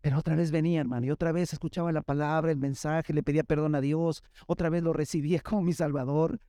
Pero 0.00 0.18
otra 0.18 0.36
vez 0.36 0.50
venía, 0.50 0.80
hermano, 0.80 1.04
y 1.04 1.10
otra 1.10 1.32
vez 1.32 1.52
escuchaba 1.52 1.92
la 1.92 2.00
palabra, 2.00 2.50
el 2.50 2.56
mensaje, 2.56 3.12
le 3.12 3.22
pedía 3.22 3.44
perdón 3.44 3.74
a 3.74 3.82
Dios, 3.82 4.24
otra 4.46 4.70
vez 4.70 4.82
lo 4.82 4.94
recibía 4.94 5.40
como 5.44 5.60
mi 5.60 5.74
Salvador. 5.74 6.40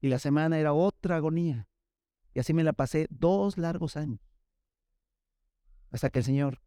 Y 0.00 0.08
la 0.08 0.18
semana 0.18 0.58
era 0.58 0.72
otra 0.72 1.16
agonía. 1.16 1.68
Y 2.32 2.38
así 2.38 2.54
me 2.54 2.64
la 2.64 2.72
pasé 2.72 3.06
dos 3.10 3.58
largos 3.58 3.98
años. 3.98 4.20
Hasta 5.90 6.08
que 6.08 6.20
el 6.20 6.24
Señor 6.24 6.62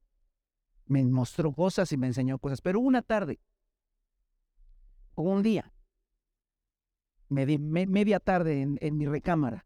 me 0.90 1.06
mostró 1.06 1.54
cosas 1.54 1.92
y 1.94 1.98
me 1.98 2.08
enseñó 2.08 2.40
cosas. 2.40 2.62
Pero 2.62 2.80
una 2.80 3.02
tarde, 3.02 3.40
un 5.16 5.44
día, 5.44 5.72
media 7.30 8.20
tarde 8.20 8.62
en, 8.62 8.98
mi 8.98 9.06
recámara. 9.06 9.66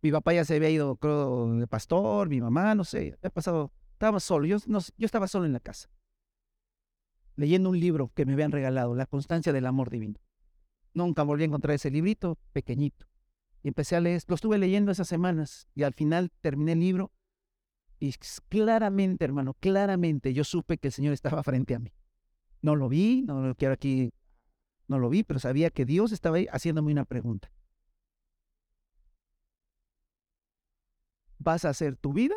Mi 0.00 0.10
papá 0.10 0.32
ya 0.32 0.44
se 0.44 0.56
había 0.56 0.70
ido, 0.70 0.96
creo, 0.96 1.54
de 1.54 1.66
pastor, 1.68 2.28
mi 2.28 2.40
mamá, 2.40 2.74
no 2.74 2.82
sé, 2.84 3.16
había 3.18 3.30
pasado, 3.30 3.72
estaba 3.92 4.18
solo, 4.18 4.46
yo, 4.46 4.56
yo 4.66 5.06
estaba 5.06 5.28
solo 5.28 5.44
en 5.44 5.52
la 5.52 5.60
casa, 5.60 5.90
leyendo 7.36 7.70
un 7.70 7.78
libro 7.78 8.10
que 8.14 8.26
me 8.26 8.32
habían 8.32 8.50
regalado, 8.50 8.96
La 8.96 9.06
constancia 9.06 9.52
del 9.52 9.66
amor 9.66 9.90
divino. 9.90 10.18
Nunca 10.94 11.22
volví 11.22 11.44
a 11.44 11.46
encontrar 11.46 11.74
ese 11.74 11.90
librito 11.90 12.38
pequeñito. 12.52 13.06
Y 13.62 13.68
empecé 13.68 13.94
a 13.94 14.00
leer, 14.00 14.22
lo 14.26 14.34
estuve 14.34 14.58
leyendo 14.58 14.90
esas 14.90 15.06
semanas 15.06 15.68
y 15.74 15.84
al 15.84 15.94
final 15.94 16.32
terminé 16.40 16.72
el 16.72 16.80
libro 16.80 17.12
y 18.02 18.12
claramente, 18.48 19.24
hermano, 19.24 19.54
claramente 19.54 20.34
yo 20.34 20.42
supe 20.42 20.76
que 20.76 20.88
el 20.88 20.92
Señor 20.92 21.12
estaba 21.12 21.44
frente 21.44 21.76
a 21.76 21.78
mí. 21.78 21.92
No 22.60 22.74
lo 22.74 22.88
vi, 22.88 23.22
no 23.22 23.40
lo 23.46 23.54
quiero 23.54 23.74
aquí 23.74 24.12
no 24.88 24.98
lo 24.98 25.08
vi, 25.08 25.22
pero 25.22 25.38
sabía 25.38 25.70
que 25.70 25.84
Dios 25.84 26.10
estaba 26.10 26.38
ahí 26.38 26.48
haciéndome 26.50 26.90
una 26.90 27.04
pregunta. 27.04 27.50
¿Vas 31.38 31.64
a 31.64 31.68
hacer 31.68 31.96
tu 31.96 32.12
vida? 32.12 32.34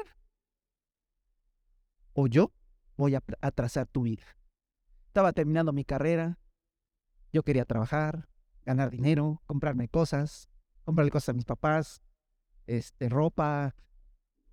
¿O 2.13 2.27
yo 2.27 2.53
voy 2.95 3.15
a 3.15 3.51
trazar 3.51 3.87
tu 3.87 4.03
vida? 4.03 4.23
Estaba 5.07 5.33
terminando 5.33 5.73
mi 5.73 5.83
carrera, 5.83 6.37
yo 7.33 7.41
quería 7.41 7.65
trabajar, 7.65 8.29
ganar 8.65 8.91
dinero, 8.91 9.41
comprarme 9.47 9.89
cosas, 9.89 10.47
comprarle 10.83 11.11
cosas 11.11 11.29
a 11.29 11.33
mis 11.33 11.45
papás, 11.45 12.03
este, 12.67 13.09
ropa, 13.09 13.75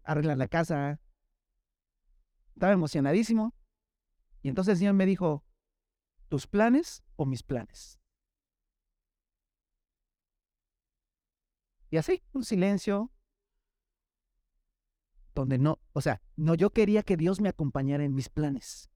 arreglar 0.04 0.38
la 0.38 0.48
casa. 0.48 1.00
Estaba 2.54 2.72
emocionadísimo. 2.72 3.54
Y 4.42 4.48
entonces 4.48 4.72
el 4.72 4.78
Señor 4.78 4.94
me 4.94 5.06
dijo, 5.06 5.44
¿tus 6.28 6.46
planes 6.46 7.02
o 7.16 7.26
mis 7.26 7.42
planes? 7.42 8.00
Y 11.90 11.98
así, 11.98 12.22
un 12.32 12.44
silencio 12.44 13.12
donde 15.34 15.58
no, 15.58 15.78
o 15.92 16.00
sea, 16.00 16.22
no 16.36 16.54
yo 16.54 16.70
quería 16.70 17.02
que 17.02 17.16
Dios 17.16 17.40
me 17.40 17.48
acompañara 17.48 18.04
en 18.04 18.14
mis 18.14 18.28
planes. 18.28 18.90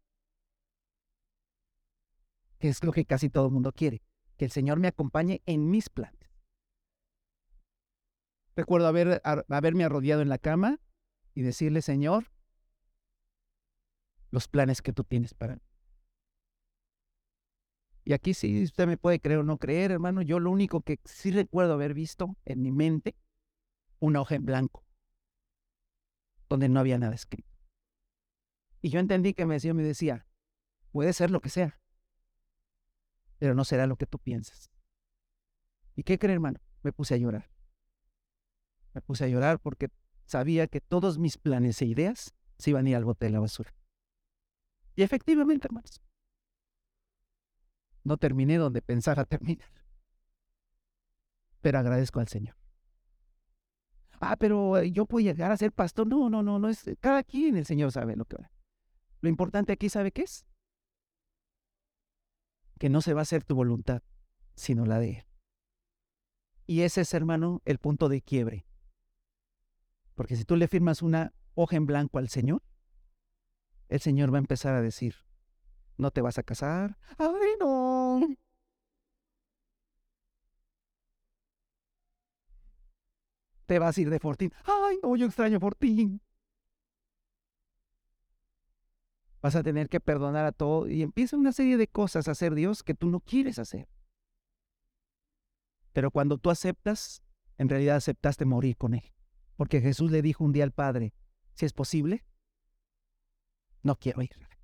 Que 2.59 2.69
es 2.69 2.83
lo 2.83 2.93
que 2.93 3.05
casi 3.05 3.29
todo 3.29 3.47
el 3.47 3.53
mundo 3.53 3.73
quiere, 3.73 4.03
que 4.37 4.47
el 4.47 4.51
Señor 4.51 4.81
me 4.81 4.89
acompañe 4.89 5.43
en 5.47 5.71
mis 5.71 5.91
planes. 5.91 6.17
Recuerdo 8.55 8.87
haber, 8.87 9.21
haberme 9.25 9.85
arrodillado 9.85 10.23
en 10.23 10.31
la 10.31 10.39
cama 10.39 10.81
y 11.37 11.43
decirle, 11.43 11.83
Señor, 11.83 12.33
los 14.31 14.49
planes 14.49 14.81
que 14.81 14.95
tú 14.95 15.05
tienes 15.05 15.35
para 15.35 15.57
mí. 15.57 15.63
Y 18.05 18.15
aquí 18.15 18.33
sí, 18.33 18.65
usted 18.65 18.87
me 18.87 18.97
puede 18.97 19.21
creer 19.21 19.41
o 19.41 19.45
no 19.45 19.59
creer, 19.59 19.91
hermano, 19.91 20.23
yo 20.23 20.41
lo 20.41 20.51
único 20.51 20.81
que 20.81 20.99
sí 21.05 21.31
recuerdo 21.31 21.75
haber 21.75 21.93
visto 21.93 22.39
en 22.47 22.63
mi 22.63 22.73
mente, 22.73 23.17
una 23.99 24.23
hoja 24.23 24.37
en 24.37 24.47
blanco, 24.47 24.83
donde 26.49 26.71
no 26.71 26.81
había 26.81 26.97
nada 26.99 27.15
escrito. 27.15 27.55
Y 28.81 28.89
yo 28.89 28.99
entendí 28.99 29.35
que 29.35 29.45
me 29.45 29.55
decía, 29.55 29.75
me 29.75 29.83
decía, 29.83 30.27
puede 30.91 31.13
ser 31.13 31.31
lo 31.31 31.41
que 31.41 31.51
sea, 31.51 31.79
pero 33.37 33.55
no 33.55 33.65
será 33.65 33.87
lo 33.87 33.97
que 33.97 34.07
tú 34.07 34.19
piensas. 34.19 34.71
¿Y 35.97 36.03
qué 36.03 36.19
cree, 36.19 36.33
hermano? 36.33 36.61
Me 36.83 36.93
puse 36.93 37.13
a 37.13 37.19
llorar. 37.19 37.51
Me 38.95 39.03
puse 39.03 39.25
a 39.25 39.29
llorar 39.29 39.59
porque 39.59 39.91
sabía 40.27 40.67
que 40.67 40.81
todos 40.81 41.19
mis 41.19 41.39
planes 41.39 41.81
e 41.83 41.87
ideas 41.87 42.35
se 42.59 42.71
iban 42.71 42.87
a 42.87 42.91
ir 42.91 42.97
al 42.97 43.05
bote 43.05 43.27
de 43.27 43.33
la 43.33 43.41
basura. 43.41 43.75
Y 44.95 45.03
efectivamente, 45.03 45.69
hermanos, 45.69 46.03
no 48.05 48.17
terminé 48.17 48.57
donde 48.57 48.83
pensaba 48.83 49.25
terminar. 49.25 49.69
Pero 51.61 51.79
agradezco 51.79 52.21
al 52.21 52.29
Señor. 52.29 52.57
Ah, 54.21 54.37
pero 54.37 54.79
eh, 54.79 54.91
yo 54.93 55.07
puedo 55.07 55.25
llegar 55.25 55.51
a 55.51 55.57
ser 55.57 55.73
pastor. 55.73 56.07
No, 56.07 56.31
no, 56.31 56.43
no, 56.43 56.59
no 56.59 56.69
es. 56.69 56.85
Cada 57.01 57.23
quien 57.23 57.57
el 57.57 57.67
Señor 57.67 57.93
sabe 57.93 58.17
lo 58.17 58.25
que 58.25 58.37
va. 58.37 58.51
Lo 59.21 59.29
importante 59.29 59.73
aquí, 59.73 59.89
¿sabe 59.89 60.13
qué 60.13 60.23
es? 60.23 60.47
Que 62.79 62.89
no 62.89 63.01
se 63.03 63.15
va 63.15 63.21
a 63.21 63.23
hacer 63.23 63.45
tu 63.45 63.55
voluntad, 63.55 64.03
sino 64.55 64.87
la 64.87 64.99
de 64.99 65.11
Él. 65.11 65.25
Y 66.67 66.83
ese 66.83 67.03
es, 67.03 67.15
hermano, 67.15 67.61
el 67.65 67.79
punto 67.79 68.09
de 68.09 68.23
quiebre. 68.23 68.67
Porque 70.17 70.35
si 70.35 70.45
tú 70.45 70.57
le 70.57 70.67
firmas 70.67 71.03
una 71.03 71.33
hoja 71.55 71.77
en 71.77 71.87
blanco 71.87 72.19
al 72.19 72.29
Señor, 72.29 72.63
el 73.89 74.01
Señor 74.01 74.33
va 74.33 74.39
a 74.39 74.41
empezar 74.41 74.75
a 74.75 74.83
decir, 74.83 75.15
no 75.99 76.11
te 76.11 76.23
vas 76.23 76.39
a 76.39 76.43
casar. 76.43 76.99
Ay, 77.19 77.53
no. 77.61 78.21
Te 83.67 83.79
vas 83.79 83.97
a 83.97 84.01
ir 84.01 84.11
de 84.11 84.19
Fortín. 84.19 84.53
Ay, 84.65 84.99
no, 85.03 85.15
yo 85.17 85.27
extraño 85.27 85.61
Fortín. 85.61 86.23
Vas 89.43 89.55
a 89.55 89.63
tener 89.63 89.89
que 89.89 90.01
perdonar 90.01 90.47
a 90.47 90.53
todo 90.53 90.89
y 90.89 91.03
empieza 91.03 91.37
una 91.37 91.53
serie 91.53 91.77
de 91.77 91.89
cosas 91.89 92.27
a 92.27 92.31
hacer 92.31 92.55
Dios 92.55 92.83
que 92.83 92.95
tú 92.95 93.11
no 93.11 93.21
quieres 93.21 93.59
hacer. 93.59 93.87
Pero 95.93 96.11
cuando 96.11 96.39
tú 96.39 96.51
aceptas, 96.51 97.23
en 97.59 97.69
realidad 97.69 97.97
aceptaste 97.97 98.47
morir 98.47 98.77
con 98.77 98.95
Él. 98.95 99.16
Porque 99.57 99.81
Jesús 99.81 100.11
le 100.11 100.23
dijo 100.23 100.45
un 100.45 100.53
día 100.53 100.65
al 100.65 100.73
Padre, 100.73 101.15
si 101.55 101.65
es 101.65 101.73
posible, 101.73 102.25
no 103.83 103.97
quiero 103.97 104.23
ir 104.23 104.35
a 104.35 104.39
la 104.39 104.49
cruz. 104.49 104.57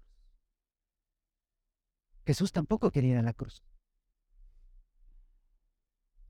Jesús 2.26 2.53
tampoco 2.53 2.90
quería 2.90 3.12
ir 3.12 3.16
a 3.18 3.22
la 3.22 3.32
cruz. 3.32 3.64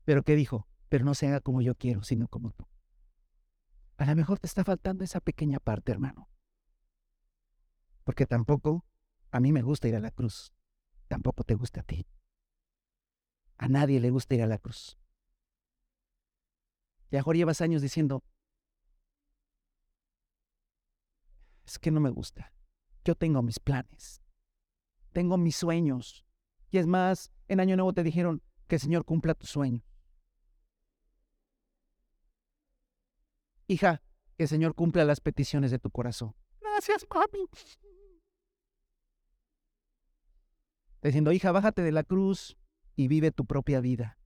Pero 0.05 0.23
¿qué 0.23 0.35
dijo? 0.35 0.67
Pero 0.89 1.05
no 1.05 1.13
se 1.13 1.27
haga 1.27 1.41
como 1.41 1.61
yo 1.61 1.75
quiero, 1.75 2.03
sino 2.03 2.27
como 2.27 2.51
tú. 2.51 2.67
A 3.97 4.05
lo 4.05 4.15
mejor 4.15 4.39
te 4.39 4.47
está 4.47 4.63
faltando 4.63 5.03
esa 5.03 5.19
pequeña 5.19 5.59
parte, 5.59 5.91
hermano. 5.91 6.29
Porque 8.03 8.25
tampoco 8.25 8.85
a 9.31 9.39
mí 9.39 9.51
me 9.51 9.61
gusta 9.61 9.87
ir 9.87 9.95
a 9.95 9.99
la 9.99 10.11
cruz. 10.11 10.53
Tampoco 11.07 11.43
te 11.43 11.55
gusta 11.55 11.81
a 11.81 11.83
ti. 11.83 12.07
A 13.57 13.67
nadie 13.67 13.99
le 13.99 14.09
gusta 14.09 14.35
ir 14.35 14.43
a 14.43 14.47
la 14.47 14.57
cruz. 14.57 14.97
Y 17.11 17.17
ahora 17.17 17.37
llevas 17.37 17.61
años 17.61 17.81
diciendo, 17.81 18.23
es 21.65 21.79
que 21.79 21.91
no 21.91 21.99
me 21.99 22.09
gusta. 22.09 22.53
Yo 23.05 23.15
tengo 23.15 23.41
mis 23.41 23.59
planes, 23.59 24.21
tengo 25.11 25.37
mis 25.37 25.55
sueños. 25.55 26.25
Y 26.71 26.77
es 26.77 26.87
más, 26.87 27.31
en 27.47 27.59
Año 27.59 27.75
Nuevo 27.75 27.93
te 27.93 28.03
dijeron 28.03 28.41
que 28.67 28.75
el 28.75 28.81
Señor 28.81 29.05
cumpla 29.05 29.35
tu 29.35 29.45
sueño. 29.45 29.83
Hija, 33.67 34.01
que 34.37 34.43
el 34.43 34.49
Señor 34.49 34.75
cumpla 34.75 35.05
las 35.05 35.21
peticiones 35.21 35.71
de 35.71 35.79
tu 35.79 35.89
corazón. 35.91 36.35
Gracias, 36.59 37.05
papi. 37.05 37.45
Diciendo, 41.01 41.31
hija, 41.31 41.51
bájate 41.51 41.81
de 41.81 41.91
la 41.91 42.03
cruz 42.03 42.57
y 42.95 43.07
vive 43.07 43.31
tu 43.31 43.45
propia 43.45 43.81
vida. 43.81 44.17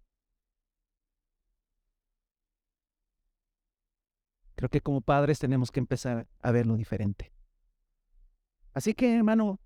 Creo 4.57 4.69
que 4.69 4.81
como 4.81 5.01
padres 5.01 5.37
tenemos 5.37 5.71
que 5.71 5.79
empezar 5.79 6.27
a 6.41 6.51
verlo 6.51 6.77
diferente. 6.77 7.31
Así 8.73 8.95
que, 8.95 9.15
hermano, 9.15 9.61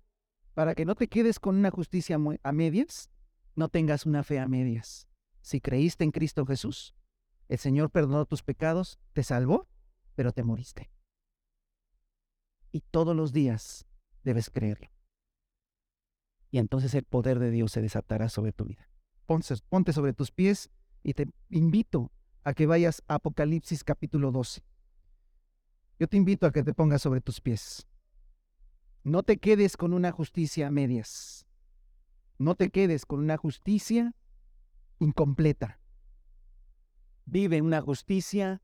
para 0.52 0.74
que 0.74 0.84
no 0.84 0.94
te 0.94 1.08
quedes 1.08 1.40
con 1.40 1.56
una 1.56 1.70
justicia 1.70 2.18
a 2.42 2.52
medias, 2.52 3.10
no 3.56 3.70
tengas 3.70 4.04
una 4.04 4.22
fe 4.22 4.38
a 4.38 4.46
medias. 4.46 5.08
Si 5.40 5.62
creíste 5.62 6.04
en 6.04 6.10
Cristo 6.10 6.44
Jesús, 6.44 6.94
el 7.48 7.56
Señor 7.56 7.88
perdonó 7.88 8.26
tus 8.26 8.42
pecados, 8.42 9.00
te 9.14 9.22
salvó, 9.22 9.66
pero 10.14 10.32
te 10.32 10.42
moriste. 10.42 10.90
Y 12.70 12.82
todos 12.82 13.16
los 13.16 13.32
días 13.32 13.86
debes 14.24 14.50
creerlo. 14.50 14.90
Y 16.50 16.58
entonces 16.58 16.92
el 16.92 17.04
poder 17.04 17.38
de 17.38 17.50
Dios 17.50 17.72
se 17.72 17.80
desatará 17.80 18.28
sobre 18.28 18.52
tu 18.52 18.66
vida. 18.66 18.90
Ponte, 19.24 19.54
ponte 19.70 19.94
sobre 19.94 20.12
tus 20.12 20.32
pies 20.32 20.70
y 21.02 21.14
te 21.14 21.30
invito 21.48 22.12
a 22.44 22.52
que 22.52 22.66
vayas 22.66 23.02
a 23.08 23.14
Apocalipsis 23.14 23.84
capítulo 23.84 24.32
12. 24.32 24.62
Yo 26.02 26.08
te 26.08 26.16
invito 26.16 26.48
a 26.48 26.50
que 26.50 26.64
te 26.64 26.74
pongas 26.74 27.00
sobre 27.00 27.20
tus 27.20 27.40
pies. 27.40 27.86
No 29.04 29.22
te 29.22 29.38
quedes 29.38 29.76
con 29.76 29.92
una 29.92 30.10
justicia 30.10 30.66
a 30.66 30.70
medias. 30.72 31.46
No 32.38 32.56
te 32.56 32.70
quedes 32.70 33.06
con 33.06 33.20
una 33.20 33.36
justicia 33.36 34.12
incompleta. 34.98 35.78
Vive 37.24 37.62
una 37.62 37.80
justicia 37.80 38.60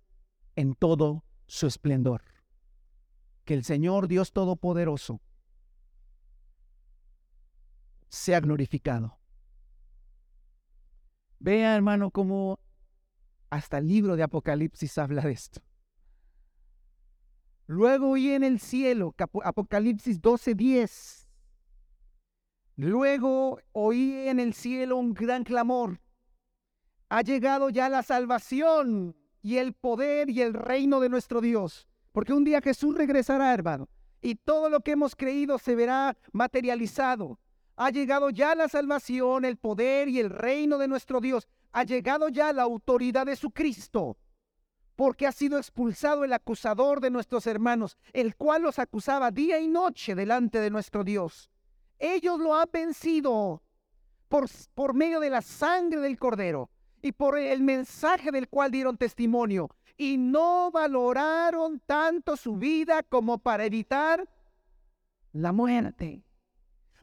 en 0.57 0.75
todo 0.75 1.25
su 1.47 1.69
esplendor. 1.69 2.23
Que 3.45 3.55
el 3.55 3.63
Señor 3.63 4.09
Dios 4.09 4.33
Todopoderoso 4.33 5.21
sea 8.09 8.41
glorificado. 8.41 9.21
Vea, 11.39 11.77
hermano, 11.77 12.11
cómo 12.11 12.59
hasta 13.49 13.79
el 13.79 13.87
libro 13.87 14.17
de 14.17 14.25
Apocalipsis 14.25 14.99
habla 14.99 15.23
de 15.23 15.31
esto. 15.31 15.68
Luego 17.71 18.13
oí 18.13 18.31
en 18.31 18.45
el 18.45 18.61
cielo, 18.61 19.15
Apocalipsis 19.45 20.23
12:10. 20.23 21.29
Luego 22.77 23.61
oí 23.73 24.27
en 24.27 24.41
el 24.41 24.55
cielo 24.55 24.97
un 24.97 25.13
gran 25.13 25.45
clamor. 25.45 26.01
Ha 27.11 27.21
llegado 27.21 27.69
ya 27.69 27.91
la 27.91 28.03
salvación 28.03 29.15
y 29.43 29.59
el 29.59 29.75
poder 29.75 30.31
y 30.31 30.41
el 30.41 30.55
reino 30.55 30.99
de 30.99 31.11
nuestro 31.11 31.43
Dios. 31.43 31.87
Porque 32.13 32.33
un 32.33 32.43
día 32.43 32.63
Jesús 32.63 32.97
regresará, 32.97 33.53
hermano, 33.53 33.91
y 34.23 34.37
todo 34.37 34.71
lo 34.71 34.81
que 34.81 34.93
hemos 34.93 35.15
creído 35.15 35.59
se 35.59 35.75
verá 35.75 36.17
materializado. 36.33 37.39
Ha 37.77 37.91
llegado 37.91 38.31
ya 38.31 38.55
la 38.55 38.69
salvación, 38.69 39.45
el 39.45 39.59
poder 39.59 40.09
y 40.09 40.21
el 40.21 40.31
reino 40.31 40.79
de 40.79 40.89
nuestro 40.89 41.21
Dios. 41.21 41.47
Ha 41.73 41.85
llegado 41.85 42.31
ya 42.31 42.51
la 42.55 42.63
autoridad 42.63 43.27
de 43.27 43.37
su 43.37 43.51
Cristo 43.51 44.17
porque 44.99 45.29
ha 45.29 45.33
sido 45.33 45.59
expulsado 45.59 46.25
el 46.25 46.33
acusador 46.33 47.01
de 47.01 47.11
nuestros 47.11 47.47
hermanos, 47.47 47.97
el 48.13 48.35
cual 48.35 48.63
los 48.63 48.81
acusaba 48.81 49.31
día 49.31 49.61
y 49.61 49.69
noche 49.69 50.17
delante 50.17 50.59
de 50.59 50.71
nuestro 50.71 51.05
Dios. 51.05 51.53
Ellos 52.01 52.41
lo 52.41 52.57
han 52.57 52.69
vencido 52.73 53.63
por, 54.29 54.49
por 54.75 54.95
medio 54.95 55.21
de 55.21 55.31
la 55.31 55.41
sangre 55.41 56.01
del 56.01 56.19
cordero 56.19 56.69
y 57.01 57.13
por 57.13 57.39
el 57.39 57.63
mensaje 57.63 58.33
del 58.33 58.49
cual 58.49 58.73
dieron 58.73 58.97
testimonio, 58.97 59.71
y 59.97 60.17
no 60.19 60.73
valoraron 60.73 61.79
tanto 61.87 62.37
su 62.37 62.57
vida 62.57 63.05
como 63.05 63.39
para 63.39 63.67
evitar 63.67 64.29
la 65.33 65.53
muerte. 65.53 66.25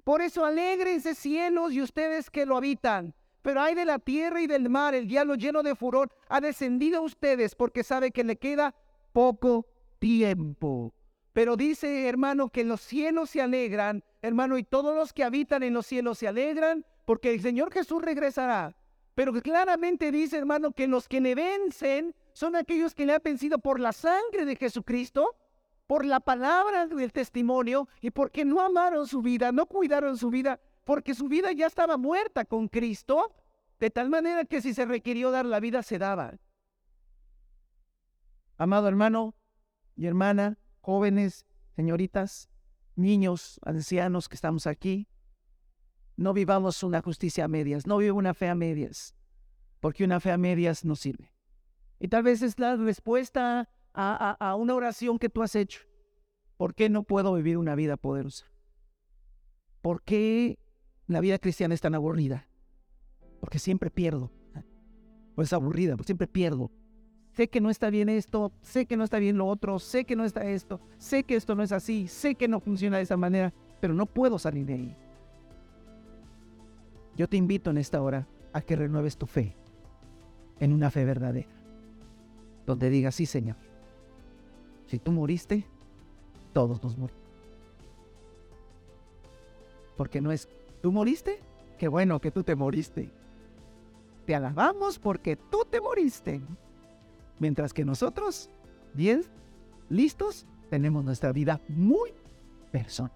Por 0.04 0.22
eso 0.22 0.43
alegrense 0.43 1.16
cielos 1.16 1.72
y 1.72 1.82
ustedes 1.82 2.30
que 2.30 2.46
lo 2.46 2.58
habitan 2.58 3.16
pero 3.46 3.62
hay 3.62 3.76
de 3.76 3.86
la 3.86 4.00
tierra 4.00 4.41
y 4.41 4.48
del 4.48 4.72
mar, 4.72 4.96
el 4.96 5.08
diablo 5.08 5.36
lleno 5.36 5.62
de 5.62 5.76
furor 5.76 6.10
ha 6.30 6.41
descendido 6.41 6.98
a 6.98 7.02
ustedes 7.02 7.54
porque 7.54 7.84
sabe 7.84 8.10
que 8.10 8.24
le 8.24 8.38
queda 8.38 8.74
poco 9.14 9.68
tiempo. 10.00 10.96
Pero 11.32 11.56
dice, 11.56 12.08
hermano, 12.08 12.50
que 12.50 12.64
los 12.64 12.82
cielos 12.82 13.30
se 13.30 13.43
alegran, 13.43 14.04
hermano, 14.24 14.58
y 14.58 14.64
todos 14.64 14.96
los 14.96 15.14
que 15.14 15.24
habitan 15.24 15.62
en 15.62 15.76
los 15.76 15.86
cielos 15.86 16.18
se 16.18 16.28
alegran 16.28 16.88
porque 17.06 17.36
el 17.36 17.39
Señor 17.39 17.72
Jesús 17.72 18.02
regresará. 18.02 18.76
Pero 19.14 19.32
claramente 19.32 20.12
dice, 20.12 20.39
hermano, 20.39 20.72
que 20.72 20.88
los 20.88 21.08
que 21.08 21.22
le 21.22 21.36
vencen 21.36 22.16
son 22.34 22.56
aquellos 22.56 22.96
que 22.96 23.06
le 23.06 23.14
han 23.14 23.22
vencido 23.24 23.60
por 23.60 23.80
la 23.80 23.93
sangre 23.93 24.46
de 24.46 24.56
Jesucristo, 24.56 25.36
por 25.86 26.04
la 26.04 26.20
palabra 26.20 26.88
del 26.88 27.14
testimonio 27.14 27.89
y 28.02 28.10
porque 28.10 28.43
no 28.43 28.60
amaron 28.60 29.06
su 29.06 29.22
vida, 29.22 29.52
no 29.52 29.68
cuidaron 29.68 30.18
su 30.18 30.32
vida, 30.32 30.60
porque 30.86 31.16
su 31.16 31.28
vida 31.28 31.52
ya 31.52 31.68
estaba 31.68 31.98
muerta 31.98 32.46
con 32.46 32.68
Cristo, 32.70 33.36
de 33.80 33.90
tal 33.90 34.10
manera 34.10 34.46
que 34.46 34.62
si 34.62 34.74
se 34.74 34.86
requirió 34.86 35.32
dar 35.32 35.46
la 35.46 35.60
vida, 35.60 35.84
se 35.84 35.98
daba. 35.98 36.38
Amado 38.58 38.88
hermano 38.88 39.36
y 39.98 40.06
hermana, 40.06 40.58
jóvenes, 40.80 41.46
señoritas, 41.76 42.50
niños, 42.96 43.60
ancianos 43.66 44.30
que 44.30 44.36
estamos 44.36 44.68
aquí, 44.68 45.10
no 46.16 46.32
vivamos 46.32 46.82
una 46.84 47.02
justicia 47.02 47.44
a 47.46 47.48
medias, 47.50 47.86
no 47.86 47.98
vive 47.98 48.12
una 48.14 48.34
fe 48.34 48.48
a 48.48 48.56
medias, 48.56 49.14
porque 49.82 50.06
una 50.06 50.22
fe 50.22 50.32
a 50.32 50.38
medias 50.38 50.86
no 50.86 50.96
sirve. 50.96 51.34
Y 52.00 52.08
tal 52.08 52.24
vez 52.24 52.42
es 52.42 52.58
la 52.60 52.78
respuesta 52.78 53.68
a 53.94 54.56
una 54.58 54.76
oración 54.76 55.18
que 55.18 55.30
tú 55.30 55.42
has 55.42 55.56
hecho. 55.56 55.82
¿Por 56.58 56.76
qué 56.76 56.90
no 56.90 57.04
puedo 57.04 57.34
vivir 57.34 57.58
una 57.58 57.76
vida 57.76 57.98
poderosa? 57.98 58.46
¿Por 59.82 60.02
qué 60.04 60.58
la 61.08 61.20
vida 61.20 61.39
cristiana 61.39 61.74
es 61.74 61.82
tan 61.82 61.95
aburrida? 61.95 62.47
Porque 63.39 63.60
siempre 63.60 63.89
pierdo. 63.89 64.32
O 65.36 65.41
es 65.41 65.53
aburrida, 65.53 65.95
porque 65.95 66.08
siempre 66.08 66.28
pierdo. 66.28 66.72
Sé 67.34 67.49
que 67.49 67.60
no 67.60 67.70
está 67.70 67.89
bien 67.89 68.08
esto, 68.08 68.53
sé 68.62 68.86
que 68.86 68.95
no 68.95 69.03
está 69.03 69.20
bien 69.20 69.38
lo 69.38 69.45
otro, 69.47 69.78
sé 69.80 70.06
que 70.06 70.16
no 70.16 70.24
está 70.24 70.45
esto, 70.45 70.80
sé 70.97 71.24
que 71.24 71.36
esto 71.36 71.53
no 71.53 71.64
es 71.64 71.74
así, 71.74 72.08
sé 72.08 72.36
que 72.36 72.47
no 72.47 72.62
funciona 72.62 72.97
de 72.97 73.03
esa 73.03 73.18
manera, 73.18 73.53
pero 73.82 73.93
no 73.93 74.06
puedo 74.06 74.39
salir 74.39 74.66
de 74.66 74.74
ahí. 74.74 74.95
Yo 77.18 77.28
te 77.28 77.36
invito 77.36 77.72
en 77.72 77.78
esta 77.78 78.01
hora 78.01 78.26
a 78.53 78.62
que 78.62 78.78
renueves 78.78 79.18
tu 79.18 79.26
fe 79.26 79.53
en 80.62 80.72
una 80.72 80.89
fe 80.91 81.03
verdadera, 81.03 81.49
donde 82.66 82.89
digas, 82.89 83.16
sí 83.16 83.26
Señor, 83.26 83.58
si 84.88 84.99
tú 84.99 85.12
moriste, 85.12 85.66
todos 86.53 86.82
nos 86.82 86.97
morimos. 86.97 87.22
Porque 89.97 90.22
no 90.22 90.32
es, 90.32 90.47
tú 90.86 90.92
moriste, 90.92 91.40
qué 91.80 91.88
bueno 91.88 92.22
que 92.22 92.30
tú 92.30 92.44
te 92.44 92.56
moriste. 92.56 93.10
Te 94.28 94.36
alabamos 94.36 95.00
porque 95.00 95.36
tú 95.36 95.66
te 95.68 95.82
moriste. 95.82 96.44
Mientras 97.40 97.74
que 97.74 97.84
nosotros, 97.84 98.52
bien, 98.94 99.24
listos, 99.90 100.46
tenemos 100.70 101.04
nuestra 101.04 101.32
vida 101.32 101.60
muy 101.70 102.12
personal. 102.72 103.12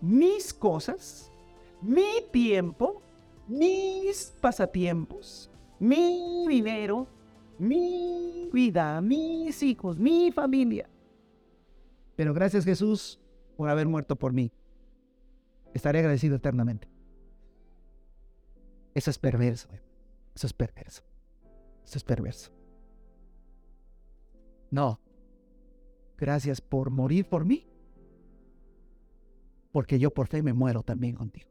Mis 0.00 0.52
cosas, 0.52 1.30
mi 1.80 2.24
tiempo, 2.32 3.00
mis 3.46 4.34
pasatiempos, 4.40 5.48
mi 5.78 6.44
dinero, 6.48 7.06
mi 7.56 8.50
vida, 8.52 9.00
mis 9.00 9.62
hijos, 9.62 9.96
mi 9.96 10.32
familia. 10.32 10.90
Pero 12.16 12.34
gracias 12.34 12.64
Jesús 12.64 13.20
por 13.56 13.68
haber 13.68 13.86
muerto 13.86 14.16
por 14.16 14.32
mí. 14.32 14.50
Estaré 15.76 15.98
agradecido 15.98 16.36
eternamente. 16.36 16.88
Eso 18.94 19.10
es 19.10 19.18
perverso. 19.18 19.68
Eso 20.34 20.46
es 20.46 20.52
perverso. 20.54 21.02
Eso 21.84 21.98
es 21.98 22.04
perverso. 22.04 22.50
No. 24.70 24.98
Gracias 26.16 26.62
por 26.62 26.88
morir 26.88 27.28
por 27.28 27.44
mí. 27.44 27.66
Porque 29.70 29.98
yo 29.98 30.10
por 30.10 30.28
fe 30.28 30.42
me 30.42 30.54
muero 30.54 30.82
también 30.82 31.14
contigo. 31.14 31.50